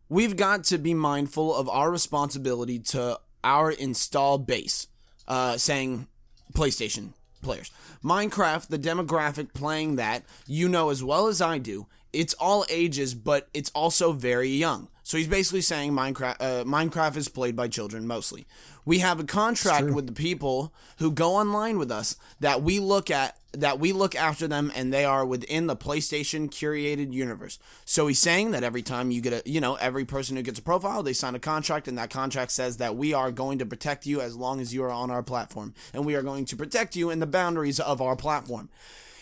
we've 0.10 0.36
got 0.36 0.64
to 0.66 0.78
be 0.78 0.94
mindful 0.94 1.54
of 1.56 1.70
our 1.70 1.92
responsibility 1.92 2.80
to 2.80 3.20
our 3.44 3.72
install 3.72 4.38
base." 4.38 4.88
Uh, 5.28 5.58
saying 5.58 6.08
PlayStation 6.54 7.14
players. 7.42 7.72
Minecraft, 8.04 8.68
the 8.68 8.78
demographic 8.78 9.54
playing 9.54 9.96
that, 9.96 10.24
you 10.46 10.70
know 10.70 10.90
as 10.90 11.04
well 11.04 11.28
as 11.28 11.42
I 11.42 11.58
do, 11.58 11.88
it's 12.16 12.34
all 12.36 12.66
ages, 12.70 13.14
but 13.14 13.50
it's 13.54 13.70
also 13.72 14.14
very 14.14 14.50
young. 14.50 14.88
So 15.06 15.18
he's 15.18 15.28
basically 15.28 15.62
saying 15.62 15.92
Minecraft 15.92 16.38
uh, 16.40 16.64
Minecraft 16.64 17.16
is 17.16 17.28
played 17.28 17.56
by 17.56 17.68
children 17.68 18.08
mostly. 18.08 18.48
We 18.86 19.00
have 19.00 19.20
a 19.20 19.24
contract 19.24 19.92
with 19.92 20.08
the 20.08 20.14
people 20.14 20.74
who 20.98 21.12
go 21.12 21.36
online 21.36 21.78
with 21.78 21.92
us 21.92 22.16
that 22.40 22.64
we 22.64 22.80
look 22.80 23.12
at 23.12 23.38
that 23.52 23.80
we 23.80 23.94
look 23.94 24.16
after 24.16 24.48
them 24.48 24.72
and 24.76 24.92
they 24.92 25.06
are 25.06 25.24
within 25.24 25.68
the 25.68 25.76
PlayStation 25.76 26.50
curated 26.50 27.14
universe. 27.14 27.60
So 27.86 28.08
he's 28.08 28.18
saying 28.18 28.50
that 28.52 28.64
every 28.64 28.82
time 28.82 29.12
you 29.12 29.22
get 29.22 29.34
a 29.34 29.50
you 29.50 29.62
know, 29.62 29.76
every 29.76 30.06
person 30.06 30.38
who 30.38 30.42
gets 30.42 30.58
a 30.58 30.64
profile, 30.64 31.04
they 31.04 31.14
sign 31.14 31.36
a 31.36 31.40
contract 31.40 31.88
and 31.88 32.00
that 32.00 32.10
contract 32.10 32.52
says 32.52 32.78
that 32.78 32.96
we 32.96 33.14
are 33.14 33.32
going 33.32 33.60
to 33.60 33.66
protect 33.66 34.08
you 34.08 34.22
as 34.22 34.36
long 34.36 34.60
as 34.60 34.74
you 34.74 34.84
are 34.84 34.92
on 34.92 35.12
our 35.12 35.22
platform 35.22 35.76
and 35.94 36.04
we 36.04 36.16
are 36.16 36.24
going 36.24 36.46
to 36.46 36.56
protect 36.56 36.96
you 36.96 37.12
in 37.12 37.20
the 37.20 37.28
boundaries 37.28 37.80
of 37.80 38.02
our 38.02 38.16
platform. 38.16 38.70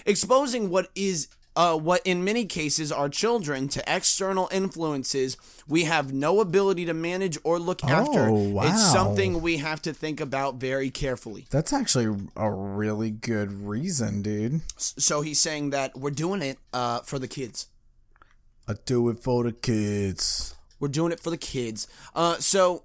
Exposing 0.05 0.69
what 0.69 0.89
is 0.95 1.27
uh, 1.55 1.77
what 1.77 2.01
in 2.03 2.23
many 2.23 2.45
cases 2.45 2.91
are 2.91 3.09
children 3.09 3.67
to 3.67 3.83
external 3.87 4.49
influences 4.51 5.37
we 5.67 5.83
have 5.83 6.11
no 6.11 6.39
ability 6.39 6.85
to 6.85 6.93
manage 6.93 7.37
or 7.43 7.59
look 7.59 7.83
after. 7.83 8.27
Oh, 8.27 8.49
wow. 8.49 8.63
It's 8.63 8.91
something 8.91 9.41
we 9.41 9.57
have 9.57 9.81
to 9.83 9.93
think 9.93 10.19
about 10.19 10.55
very 10.55 10.89
carefully. 10.89 11.45
That's 11.51 11.71
actually 11.71 12.27
a 12.35 12.51
really 12.51 13.11
good 13.11 13.51
reason, 13.67 14.21
dude. 14.21 14.61
So 14.77 15.21
he's 15.21 15.39
saying 15.39 15.69
that 15.69 15.95
we're 15.97 16.09
doing 16.11 16.41
it 16.41 16.57
uh, 16.73 16.99
for 17.01 17.19
the 17.19 17.27
kids. 17.27 17.67
I 18.67 18.73
do 18.85 19.09
it 19.09 19.19
for 19.19 19.43
the 19.43 19.51
kids. 19.51 20.55
We're 20.79 20.87
doing 20.87 21.11
it 21.11 21.19
for 21.19 21.29
the 21.29 21.37
kids. 21.37 21.87
Uh, 22.15 22.35
so 22.37 22.83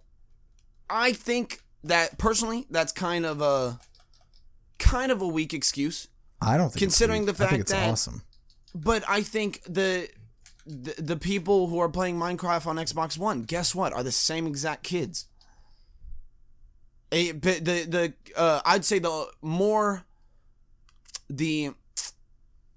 I 0.91 1.13
think 1.13 1.63
that 1.85 2.19
personally, 2.19 2.67
that's 2.71 2.93
kind 2.93 3.25
of 3.25 3.41
a 3.41 3.79
kind 4.79 5.11
of 5.11 5.23
a 5.23 5.27
weak 5.27 5.55
excuse. 5.55 6.09
I 6.41 6.57
don't 6.57 6.69
think 6.69 6.79
Considering 6.81 7.29
it's 7.29 7.39
the 7.39 7.45
weak. 7.45 7.53
I 7.53 7.57
think 7.57 7.61
fact 7.67 7.71
it's 7.71 7.73
that- 7.73 7.91
awesome. 7.91 8.23
But 8.75 9.03
I 9.09 9.23
think 9.23 9.63
the, 9.65 10.09
the 10.67 10.95
the 10.99 11.17
people 11.17 11.69
who 11.69 11.79
are 11.79 11.89
playing 11.89 12.19
Minecraft 12.19 12.67
on 12.67 12.77
Xbox 12.77 13.19
One, 13.19 13.43
guess 13.43 13.75
what, 13.75 13.93
are 13.93 14.03
the 14.03 14.13
same 14.13 14.47
exact 14.47 14.85
kids. 14.85 15.27
A, 17.11 17.33
the 17.33 17.61
the 17.61 18.15
uh, 18.37 18.61
I'd 18.65 18.85
say 18.85 18.99
the 18.99 19.29
more 19.41 20.05
the 21.31 21.71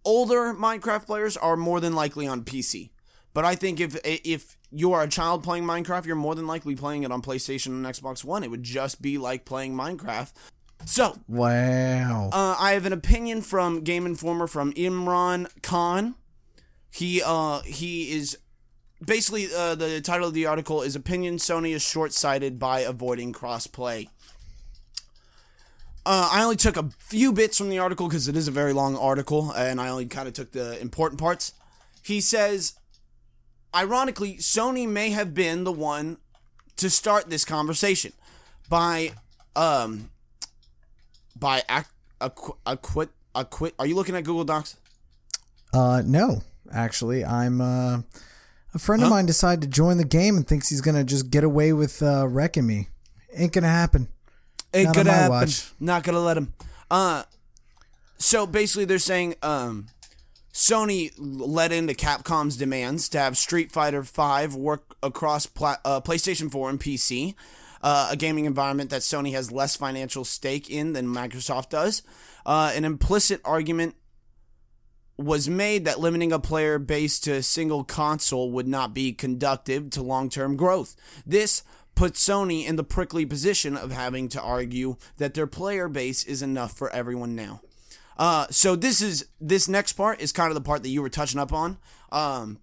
older 0.06 0.54
Minecraft 0.54 1.06
players 1.06 1.38
are 1.38 1.58
more 1.58 1.80
than 1.80 1.94
likely 1.94 2.28
on 2.28 2.44
PC. 2.44 2.92
But 3.34 3.46
I 3.46 3.56
think 3.56 3.80
if 3.80 3.98
if 4.04 4.58
you 4.72 4.94
are 4.94 5.04
a 5.04 5.08
child 5.08 5.44
playing 5.44 5.64
Minecraft, 5.64 6.06
you're 6.06 6.16
more 6.16 6.36
than 6.36 6.48
likely 6.48 6.76
playing 6.76 7.04
it 7.04 7.12
on 7.12 7.22
PlayStation 7.22 7.68
and 7.68 7.86
Xbox 7.86 8.24
One. 8.24 8.44
It 8.44 8.52
would 8.52 8.64
just 8.64 9.02
be 9.02 9.18
like 9.18 9.46
playing 9.46 9.74
Minecraft. 9.74 10.32
So, 10.86 11.18
Wow. 11.28 12.30
uh, 12.34 12.56
I 12.60 12.74
have 12.74 12.86
an 12.86 12.94
opinion 12.94 13.42
from 13.42 13.82
Game 13.82 14.06
Informer 14.06 14.48
from 14.48 14.74
Imran 14.74 15.48
Khan. 15.62 16.16
He 16.94 17.22
uh 17.26 17.62
he 17.62 18.12
is 18.12 18.38
basically 19.04 19.48
uh, 19.56 19.76
the 19.76 20.02
title 20.02 20.28
of 20.28 20.34
the 20.34 20.46
article 20.46 20.82
is 20.82 20.96
opinion 20.96 21.38
Sony 21.38 21.74
is 21.74 21.82
short-sighted 21.82 22.60
by 22.60 22.82
avoiding 22.82 23.32
crossplay. 23.32 24.10
Uh, 26.06 26.30
I 26.32 26.44
only 26.44 26.56
took 26.58 26.76
a 26.78 26.90
few 27.00 27.32
bits 27.32 27.58
from 27.58 27.70
the 27.70 27.80
article 27.80 28.08
because 28.10 28.28
it 28.28 28.36
is 28.36 28.48
a 28.48 28.52
very 28.52 28.74
long 28.74 28.98
article, 28.98 29.52
and 29.52 29.80
I 29.80 29.88
only 29.90 30.08
kind 30.08 30.28
of 30.28 30.34
took 30.34 30.52
the 30.52 30.80
important 30.82 31.20
parts. 31.22 31.54
He 32.04 32.20
says, 32.20 32.74
ironically, 33.74 34.36
Sony 34.38 34.88
may 34.90 35.12
have 35.12 35.34
been 35.34 35.64
the 35.64 35.72
one 35.72 36.18
to 36.78 36.90
start 36.90 37.30
this 37.30 37.46
conversation 37.46 38.12
by 38.68 39.14
um 39.56 40.11
by 41.42 41.62
ac- 41.70 41.88
acqu- 42.22 42.56
acquit 42.66 43.10
acquit. 43.36 43.74
Are 43.78 43.86
you 43.86 43.96
looking 43.96 44.16
at 44.16 44.24
Google 44.24 44.46
Docs? 44.46 44.78
Uh, 45.74 46.02
no, 46.06 46.42
actually, 46.72 47.26
I'm. 47.26 47.60
Uh, 47.60 48.02
a 48.74 48.80
friend 48.80 49.04
of 49.04 49.10
mine 49.10 49.26
decided 49.26 49.62
to 49.64 49.68
join 49.68 49.98
the 49.98 50.06
game 50.06 50.38
and 50.38 50.48
thinks 50.48 50.70
he's 50.70 50.80
gonna 50.80 51.04
just 51.04 51.30
get 51.30 51.44
away 51.44 51.74
with 51.74 52.02
uh, 52.02 52.26
wrecking 52.26 52.66
me. 52.66 52.88
Ain't 53.36 53.52
gonna 53.52 53.68
happen. 53.68 54.08
Ain't 54.74 54.86
Not 54.86 54.96
gonna 54.96 55.12
happen. 55.12 55.30
watch. 55.32 55.72
Not 55.82 56.04
gonna 56.04 56.22
let 56.22 56.38
him. 56.38 56.54
Uh, 56.90 57.24
so 58.18 58.46
basically, 58.48 58.86
they're 58.86 59.00
saying 59.00 59.36
um, 59.44 59.88
Sony 60.54 61.12
led 61.18 61.72
into 61.74 61.94
Capcom's 61.94 62.56
demands 62.56 63.10
to 63.10 63.20
have 63.20 63.38
Street 63.38 63.72
Fighter 63.72 64.02
V 64.02 64.56
work 64.58 64.96
across 65.04 65.46
pla- 65.46 65.78
uh, 65.84 66.00
PlayStation 66.02 66.50
4 66.52 66.70
and 66.70 66.80
PC, 66.80 67.36
uh, 67.84 68.10
a 68.12 68.16
gaming 68.16 68.46
environment 68.46 68.90
that 68.90 69.02
Sony 69.02 69.34
has 69.34 69.52
less 69.52 69.76
financial 69.76 70.24
stake 70.26 70.70
in 70.70 70.94
than 70.94 71.08
Microsoft 71.08 71.70
does. 71.70 72.02
Uh, 72.46 72.72
an 72.76 72.86
implicit 72.86 73.42
argument 73.46 73.96
was 75.18 75.48
made 75.50 75.86
that 75.86 76.00
limiting 76.00 76.32
a 76.32 76.40
player 76.40 76.80
base 76.80 77.20
to 77.20 77.32
a 77.34 77.44
single 77.44 77.84
console 77.84 78.52
would 78.52 78.68
not 78.68 78.94
be 78.94 79.14
conductive 79.14 79.90
to 79.92 80.02
long 80.02 80.30
term 80.30 80.56
growth. 80.56 80.96
This 81.26 81.64
puts 81.94 82.26
Sony 82.26 82.66
in 82.66 82.78
the 82.78 82.84
prickly 82.84 83.26
position 83.26 83.76
of 83.78 83.92
having 83.92 84.30
to 84.30 84.42
argue 84.42 84.96
that 85.18 85.34
their 85.34 85.46
player 85.48 85.88
base 85.88 86.24
is 86.24 86.42
enough 86.42 86.72
for 86.76 86.90
everyone 86.92 87.36
now. 87.36 87.62
Uh, 88.18 88.48
so 88.50 88.76
this 88.76 89.02
is 89.02 89.26
this 89.40 89.68
next 89.68 89.94
part 89.94 90.22
is 90.22 90.32
kind 90.32 90.50
of 90.50 90.56
the 90.56 90.62
part 90.62 90.82
that 90.84 90.90
you 90.90 91.02
were 91.02 91.10
touching 91.10 91.40
up 91.40 91.52
on. 91.54 91.78
Um, 92.12 92.60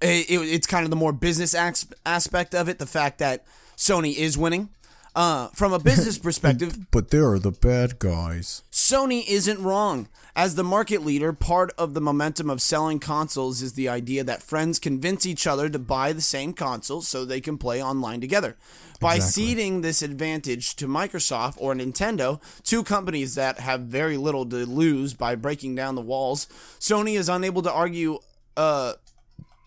it, 0.00 0.28
it- 0.30 0.48
it's 0.54 0.66
kind 0.66 0.84
of 0.84 0.90
the 0.90 0.96
more 0.96 1.12
business 1.12 1.54
as- 1.54 1.86
aspect 2.04 2.54
of 2.54 2.68
it, 2.68 2.78
the 2.78 2.86
fact 2.86 3.18
that 3.18 3.44
Sony 3.76 4.14
is 4.16 4.36
winning. 4.38 4.68
Uh, 5.14 5.48
from 5.48 5.74
a 5.74 5.78
business 5.78 6.16
perspective, 6.26 6.90
But 6.90 7.10
they're 7.10 7.38
the 7.38 7.50
bad 7.50 7.98
guys. 7.98 8.62
Sony 8.72 9.26
isn't 9.28 9.62
wrong. 9.62 10.08
As 10.34 10.54
the 10.54 10.64
market 10.64 11.04
leader, 11.04 11.34
part 11.34 11.70
of 11.76 11.92
the 11.92 12.00
momentum 12.00 12.48
of 12.48 12.62
selling 12.62 12.98
consoles 12.98 13.60
is 13.60 13.74
the 13.74 13.90
idea 13.90 14.24
that 14.24 14.42
friends 14.42 14.78
convince 14.78 15.26
each 15.26 15.46
other 15.46 15.68
to 15.68 15.78
buy 15.78 16.14
the 16.14 16.22
same 16.22 16.54
console 16.54 17.02
so 17.02 17.26
they 17.26 17.42
can 17.42 17.58
play 17.58 17.82
online 17.82 18.22
together. 18.22 18.56
By 19.00 19.16
Exactly. 19.16 19.44
ceding 19.44 19.80
this 19.82 20.00
advantage 20.00 20.76
to 20.76 20.86
Microsoft 20.86 21.56
or 21.58 21.74
Nintendo, 21.74 22.40
two 22.62 22.82
companies 22.82 23.34
that 23.34 23.60
have 23.60 23.82
very 23.82 24.16
little 24.16 24.46
to 24.46 24.64
lose 24.64 25.12
by 25.12 25.34
breaking 25.34 25.74
down 25.74 25.94
the 25.94 26.00
walls, 26.00 26.46
Sony 26.80 27.18
is 27.18 27.28
unable 27.28 27.60
to 27.60 27.70
argue 27.72 28.18
uh, 28.56 28.94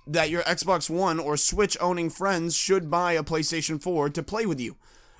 that 0.07 0.29
your 0.29 0.43
Xbox 0.43 0.89
One 0.89 1.19
or 1.19 1.37
Switch 1.37 1.77
owning 1.81 2.09
friends 2.09 2.55
should 2.55 2.89
buy 2.89 3.13
a 3.13 3.23
PlayStation 3.23 3.81
4 3.81 4.09
to 4.11 4.23
play 4.23 4.45
with 4.45 4.59
you. 4.59 4.77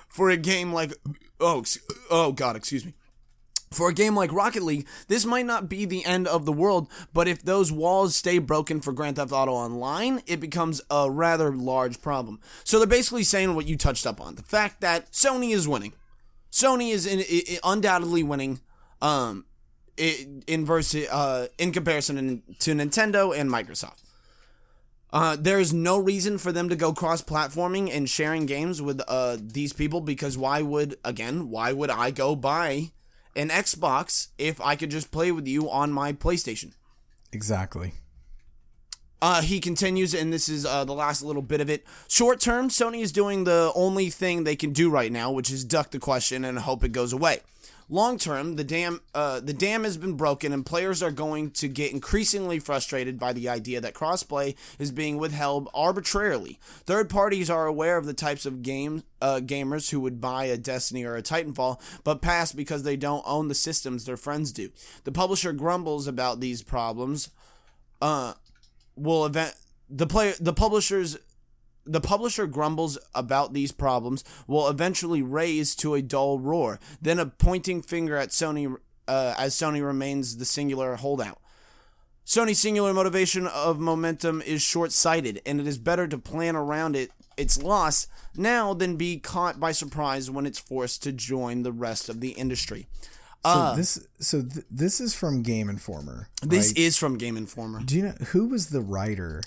For 0.07 0.29
a 0.29 0.37
game 0.37 0.71
like 0.71 0.93
oh 1.39 1.63
oh 2.09 2.31
god, 2.31 2.55
excuse 2.55 2.85
me. 2.85 2.93
For 3.71 3.89
a 3.89 3.93
game 3.93 4.15
like 4.15 4.31
Rocket 4.31 4.63
League, 4.63 4.87
this 5.09 5.25
might 5.25 5.45
not 5.45 5.67
be 5.67 5.83
the 5.83 6.05
end 6.05 6.27
of 6.29 6.45
the 6.45 6.53
world, 6.53 6.87
but 7.11 7.27
if 7.27 7.41
those 7.43 7.71
walls 7.73 8.15
stay 8.15 8.37
broken 8.39 8.79
for 8.79 8.93
Grand 8.93 9.17
Theft 9.17 9.33
Auto 9.33 9.51
Online, 9.51 10.21
it 10.27 10.39
becomes 10.39 10.81
a 10.89 11.11
rather 11.11 11.51
large 11.53 12.01
problem. 12.01 12.39
So 12.63 12.77
they're 12.77 12.87
basically 12.87 13.23
saying 13.23 13.53
what 13.53 13.67
you 13.67 13.75
touched 13.75 14.05
up 14.07 14.21
on 14.21 14.35
the 14.35 14.43
fact 14.43 14.79
that 14.79 15.11
Sony 15.11 15.51
is 15.51 15.67
winning. 15.67 15.91
Sony 16.51 16.91
is 16.93 17.05
in, 17.05 17.19
i- 17.19 17.43
i- 17.55 17.59
undoubtedly 17.73 18.23
winning 18.23 18.61
um, 19.01 19.43
in, 19.97 20.65
versus, 20.65 21.07
uh, 21.09 21.47
in 21.57 21.73
comparison 21.73 22.43
to 22.59 22.75
Nintendo 22.75 23.37
and 23.37 23.49
Microsoft. 23.49 24.03
Uh, 25.15 25.37
there 25.39 25.61
is 25.61 25.73
no 25.73 25.97
reason 25.97 26.37
for 26.37 26.51
them 26.51 26.67
to 26.67 26.75
go 26.75 26.91
cross-platforming 26.91 27.89
and 27.89 28.09
sharing 28.09 28.45
games 28.45 28.81
with 28.81 29.01
uh, 29.07 29.37
these 29.39 29.71
people 29.71 30.01
because 30.01 30.37
why 30.37 30.61
would 30.61 30.97
again 31.05 31.49
why 31.49 31.71
would 31.71 31.89
I 31.89 32.11
go 32.11 32.35
buy 32.35 32.91
an 33.33 33.47
Xbox 33.47 34.27
if 34.37 34.59
I 34.59 34.75
could 34.75 34.91
just 34.91 35.11
play 35.11 35.31
with 35.31 35.47
you 35.47 35.71
on 35.71 35.93
my 35.93 36.11
PlayStation? 36.11 36.73
Exactly. 37.31 37.93
Uh, 39.21 39.41
he 39.41 39.61
continues, 39.61 40.13
and 40.13 40.33
this 40.33 40.49
is 40.49 40.65
uh, 40.65 40.83
the 40.83 40.93
last 40.93 41.23
little 41.23 41.41
bit 41.41 41.61
of 41.61 41.69
it. 41.69 41.85
Short 42.09 42.41
term, 42.41 42.67
Sony 42.67 43.01
is 43.01 43.13
doing 43.13 43.45
the 43.45 43.71
only 43.73 44.09
thing 44.09 44.43
they 44.43 44.57
can 44.57 44.73
do 44.73 44.89
right 44.89 45.13
now, 45.13 45.31
which 45.31 45.49
is 45.49 45.63
duck 45.63 45.91
the 45.91 45.99
question 45.99 46.43
and 46.43 46.59
hope 46.59 46.83
it 46.83 46.91
goes 46.91 47.13
away. 47.13 47.39
Long 47.87 48.17
term, 48.17 48.55
the 48.55 48.63
dam 48.63 49.01
uh, 49.13 49.39
the 49.39 49.53
dam 49.53 49.83
has 49.83 49.95
been 49.95 50.13
broken, 50.13 50.51
and 50.51 50.65
players 50.65 51.03
are 51.03 51.11
going 51.11 51.51
to 51.51 51.67
get 51.67 51.91
increasingly 51.91 52.57
frustrated 52.57 53.19
by 53.19 53.31
the 53.31 53.47
idea 53.47 53.79
that 53.79 53.93
crossplay 53.93 54.55
is 54.79 54.91
being 54.91 55.17
withheld 55.17 55.69
arbitrarily. 55.73 56.59
Third 56.85 57.09
parties 57.09 57.49
are 57.49 57.67
aware 57.67 57.97
of 57.97 58.07
the 58.07 58.13
types 58.13 58.47
of 58.47 58.63
game 58.63 59.03
uh, 59.21 59.39
gamers 59.43 59.91
who 59.91 59.99
would 59.99 60.19
buy 60.19 60.45
a 60.45 60.57
Destiny 60.57 61.03
or 61.03 61.15
a 61.15 61.21
Titanfall, 61.21 61.79
but 62.03 62.21
pass 62.21 62.51
because 62.51 62.81
they 62.81 62.97
don't 62.97 63.23
own 63.27 63.49
the 63.49 63.55
systems 63.55 64.05
their 64.05 64.17
friends 64.17 64.51
do. 64.51 64.71
The 65.03 65.11
publisher 65.11 65.53
grumbles 65.53 66.07
about 66.07 66.39
these 66.39 66.63
problems. 66.63 67.29
Uh, 68.01 68.33
will 68.95 69.25
event 69.25 69.53
the 69.89 70.07
player 70.07 70.33
the 70.39 70.53
publishers 70.53 71.17
the 71.85 72.01
publisher 72.01 72.47
grumbles 72.47 72.97
about 73.13 73.53
these 73.53 73.71
problems 73.71 74.23
will 74.47 74.67
eventually 74.67 75.21
raise 75.21 75.75
to 75.75 75.93
a 75.93 76.01
dull 76.01 76.39
roar 76.39 76.79
then 77.01 77.19
a 77.19 77.25
pointing 77.25 77.81
finger 77.81 78.15
at 78.17 78.29
sony 78.29 78.75
uh, 79.07 79.33
as 79.37 79.53
sony 79.55 79.85
remains 79.85 80.37
the 80.37 80.45
singular 80.45 80.95
holdout 80.95 81.39
sony's 82.25 82.59
singular 82.59 82.93
motivation 82.93 83.45
of 83.47 83.79
momentum 83.79 84.41
is 84.41 84.61
short-sighted 84.61 85.41
and 85.45 85.59
it 85.59 85.67
is 85.67 85.77
better 85.77 86.07
to 86.07 86.17
plan 86.17 86.55
around 86.55 86.95
it 86.95 87.11
its 87.37 87.61
loss 87.61 88.07
now 88.35 88.73
than 88.73 88.95
be 88.95 89.19
caught 89.19 89.59
by 89.59 89.71
surprise 89.71 90.31
when 90.31 90.45
it's 90.45 90.57
forced 90.59 91.03
to 91.03 91.11
join 91.11 91.63
the 91.63 91.71
rest 91.71 92.09
of 92.09 92.19
the 92.21 92.29
industry 92.31 92.87
So 93.43 93.73
this, 93.75 94.07
so 94.19 94.41
th- 94.41 94.65
this 94.71 94.99
is 94.99 95.13
from 95.13 95.43
Game 95.43 95.69
Informer. 95.69 96.29
this 96.41 96.69
right? 96.69 96.77
is 96.79 96.97
from 96.97 97.17
game 97.17 97.37
informer 97.37 97.81
Do 97.83 97.95
you 97.95 98.03
know 98.03 98.15
who 98.31 98.47
was 98.47 98.69
the 98.69 98.81
writer? 98.81 99.41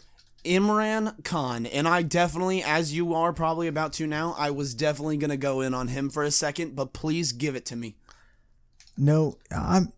Imran 0.49 1.23
Khan, 1.25 1.67
and 1.67 1.87
I 1.87 2.03
definitely, 2.03 2.63
as 2.63 2.93
you 2.95 3.15
are 3.15 3.33
probably 3.33 3.69
about 3.69 3.93
to 3.95 4.07
now, 4.07 4.35
I 4.39 4.51
was 4.51 4.75
definitely 4.75 5.17
gonna 5.19 5.37
go 5.37 5.61
in 5.61 5.75
on 5.75 5.89
him 5.89 6.09
for 6.11 6.23
a 6.23 6.31
second, 6.31 6.75
but 6.75 6.93
please 6.93 7.33
give 7.33 7.55
it 7.55 7.67
to 7.67 7.77
me. 7.77 7.97
No, 8.97 9.37
I'm. 9.55 9.93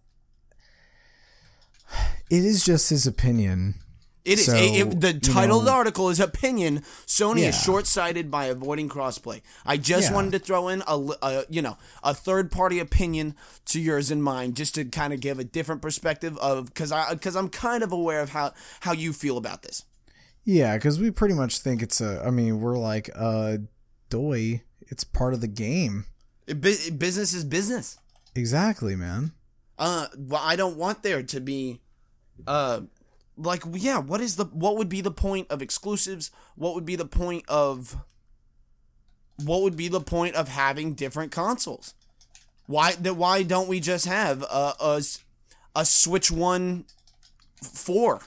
It 2.31 2.45
is 2.45 2.65
just 2.65 2.91
his 2.91 3.07
opinion. 3.07 3.75
It 4.25 4.39
is 4.39 4.47
So, 4.47 4.55
it- 4.55 4.87
it- 4.87 5.01
the 5.01 5.15
title 5.15 5.61
of 5.61 5.65
the 5.65 5.71
article 5.73 6.11
is 6.11 6.21
opinion. 6.21 6.85
Sony 7.07 7.41
Yeah. 7.41 7.49
is 7.49 7.61
short-sighted 7.63 8.31
by 8.31 8.45
avoiding 8.47 8.89
crossplay. 8.89 9.41
I 9.65 9.79
just 9.79 10.09
Yeah. 10.11 10.15
wanted 10.15 10.33
to 10.33 10.39
throw 10.39 10.69
in 10.69 10.83
a, 10.87 10.99
a 11.23 11.45
you 11.49 11.63
know 11.63 11.79
a 12.05 12.15
third-party 12.15 12.79
opinion 12.79 13.35
to 13.67 13.81
yours 13.81 14.11
and 14.11 14.23
mine, 14.23 14.53
just 14.55 14.75
to 14.75 14.85
kind 14.85 15.13
of 15.15 15.21
give 15.21 15.39
a 15.39 15.45
different 15.45 15.81
perspective 15.81 16.37
of 16.37 16.67
because 16.67 16.93
I 16.93 17.15
because 17.15 17.35
I'm 17.35 17.49
kind 17.49 17.83
of 17.83 17.93
aware 17.93 18.21
of 18.21 18.29
how 18.31 18.53
how 18.81 18.93
you 18.93 19.13
feel 19.15 19.39
about 19.39 19.63
this. 19.63 19.85
Yeah, 20.45 20.77
because 20.77 20.99
we 20.99 21.11
pretty 21.11 21.35
much 21.35 21.59
think 21.59 21.83
it's 21.83 22.01
a. 22.01 22.23
I 22.25 22.31
mean, 22.31 22.61
we're 22.61 22.79
like, 22.79 23.11
uh, 23.15 23.59
doy. 24.09 24.63
It's 24.89 25.05
part 25.05 25.35
of 25.35 25.41
the 25.41 25.47
game. 25.49 26.07
It, 26.47 26.61
bu- 26.61 26.91
business 26.93 27.33
is 27.35 27.45
business. 27.45 27.99
Exactly, 28.35 28.97
man. 28.97 29.33
uh 29.79 30.07
well 30.17 30.43
i 30.45 30.57
don't 30.57 30.77
want 30.77 31.03
there 31.03 31.23
to 31.23 31.41
be 31.41 31.81
uh 32.47 32.81
like 33.37 33.63
yeah 33.73 33.99
what 33.99 34.21
is 34.21 34.37
the 34.37 34.45
what 34.47 34.77
would 34.77 34.89
be 34.89 35.01
the 35.01 35.11
point 35.11 35.47
of 35.51 35.63
exclusives 35.63 36.31
what 36.55 36.75
would 36.75 36.85
be 36.85 36.97
the 36.97 37.05
point 37.07 37.45
of 37.49 37.97
what 39.45 39.63
would 39.63 39.77
be 39.77 39.89
the 39.89 40.01
point 40.01 40.35
of 40.35 40.49
having 40.49 40.93
different 40.95 41.33
consoles 41.33 41.95
Why 42.67 42.93
that? 42.93 43.15
Why 43.15 43.43
don't 43.43 43.69
we 43.69 43.81
just 43.81 44.07
have 44.07 44.43
a 44.43 45.01
a 45.75 45.85
Switch 45.85 46.31
One 46.31 46.85
four? 47.63 48.21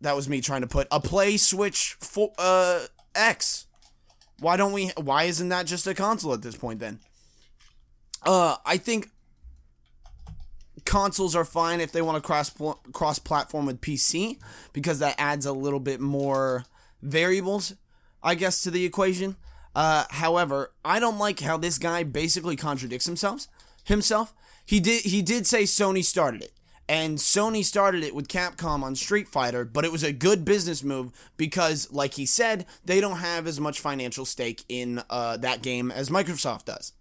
That 0.00 0.14
was 0.14 0.28
me 0.28 0.40
trying 0.40 0.60
to 0.60 0.66
put 0.66 0.86
a 0.90 1.00
Play 1.00 1.36
Switch 1.36 1.96
for 2.00 2.32
uh, 2.38 2.86
X. 3.14 3.66
Why 4.40 4.56
don't 4.56 4.72
we? 4.72 4.92
Why 4.96 5.24
isn't 5.24 5.48
that 5.48 5.66
just 5.66 5.86
a 5.86 5.94
console 5.94 6.32
at 6.32 6.42
this 6.42 6.56
point 6.56 6.78
then? 6.78 7.00
Uh, 8.24 8.56
I 8.64 8.76
think 8.76 9.10
consoles 10.84 11.36
are 11.36 11.44
fine 11.44 11.80
if 11.80 11.92
they 11.92 12.02
want 12.02 12.16
to 12.16 12.26
cross 12.26 12.52
cross 12.92 13.18
platform 13.18 13.66
with 13.66 13.80
PC 13.80 14.38
because 14.72 15.00
that 15.00 15.14
adds 15.18 15.46
a 15.46 15.52
little 15.52 15.80
bit 15.80 16.00
more 16.00 16.64
variables, 17.02 17.74
I 18.22 18.34
guess, 18.34 18.62
to 18.62 18.70
the 18.70 18.84
equation. 18.84 19.36
Uh, 19.74 20.04
however, 20.10 20.72
I 20.84 20.98
don't 20.98 21.18
like 21.18 21.40
how 21.40 21.56
this 21.56 21.78
guy 21.78 22.02
basically 22.02 22.56
contradicts 22.56 23.06
himself. 23.06 23.46
Himself, 23.84 24.34
he 24.64 24.80
did 24.80 25.02
he 25.02 25.22
did 25.22 25.46
say 25.46 25.64
Sony 25.64 26.04
started 26.04 26.42
it, 26.42 26.52
and 26.88 27.18
Sony 27.18 27.62
started 27.62 28.02
it 28.02 28.14
with 28.14 28.28
Capcom 28.28 28.82
on 28.82 28.96
Street 28.96 29.28
Fighter, 29.28 29.64
but 29.64 29.84
it 29.84 29.92
was 29.92 30.02
a 30.02 30.12
good 30.12 30.44
business 30.44 30.82
move 30.82 31.12
because, 31.36 31.92
like 31.92 32.14
he 32.14 32.24
said, 32.24 32.64
they 32.84 33.00
don't 33.00 33.18
have 33.18 33.46
as 33.46 33.60
much 33.60 33.80
financial 33.80 34.24
stake 34.24 34.64
in 34.68 35.02
uh, 35.10 35.36
that 35.36 35.62
game 35.62 35.90
as 35.90 36.08
Microsoft 36.08 36.64
does. 36.64 36.92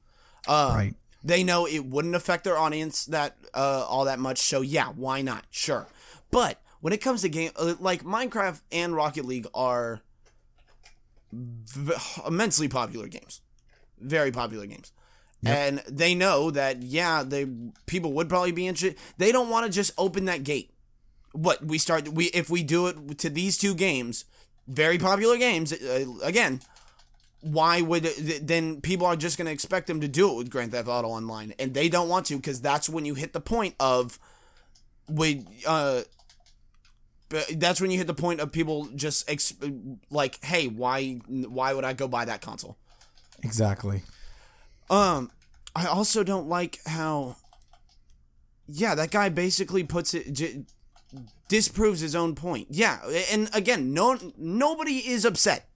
Uh, 0.48 0.74
right. 0.76 0.96
They 1.24 1.44
know 1.44 1.66
it 1.66 1.86
wouldn't 1.86 2.16
affect 2.16 2.44
their 2.44 2.58
audience 2.58 3.06
that 3.06 3.38
uh, 3.54 3.86
all 3.88 4.06
that 4.06 4.20
much, 4.20 4.40
so 4.40 4.62
yeah, 4.62 4.88
why 4.88 5.22
not? 5.22 5.46
Sure, 5.50 5.88
but 6.32 6.62
when 6.82 6.94
it 6.94 7.02
comes 7.02 7.22
to 7.22 7.30
game 7.30 7.52
uh, 7.56 7.76
like 7.80 8.04
Minecraft 8.04 8.62
and 8.72 8.96
Rocket 8.96 9.26
League 9.26 9.48
are 9.54 10.02
v- 11.32 11.94
immensely 12.26 12.68
popular 12.68 13.08
games, 13.08 13.42
very 14.00 14.32
popular 14.32 14.68
games, 14.68 14.92
and 15.46 15.80
they 15.88 16.16
know 16.16 16.52
that 16.52 16.84
yeah, 16.84 17.24
they 17.24 17.48
people 17.86 18.14
would 18.14 18.30
probably 18.30 18.52
be 18.52 18.68
interested. 18.68 19.00
They 19.18 19.32
don't 19.32 19.50
want 19.50 19.66
to 19.66 19.72
just 19.72 19.92
open 19.98 20.26
that 20.26 20.44
gate. 20.44 20.74
What 21.34 21.64
we 21.64 21.78
start 21.78 22.10
we 22.10 22.26
if 22.26 22.50
we 22.50 22.64
do 22.64 22.88
it 22.88 23.18
to 23.20 23.30
these 23.30 23.58
two 23.58 23.76
games, 23.76 24.26
very 24.68 24.98
popular 24.98 25.38
games 25.38 25.74
uh, 25.74 26.06
again 26.24 26.62
why 27.42 27.82
would 27.82 28.04
then 28.04 28.82
people 28.82 29.06
are 29.06 29.16
just 29.16 29.38
going 29.38 29.46
to 29.46 29.52
expect 29.52 29.88
them 29.88 30.02
to 30.02 30.08
do 30.08 30.32
it 30.32 30.36
with 30.36 30.50
Grand 30.50 30.72
Theft 30.72 30.88
Auto 30.88 31.08
Online, 31.08 31.54
and 31.60 31.74
they 31.74 31.90
don't 31.90 32.10
want 32.10 32.26
to 32.28 32.36
because 32.36 32.62
that's 32.62 32.90
when 32.90 33.06
you 33.06 33.14
hit 33.14 33.34
the 33.34 33.42
point 33.42 33.76
of 33.80 34.20
we 35.08 35.46
uh. 35.66 36.02
That's 37.54 37.82
when 37.82 37.92
you 37.92 37.98
hit 37.98 38.08
the 38.08 38.14
point 38.14 38.40
of 38.40 38.54
people 38.54 38.86
just 38.96 39.30
ex- 39.30 39.54
like, 40.10 40.42
hey, 40.46 40.70
why 40.70 41.20
why 41.28 41.74
would 41.74 41.84
I 41.84 41.92
go 41.92 42.08
buy 42.08 42.24
that 42.24 42.42
console? 42.42 42.78
Exactly. 43.44 44.04
Um, 44.90 45.32
I 45.76 45.86
also 45.86 46.24
don't 46.24 46.48
like 46.48 46.80
how, 46.86 47.36
yeah, 48.68 48.96
that 48.96 49.12
guy 49.12 49.30
basically 49.30 49.84
puts 49.84 50.14
it 50.14 50.34
j- 50.34 50.64
disproves 51.48 52.00
his 52.00 52.16
own 52.16 52.36
point. 52.36 52.68
Yeah, 52.72 53.00
and 53.32 53.50
again, 53.54 53.94
no 53.94 54.18
nobody 54.38 54.98
is 55.08 55.26
upset. 55.26 55.70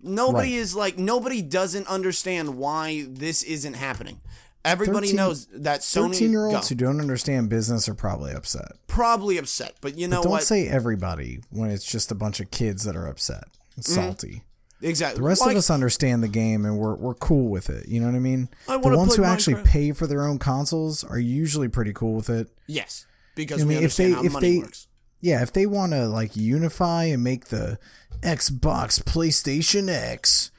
Nobody 0.00 0.52
Right. 0.54 0.58
is 0.60 0.74
like 0.74 0.98
nobody 0.98 1.42
doesn't 1.42 1.86
understand 1.86 2.56
why 2.56 3.06
this 3.08 3.42
isn't 3.42 3.74
happening. 3.74 4.20
Everybody 4.64 5.08
13 5.08 5.16
knows 5.16 5.46
that 5.54 5.80
Sony 5.80 6.12
Thirteen-year-olds 6.12 6.68
who 6.68 6.74
don't 6.76 7.00
understand 7.00 7.48
business 7.48 7.88
are 7.88 7.94
probably 7.94 8.32
upset. 8.32 8.72
probably 8.86 9.36
upset, 9.38 9.74
but 9.80 9.98
you 9.98 10.06
know 10.06 10.22
Don't 10.22 10.30
what? 10.32 10.42
say 10.44 10.68
everybody 10.68 11.40
when 11.50 11.70
it's 11.70 11.84
just 11.84 12.12
a 12.12 12.14
bunch 12.14 12.38
of 12.40 12.50
kids 12.52 12.84
that 12.84 12.94
are 12.96 13.06
upset 13.06 13.44
salty. 13.80 14.28
Mm-hmm. 14.28 14.38
Exactly. 14.82 15.20
The 15.20 15.26
rest 15.26 15.40
Like, 15.42 15.52
of 15.52 15.58
us 15.58 15.70
understand 15.70 16.22
the 16.22 16.28
game 16.28 16.64
and 16.64 16.78
we're 16.78 16.94
we're 16.96 17.14
cool 17.14 17.48
with 17.48 17.70
it. 17.70 17.88
You 17.88 18.00
know 18.00 18.06
what 18.06 18.14
I 18.16 18.20
mean? 18.20 18.48
I 18.68 18.76
the 18.78 18.96
ones 18.96 19.14
play 19.16 19.24
who 19.26 19.30
actually 19.32 19.62
pay 19.62 19.92
for 19.92 20.06
their 20.06 20.24
own 20.26 20.38
consoles 20.38 21.04
are 21.04 21.18
usually 21.18 21.68
pretty 21.68 21.92
cool 21.92 22.14
with 22.14 22.28
it. 22.30 22.48
yes, 22.66 23.06
because 23.34 23.62
I 23.62 23.64
we 23.64 23.68
mean, 23.74 23.78
if 23.78 23.98
understand 23.98 24.12
they- 24.12 24.16
how 24.16 24.22
if 24.24 24.32
money 24.32 24.50
they- 24.50 24.58
works. 24.58 24.88
Yeah, 25.24 25.42
if 25.42 25.52
they 25.52 25.66
want 25.66 25.92
to 25.92 26.08
like 26.08 26.34
unify 26.36 27.04
and 27.04 27.22
make 27.22 27.46
the 27.46 27.78
Xbox 28.22 29.00
PlayStation 29.02 29.88
X 29.88 30.50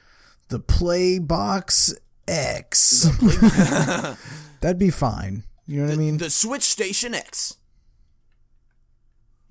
the 0.48 0.58
Playbox 0.58 1.94
X, 2.26 3.02
that'd 4.60 4.78
be 4.78 4.90
fine. 4.90 5.44
You 5.66 5.80
know 5.80 5.86
what 5.88 5.92
I 5.94 5.96
mean? 5.96 6.16
the 6.18 6.30
Switch 6.30 6.62
Station 6.62 7.12
X. 7.14 7.56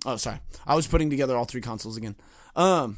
Oh, 0.05 0.15
sorry. 0.17 0.39
I 0.65 0.75
was 0.75 0.87
putting 0.87 1.09
together 1.09 1.35
all 1.37 1.45
three 1.45 1.61
consoles 1.61 1.95
again. 1.97 2.15
Um, 2.55 2.97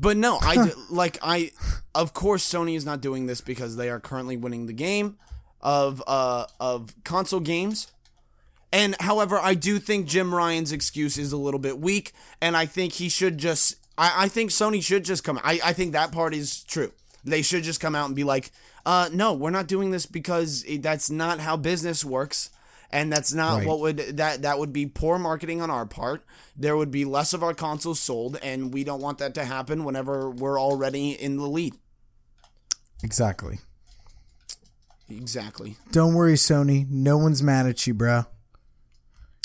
but 0.00 0.16
no, 0.16 0.38
I 0.40 0.72
like 0.90 1.18
I. 1.22 1.50
Of 1.94 2.14
course, 2.14 2.48
Sony 2.48 2.76
is 2.76 2.84
not 2.84 3.00
doing 3.00 3.26
this 3.26 3.40
because 3.40 3.76
they 3.76 3.90
are 3.90 3.98
currently 4.00 4.36
winning 4.36 4.66
the 4.66 4.72
game 4.72 5.16
of 5.60 6.02
uh 6.06 6.46
of 6.60 6.94
console 7.04 7.40
games. 7.40 7.88
And 8.72 8.96
however, 9.00 9.38
I 9.38 9.54
do 9.54 9.78
think 9.78 10.06
Jim 10.06 10.34
Ryan's 10.34 10.72
excuse 10.72 11.16
is 11.16 11.32
a 11.32 11.38
little 11.38 11.60
bit 11.60 11.78
weak, 11.78 12.12
and 12.40 12.56
I 12.56 12.66
think 12.66 12.94
he 12.94 13.08
should 13.08 13.38
just. 13.38 13.76
I, 13.96 14.24
I 14.24 14.28
think 14.28 14.50
Sony 14.50 14.82
should 14.82 15.04
just 15.04 15.24
come. 15.24 15.40
I, 15.42 15.58
I 15.64 15.72
think 15.72 15.92
that 15.92 16.12
part 16.12 16.34
is 16.34 16.62
true. 16.64 16.92
They 17.24 17.42
should 17.42 17.64
just 17.64 17.80
come 17.80 17.94
out 17.94 18.06
and 18.06 18.14
be 18.14 18.24
like, 18.24 18.50
uh, 18.86 19.08
no, 19.12 19.32
we're 19.32 19.50
not 19.50 19.66
doing 19.66 19.90
this 19.90 20.06
because 20.06 20.64
it, 20.64 20.82
that's 20.82 21.10
not 21.10 21.40
how 21.40 21.56
business 21.56 22.04
works. 22.04 22.50
And 22.90 23.12
that's 23.12 23.34
not 23.34 23.58
Right. 23.58 23.66
what 23.66 23.80
would 23.80 23.98
that 24.16 24.42
that 24.42 24.58
would 24.58 24.72
be 24.72 24.86
poor 24.86 25.18
marketing 25.18 25.60
on 25.60 25.70
our 25.70 25.84
part. 25.84 26.24
There 26.56 26.76
would 26.76 26.90
be 26.90 27.04
less 27.04 27.32
of 27.34 27.42
our 27.42 27.52
consoles 27.54 28.00
sold, 28.00 28.36
and 28.42 28.72
we 28.72 28.82
don't 28.84 29.02
want 29.02 29.18
that 29.18 29.34
to 29.34 29.44
happen 29.44 29.84
whenever 29.84 30.30
we're 30.30 30.58
already 30.60 31.10
in 31.12 31.36
the 31.36 31.46
lead. 31.46 31.74
exactly. 33.02 33.58
Exactly. 35.10 35.76
Don't 35.92 36.14
worry, 36.14 36.34
Sony. 36.34 36.88
No 36.90 37.16
one's 37.16 37.42
mad 37.42 37.66
at 37.66 37.86
you, 37.86 37.94
bro. 37.94 38.24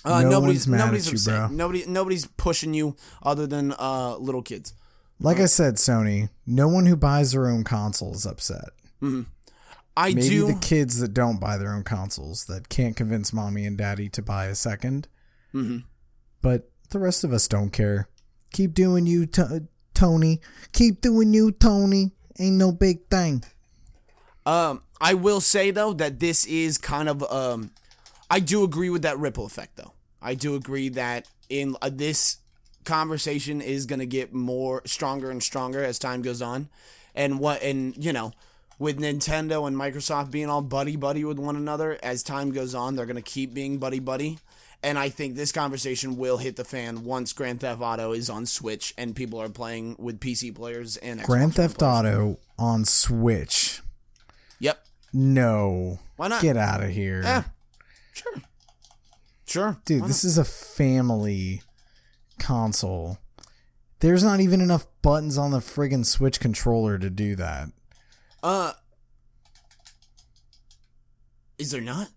Uh, 0.06 0.22
No 0.24 0.30
nobody's 0.30 0.68
nobody's 0.68 1.08
at 1.08 1.14
you, 1.14 1.18
upset. 1.18 1.48
bro. 1.50 1.56
Nobody 1.56 1.86
nobody's 1.88 2.26
pushing 2.26 2.74
you 2.74 2.96
other 3.22 3.48
than 3.48 3.74
uh, 3.80 4.18
little 4.18 4.42
kids. 4.42 4.74
Like 5.20 5.40
I 5.40 5.46
said, 5.46 5.76
Sony, 5.76 6.30
no 6.46 6.68
one 6.68 6.86
who 6.86 6.98
buys 6.98 7.32
their 7.32 7.48
own 7.48 7.64
console 7.64 8.14
is 8.14 8.26
upset. 8.26 8.70
I 9.96 10.14
Maybe 10.14 10.30
do. 10.30 10.48
the 10.48 10.60
kids 10.60 11.00
that 11.00 11.14
don't 11.14 11.40
buy 11.40 11.58
their 11.58 11.74
own 11.74 11.84
consoles 11.84 12.46
that 12.46 12.70
can't 12.70 12.96
convince 12.96 13.32
mommy 13.32 13.66
and 13.66 13.78
daddy 13.78 14.10
to 14.10 14.22
buy 14.22 14.46
a 14.46 14.52
2nd 14.54 15.06
Mm-hmm. 15.54 15.80
But 16.42 16.70
the 16.90 17.00
rest 17.00 17.24
of 17.24 17.32
us 17.32 17.48
don't 17.48 17.70
care. 17.70 18.08
Keep 18.54 18.74
doing 18.74 19.06
you, 19.06 19.26
T- 19.26 19.68
Tony. 19.94 20.42
Keep 20.72 21.02
doing 21.02 21.34
you, 21.34 21.52
Tony. 21.52 22.12
Ain't 22.40 22.56
no 22.56 22.72
big 22.72 23.08
thing. 23.08 23.44
Um, 24.46 24.82
I 25.00 25.14
will 25.14 25.42
say 25.42 25.72
though 25.72 25.94
that 25.94 26.20
this 26.20 26.46
is 26.46 26.78
kind 26.78 27.08
of 27.08 27.24
um, 27.32 27.72
I 28.30 28.40
do 28.40 28.64
agree 28.64 28.90
with 28.90 29.04
that 29.04 29.18
ripple 29.20 29.46
effect 29.46 29.78
though. 29.78 29.94
I 30.22 30.34
do 30.34 30.56
agree 30.56 30.90
that 30.90 31.28
in 31.50 31.76
uh, 31.82 31.90
this 31.94 32.38
conversation 32.84 33.62
is 33.62 33.86
going 33.86 34.00
to 34.00 34.06
get 34.06 34.34
more 34.34 34.82
stronger 34.86 35.30
and 35.30 35.42
stronger 35.42 35.84
as 35.84 36.00
time 36.00 36.22
goes 36.22 36.42
on, 36.42 36.70
and 37.16 37.40
what 37.40 37.62
and 37.62 37.96
you 38.04 38.12
know. 38.12 38.34
With 38.80 39.00
Nintendo 39.00 39.68
and 39.68 39.78
Microsoft 39.78 40.32
being 40.32 40.50
all 40.50 40.62
buddy 40.62 40.96
buddy 40.96 41.24
with 41.24 41.40
one 41.40 41.56
another, 41.56 41.98
as 42.04 42.24
time 42.24 42.52
goes 42.52 42.74
on, 42.76 42.96
they're 42.96 43.06
gonna 43.06 43.22
keep 43.22 43.54
being 43.54 43.78
buddy 43.78 44.00
buddy, 44.00 44.40
and 44.84 45.00
I 45.00 45.10
think 45.10 45.36
this 45.36 45.52
conversation 45.52 46.18
will 46.18 46.38
hit 46.38 46.58
the 46.58 46.66
fan 46.66 47.06
once 47.06 47.32
Grand 47.32 47.62
Theft 47.62 47.82
Auto 47.82 48.12
is 48.12 48.30
on 48.30 48.46
Switch 48.46 48.94
and 48.98 49.16
people 49.16 49.40
are 49.42 49.50
playing 49.50 49.96
with 49.98 50.20
PC 50.20 50.54
players 50.54 50.98
and 50.98 51.22
Xbox 51.22 51.26
Grand 51.26 51.56
Theft 51.56 51.80
players. 51.80 52.06
Auto 52.06 52.40
on 52.60 52.84
Switch. 52.84 53.82
Yep. 54.60 54.84
No. 55.14 56.00
Why 56.18 56.28
not? 56.28 56.42
Get 56.42 56.58
out 56.58 56.84
of 56.84 56.90
here. 56.90 57.22
Yeah. 57.24 57.44
Sure. 58.12 58.42
Sure. 59.46 59.78
Dude, 59.86 60.06
this 60.06 60.24
is 60.24 60.38
a 60.38 60.44
family 60.44 61.62
console. 62.40 63.20
There's 64.00 64.24
not 64.24 64.42
even 64.42 64.60
enough 64.60 64.86
buttons 65.02 65.38
on 65.38 65.52
the 65.52 65.60
friggin' 65.60 66.06
Switch 66.06 66.40
controller 66.40 66.98
to 66.98 67.10
do 67.10 67.38
that. 67.38 67.70
Uh, 68.44 68.74
is 71.58 71.72
there 71.72 71.82
not? 71.82 72.10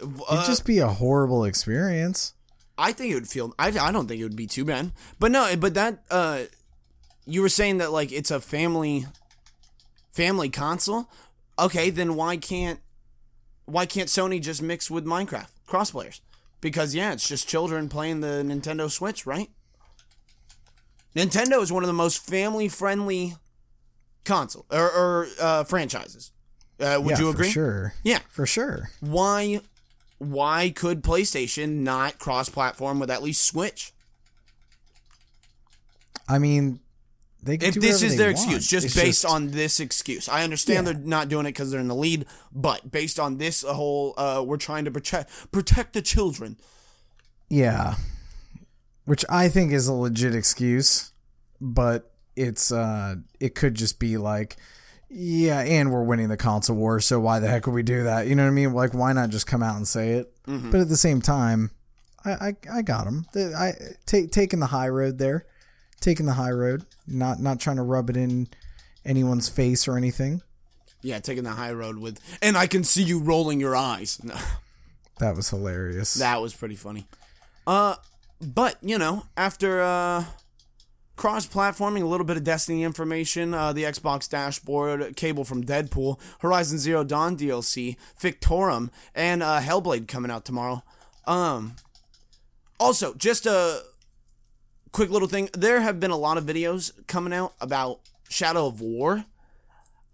It'd 0.00 0.14
Uh, 0.28 0.46
just 0.46 0.64
be 0.64 0.78
a 0.78 0.88
horrible 0.88 1.44
experience. 1.44 2.34
I 2.78 2.92
think 2.92 3.12
it 3.12 3.14
would 3.14 3.28
feel. 3.28 3.54
I, 3.58 3.68
I 3.68 3.92
don't 3.92 4.06
think 4.06 4.20
it 4.20 4.24
would 4.24 4.36
be 4.36 4.46
too 4.46 4.64
bad. 4.64 4.92
But 5.18 5.32
no. 5.32 5.54
But 5.56 5.74
that. 5.74 6.04
Uh, 6.10 6.44
you 7.26 7.42
were 7.42 7.48
saying 7.48 7.78
that 7.78 7.92
like 7.92 8.12
it's 8.12 8.30
a 8.30 8.40
family. 8.40 9.06
Family 10.12 10.48
console. 10.48 11.08
Okay, 11.58 11.90
then 11.90 12.14
why 12.16 12.36
can't. 12.36 12.80
Why 13.64 13.86
can't 13.86 14.08
Sony 14.08 14.40
just 14.40 14.60
mix 14.62 14.90
with 14.90 15.04
Minecraft 15.04 15.48
cross 15.66 15.90
players? 15.90 16.20
Because 16.60 16.94
yeah, 16.94 17.12
it's 17.12 17.28
just 17.28 17.48
children 17.48 17.88
playing 17.88 18.20
the 18.20 18.42
Nintendo 18.44 18.90
Switch, 18.90 19.26
right? 19.26 19.50
Nintendo 21.16 21.62
is 21.62 21.72
one 21.72 21.82
of 21.82 21.86
the 21.88 21.92
most 21.92 22.24
family 22.26 22.68
friendly 22.68 23.34
console 24.24 24.66
or, 24.70 24.90
or 24.90 25.26
uh, 25.40 25.64
franchises. 25.64 26.32
Uh, 26.80 27.00
would 27.00 27.12
yeah, 27.12 27.18
you 27.18 27.28
agree? 27.30 27.46
For 27.46 27.52
sure. 27.52 27.94
Yeah. 28.04 28.18
For 28.28 28.46
sure. 28.46 28.90
why 29.00 29.60
why 30.18 30.70
could 30.70 31.02
PlayStation 31.02 31.78
not 31.80 32.18
cross 32.18 32.48
platform 32.48 32.98
with 33.00 33.10
at 33.10 33.22
least 33.22 33.44
Switch? 33.44 33.92
I 36.28 36.38
mean, 36.38 36.78
They 37.42 37.54
if 37.54 37.74
this 37.74 38.02
is 38.02 38.16
their 38.16 38.28
want. 38.32 38.38
excuse, 38.38 38.68
just 38.68 38.86
It's 38.86 38.94
based 38.94 39.24
on 39.24 39.50
this 39.50 39.80
excuse. 39.80 40.28
I 40.28 40.44
understand 40.44 40.86
Yeah. 40.86 40.92
they're 40.92 41.02
not 41.02 41.28
doing 41.28 41.46
it 41.46 41.50
because 41.50 41.70
they're 41.72 41.80
in 41.80 41.88
the 41.88 41.94
lead, 41.96 42.26
but 42.52 42.90
based 42.92 43.18
on 43.18 43.38
this 43.38 43.62
whole, 43.62 44.14
uh, 44.16 44.42
we're 44.46 44.56
trying 44.58 44.84
to 44.84 44.90
protect 44.90 45.30
protect 45.50 45.92
the 45.92 46.02
children. 46.02 46.56
Yeah. 47.48 47.96
Which 49.04 49.24
I 49.28 49.48
think 49.48 49.72
is 49.72 49.88
a 49.88 49.92
legit 49.92 50.34
excuse, 50.36 51.10
but 51.60 52.11
it's 52.36 52.72
uh 52.72 53.16
it 53.40 53.54
could 53.54 53.74
just 53.74 53.98
be 53.98 54.16
like 54.16 54.56
yeah, 55.14 55.60
and 55.60 55.92
we're 55.92 56.02
winning 56.04 56.28
the 56.28 56.38
console 56.38 56.74
war, 56.76 56.98
so 56.98 57.20
why 57.20 57.38
the 57.38 57.46
heck 57.46 57.66
would 57.66 57.74
we 57.74 57.82
do 57.82 58.04
that? 58.04 58.26
You 58.26 58.34
know 58.34 58.44
what 58.44 58.48
I 58.48 58.52
mean? 58.52 58.72
Like 58.72 58.94
why 58.94 59.12
not 59.12 59.28
just 59.28 59.46
come 59.46 59.62
out 59.62 59.76
and 59.76 59.86
say 59.86 60.12
it? 60.12 60.32
But 60.46 60.80
at 60.80 60.88
the 60.88 60.96
same 60.96 61.20
time, 61.20 61.70
I 62.24 62.30
I, 62.32 62.56
I 62.78 62.82
got 62.82 63.06
him. 63.06 63.26
I 63.36 63.72
take 64.06 64.30
taking 64.32 64.60
the 64.60 64.66
high 64.66 64.88
road 64.88 65.18
there. 65.18 65.44
Taking 66.00 66.26
the 66.26 66.32
high 66.32 66.50
road, 66.50 66.84
not 67.06 67.38
not 67.40 67.60
trying 67.60 67.76
to 67.76 67.82
rub 67.82 68.10
it 68.10 68.16
in 68.16 68.48
anyone's 69.04 69.48
face 69.48 69.86
or 69.86 69.96
anything. 69.96 70.42
Yeah, 71.00 71.20
taking 71.20 71.44
the 71.44 71.50
high 71.50 71.72
road 71.72 71.98
with, 71.98 72.18
and 72.40 72.56
I 72.56 72.66
can 72.66 72.82
see 72.82 73.02
you 73.02 73.20
rolling 73.20 73.60
your 73.60 73.76
eyes. 73.76 74.18
No, 74.24 74.34
That 75.18 75.36
was 75.36 75.50
hilarious. 75.50 76.14
that 76.14 76.40
was 76.40 76.54
pretty 76.54 76.74
funny. 76.76 77.06
Uh, 77.66 77.96
but 78.40 78.78
you 78.82 78.98
know, 78.98 79.26
after 79.36 79.80
uh, 79.82 80.24
cross-platforming, 81.22 82.02
a 82.02 82.06
little 82.06 82.26
bit 82.26 82.36
of 82.36 82.42
Destiny 82.42 82.82
information, 82.82 83.54
uh, 83.54 83.72
the 83.72 83.84
Xbox 83.84 84.28
dashboard, 84.28 85.14
Cable 85.14 85.44
from 85.44 85.62
Deadpool, 85.62 86.18
Horizon 86.40 86.78
Zero 86.78 87.04
Dawn 87.04 87.36
DLC, 87.36 87.96
Victorum, 88.20 88.90
and 89.14 89.40
uh, 89.40 89.60
Hellblade 89.60 90.08
coming 90.08 90.32
out 90.32 90.44
tomorrow. 90.44 90.82
Um, 91.24 91.76
also, 92.80 93.14
just 93.14 93.46
a 93.46 93.84
quick 94.90 95.10
little 95.10 95.28
thing. 95.28 95.48
There 95.56 95.80
have 95.80 96.00
been 96.00 96.10
a 96.10 96.16
lot 96.16 96.38
of 96.38 96.44
videos 96.44 96.90
coming 97.06 97.32
out 97.32 97.52
about 97.60 98.00
Shadow 98.28 98.66
of 98.66 98.80
War. 98.80 99.24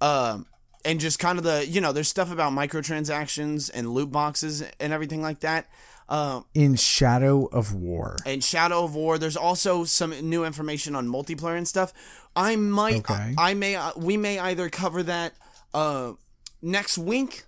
Um, 0.03 0.45
and 0.85 1.01
just 1.01 1.19
kind 1.19 1.39
of 1.39 1.45
the, 1.45 1.67
you 1.67 1.81
know, 1.81 1.93
there's 1.93 2.09
stuff 2.09 2.31
about 2.31 2.53
microtransactions 2.53 3.71
and 3.73 3.89
loot 3.91 4.13
boxes 4.13 4.63
and 4.79 4.93
everything 4.93 5.23
like 5.23 5.41
that. 5.41 5.69
Um, 6.09 6.47
in 6.55 6.75
Shadow 6.77 7.47
of 7.47 7.75
War. 7.75 8.17
In 8.25 8.41
Shadow 8.41 8.85
of 8.85 8.95
War. 8.95 9.19
There's 9.19 9.37
also 9.37 9.85
some 9.85 10.11
new 10.29 10.45
information 10.45 10.95
on 10.95 11.07
multiplayer 11.07 11.57
and 11.59 11.69
stuff. 11.69 11.93
I 12.35 12.57
might, 12.57 12.97
Okay. 13.11 13.35
I 13.37 13.55
may, 13.55 13.77
uh, 13.77 13.93
we 13.97 14.17
may 14.17 14.39
either 14.39 14.71
cover 14.71 15.03
that 15.03 15.35
uh, 15.75 16.13
next 16.63 16.97
week, 16.97 17.45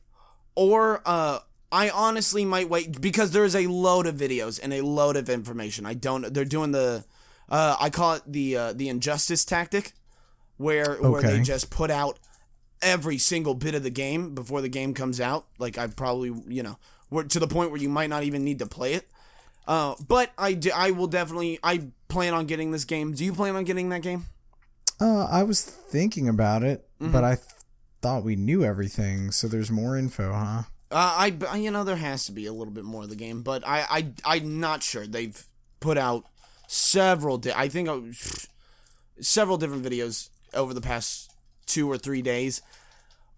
or 0.55 1.01
uh, 1.07 1.39
I 1.73 1.89
honestly 1.91 2.45
might 2.45 2.69
wait 2.69 3.01
because 3.01 3.31
there's 3.31 3.55
a 3.57 3.67
load 3.67 4.07
of 4.07 4.17
videos 4.17 4.61
and 4.63 4.75
a 4.75 4.83
load 4.83 5.17
of 5.17 5.31
information. 5.31 5.87
I 5.87 5.95
don't. 5.95 6.35
They're 6.35 6.45
doing 6.45 6.73
the, 6.73 7.05
uh, 7.49 7.77
I 7.81 7.89
call 7.89 8.15
it 8.15 8.23
the 8.27 8.57
uh, 8.57 8.73
the 8.75 8.89
injustice 8.89 9.45
tactic, 9.45 9.93
where 10.59 10.97
where 10.97 11.23
they 11.23 11.41
just 11.41 11.71
put 11.71 11.91
out 11.91 12.19
every 12.83 13.19
single 13.19 13.55
bit 13.55 13.75
of 13.75 13.83
the 13.83 13.91
game 13.91 14.35
before 14.35 14.61
the 14.61 14.69
game 14.69 14.93
comes 14.95 15.21
out. 15.21 15.47
Like 15.59 15.79
I 15.79 15.87
probably, 15.87 16.33
you 16.49 16.63
know, 16.63 16.79
we're 17.11 17.25
to 17.25 17.39
the 17.41 17.47
point 17.49 17.71
where 17.71 17.81
you 17.81 17.89
might 17.89 18.11
not 18.11 18.23
even 18.23 18.45
need 18.45 18.59
to 18.61 18.67
play 18.67 18.95
it. 18.95 19.09
Uh, 19.69 19.95
but 20.09 20.31
I, 20.39 20.55
do, 20.55 20.71
I 20.75 20.91
will 20.93 21.07
definitely. 21.07 21.59
I 21.63 21.89
plan 22.09 22.35
on 22.35 22.47
getting 22.47 22.71
this 22.73 22.85
game. 22.85 23.13
Do 23.13 23.25
you 23.25 23.33
plan 23.33 23.55
on 23.57 23.65
getting 23.65 23.89
that 23.91 24.03
game? 24.03 24.25
Uh, 25.01 25.25
I 25.31 25.43
was 25.45 25.63
thinking 25.63 26.29
about 26.29 26.63
it, 26.63 26.87
Mm-hmm. 27.01 27.13
but 27.13 27.25
I 27.25 27.37
th- 27.37 27.47
thought 28.03 28.25
we 28.25 28.37
knew 28.37 28.63
everything. 28.65 29.31
So 29.31 29.49
there's 29.49 29.71
more 29.71 29.97
info, 29.97 30.33
huh? 30.35 30.63
Uh, 30.91 31.33
I, 31.51 31.57
you 31.57 31.71
know, 31.71 31.85
there 31.85 31.97
has 31.97 32.27
to 32.27 32.33
be 32.33 32.45
a 32.47 32.53
little 32.53 32.73
bit 32.75 32.85
more 32.85 33.05
of 33.05 33.09
the 33.11 33.17
game, 33.17 33.43
but 33.43 33.67
I, 33.67 33.87
I, 34.25 34.37
I'm 34.39 34.61
not 34.61 34.83
sure. 34.83 35.07
They've 35.07 35.43
put 35.79 35.97
out 35.97 36.25
several. 36.67 37.39
Di- 37.39 37.53
I 37.57 37.69
think 37.69 37.89
uh, 37.89 38.01
several 39.21 39.57
different 39.57 39.85
videos 39.85 40.29
over 40.55 40.75
the 40.75 40.81
past 40.81 41.33
two 41.67 41.91
or 41.91 41.97
three 41.99 42.23
days. 42.23 42.63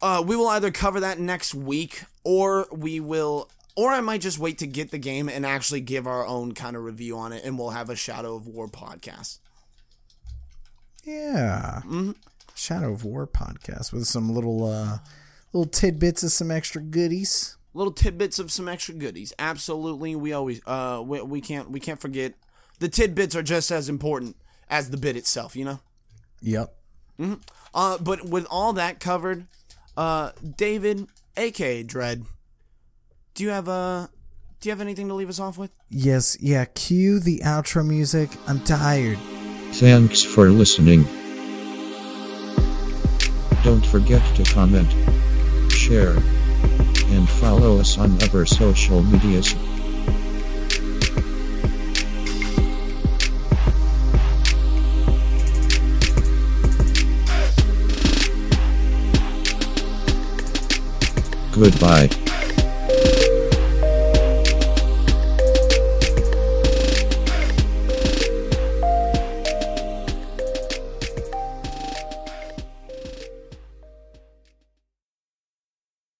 Uh, 0.00 0.22
we 0.26 0.34
will 0.34 0.48
either 0.48 0.70
cover 0.70 1.00
that 1.00 1.18
next 1.20 1.54
week, 1.54 2.02
or 2.24 2.66
we 2.72 2.98
will, 3.00 3.48
or 3.76 3.90
I 3.90 4.00
might 4.00 4.20
just 4.20 4.38
wait 4.38 4.58
to 4.58 4.66
get 4.66 4.90
the 4.90 4.98
game 4.98 5.28
and 5.28 5.46
actually 5.46 5.80
give 5.80 6.06
our 6.06 6.26
own 6.26 6.52
kind 6.52 6.76
of 6.76 6.84
review 6.84 7.16
on 7.16 7.32
it, 7.32 7.44
and 7.44 7.58
we'll 7.58 7.70
have 7.70 7.90
a 7.90 7.96
Shadow 7.96 8.34
of 8.34 8.46
War 8.46 8.68
podcast. 8.68 9.38
Yeah. 11.04 11.80
Mm-hmm. 11.84 12.12
Shadow 12.54 12.92
of 12.92 13.04
War 13.04 13.26
podcast 13.26 13.92
with 13.92 14.06
some 14.06 14.32
little 14.32 14.64
uh 14.64 14.98
little 15.52 15.68
tidbits 15.70 16.22
of 16.22 16.32
some 16.32 16.50
extra 16.50 16.80
goodies. 16.80 17.56
little 17.74 17.92
tidbits 17.92 18.38
of 18.38 18.52
some 18.52 18.68
extra 18.68 18.94
goodies. 18.94 19.32
Absolutely, 19.38 20.14
we 20.14 20.32
always 20.32 20.60
uh 20.66 21.02
we, 21.04 21.20
we 21.22 21.40
can't 21.40 21.70
we 21.70 21.80
can't 21.80 22.00
forget 22.00 22.34
the 22.78 22.88
tidbits 22.88 23.34
are 23.34 23.42
just 23.42 23.70
as 23.70 23.88
important 23.88 24.36
as 24.68 24.90
the 24.90 24.96
bit 24.96 25.16
itself, 25.16 25.56
you 25.56 25.64
know. 25.64 25.80
Yep. 26.42 26.74
Uh, 27.74 27.98
but 27.98 28.24
with 28.24 28.46
all 28.50 28.72
that 28.72 28.98
covered, 28.98 29.46
uh, 29.96 30.32
David, 30.56 31.06
aka 31.36 31.82
Dread, 31.84 32.24
do 33.34 33.44
you 33.44 33.50
have 33.50 33.68
uh, 33.68 34.06
do 34.60 34.68
you 34.68 34.70
have 34.70 34.80
anything 34.80 35.08
to 35.08 35.14
leave 35.14 35.28
us 35.28 35.40
off 35.40 35.58
with? 35.58 35.70
Yes, 35.88 36.36
yeah, 36.40 36.64
cue 36.66 37.18
the 37.18 37.40
outro 37.44 37.86
music. 37.86 38.30
I'm 38.46 38.60
tired. 38.60 39.18
Thanks 39.72 40.22
for 40.22 40.50
listening. 40.50 41.04
Don't 43.64 43.84
forget 43.86 44.22
to 44.36 44.44
comment, 44.44 44.90
share, 45.72 46.14
and 46.14 47.28
follow 47.28 47.78
us 47.78 47.96
on 47.98 48.22
other 48.22 48.44
social 48.44 49.02
medias. 49.02 49.54
Goodbye. 61.52 62.21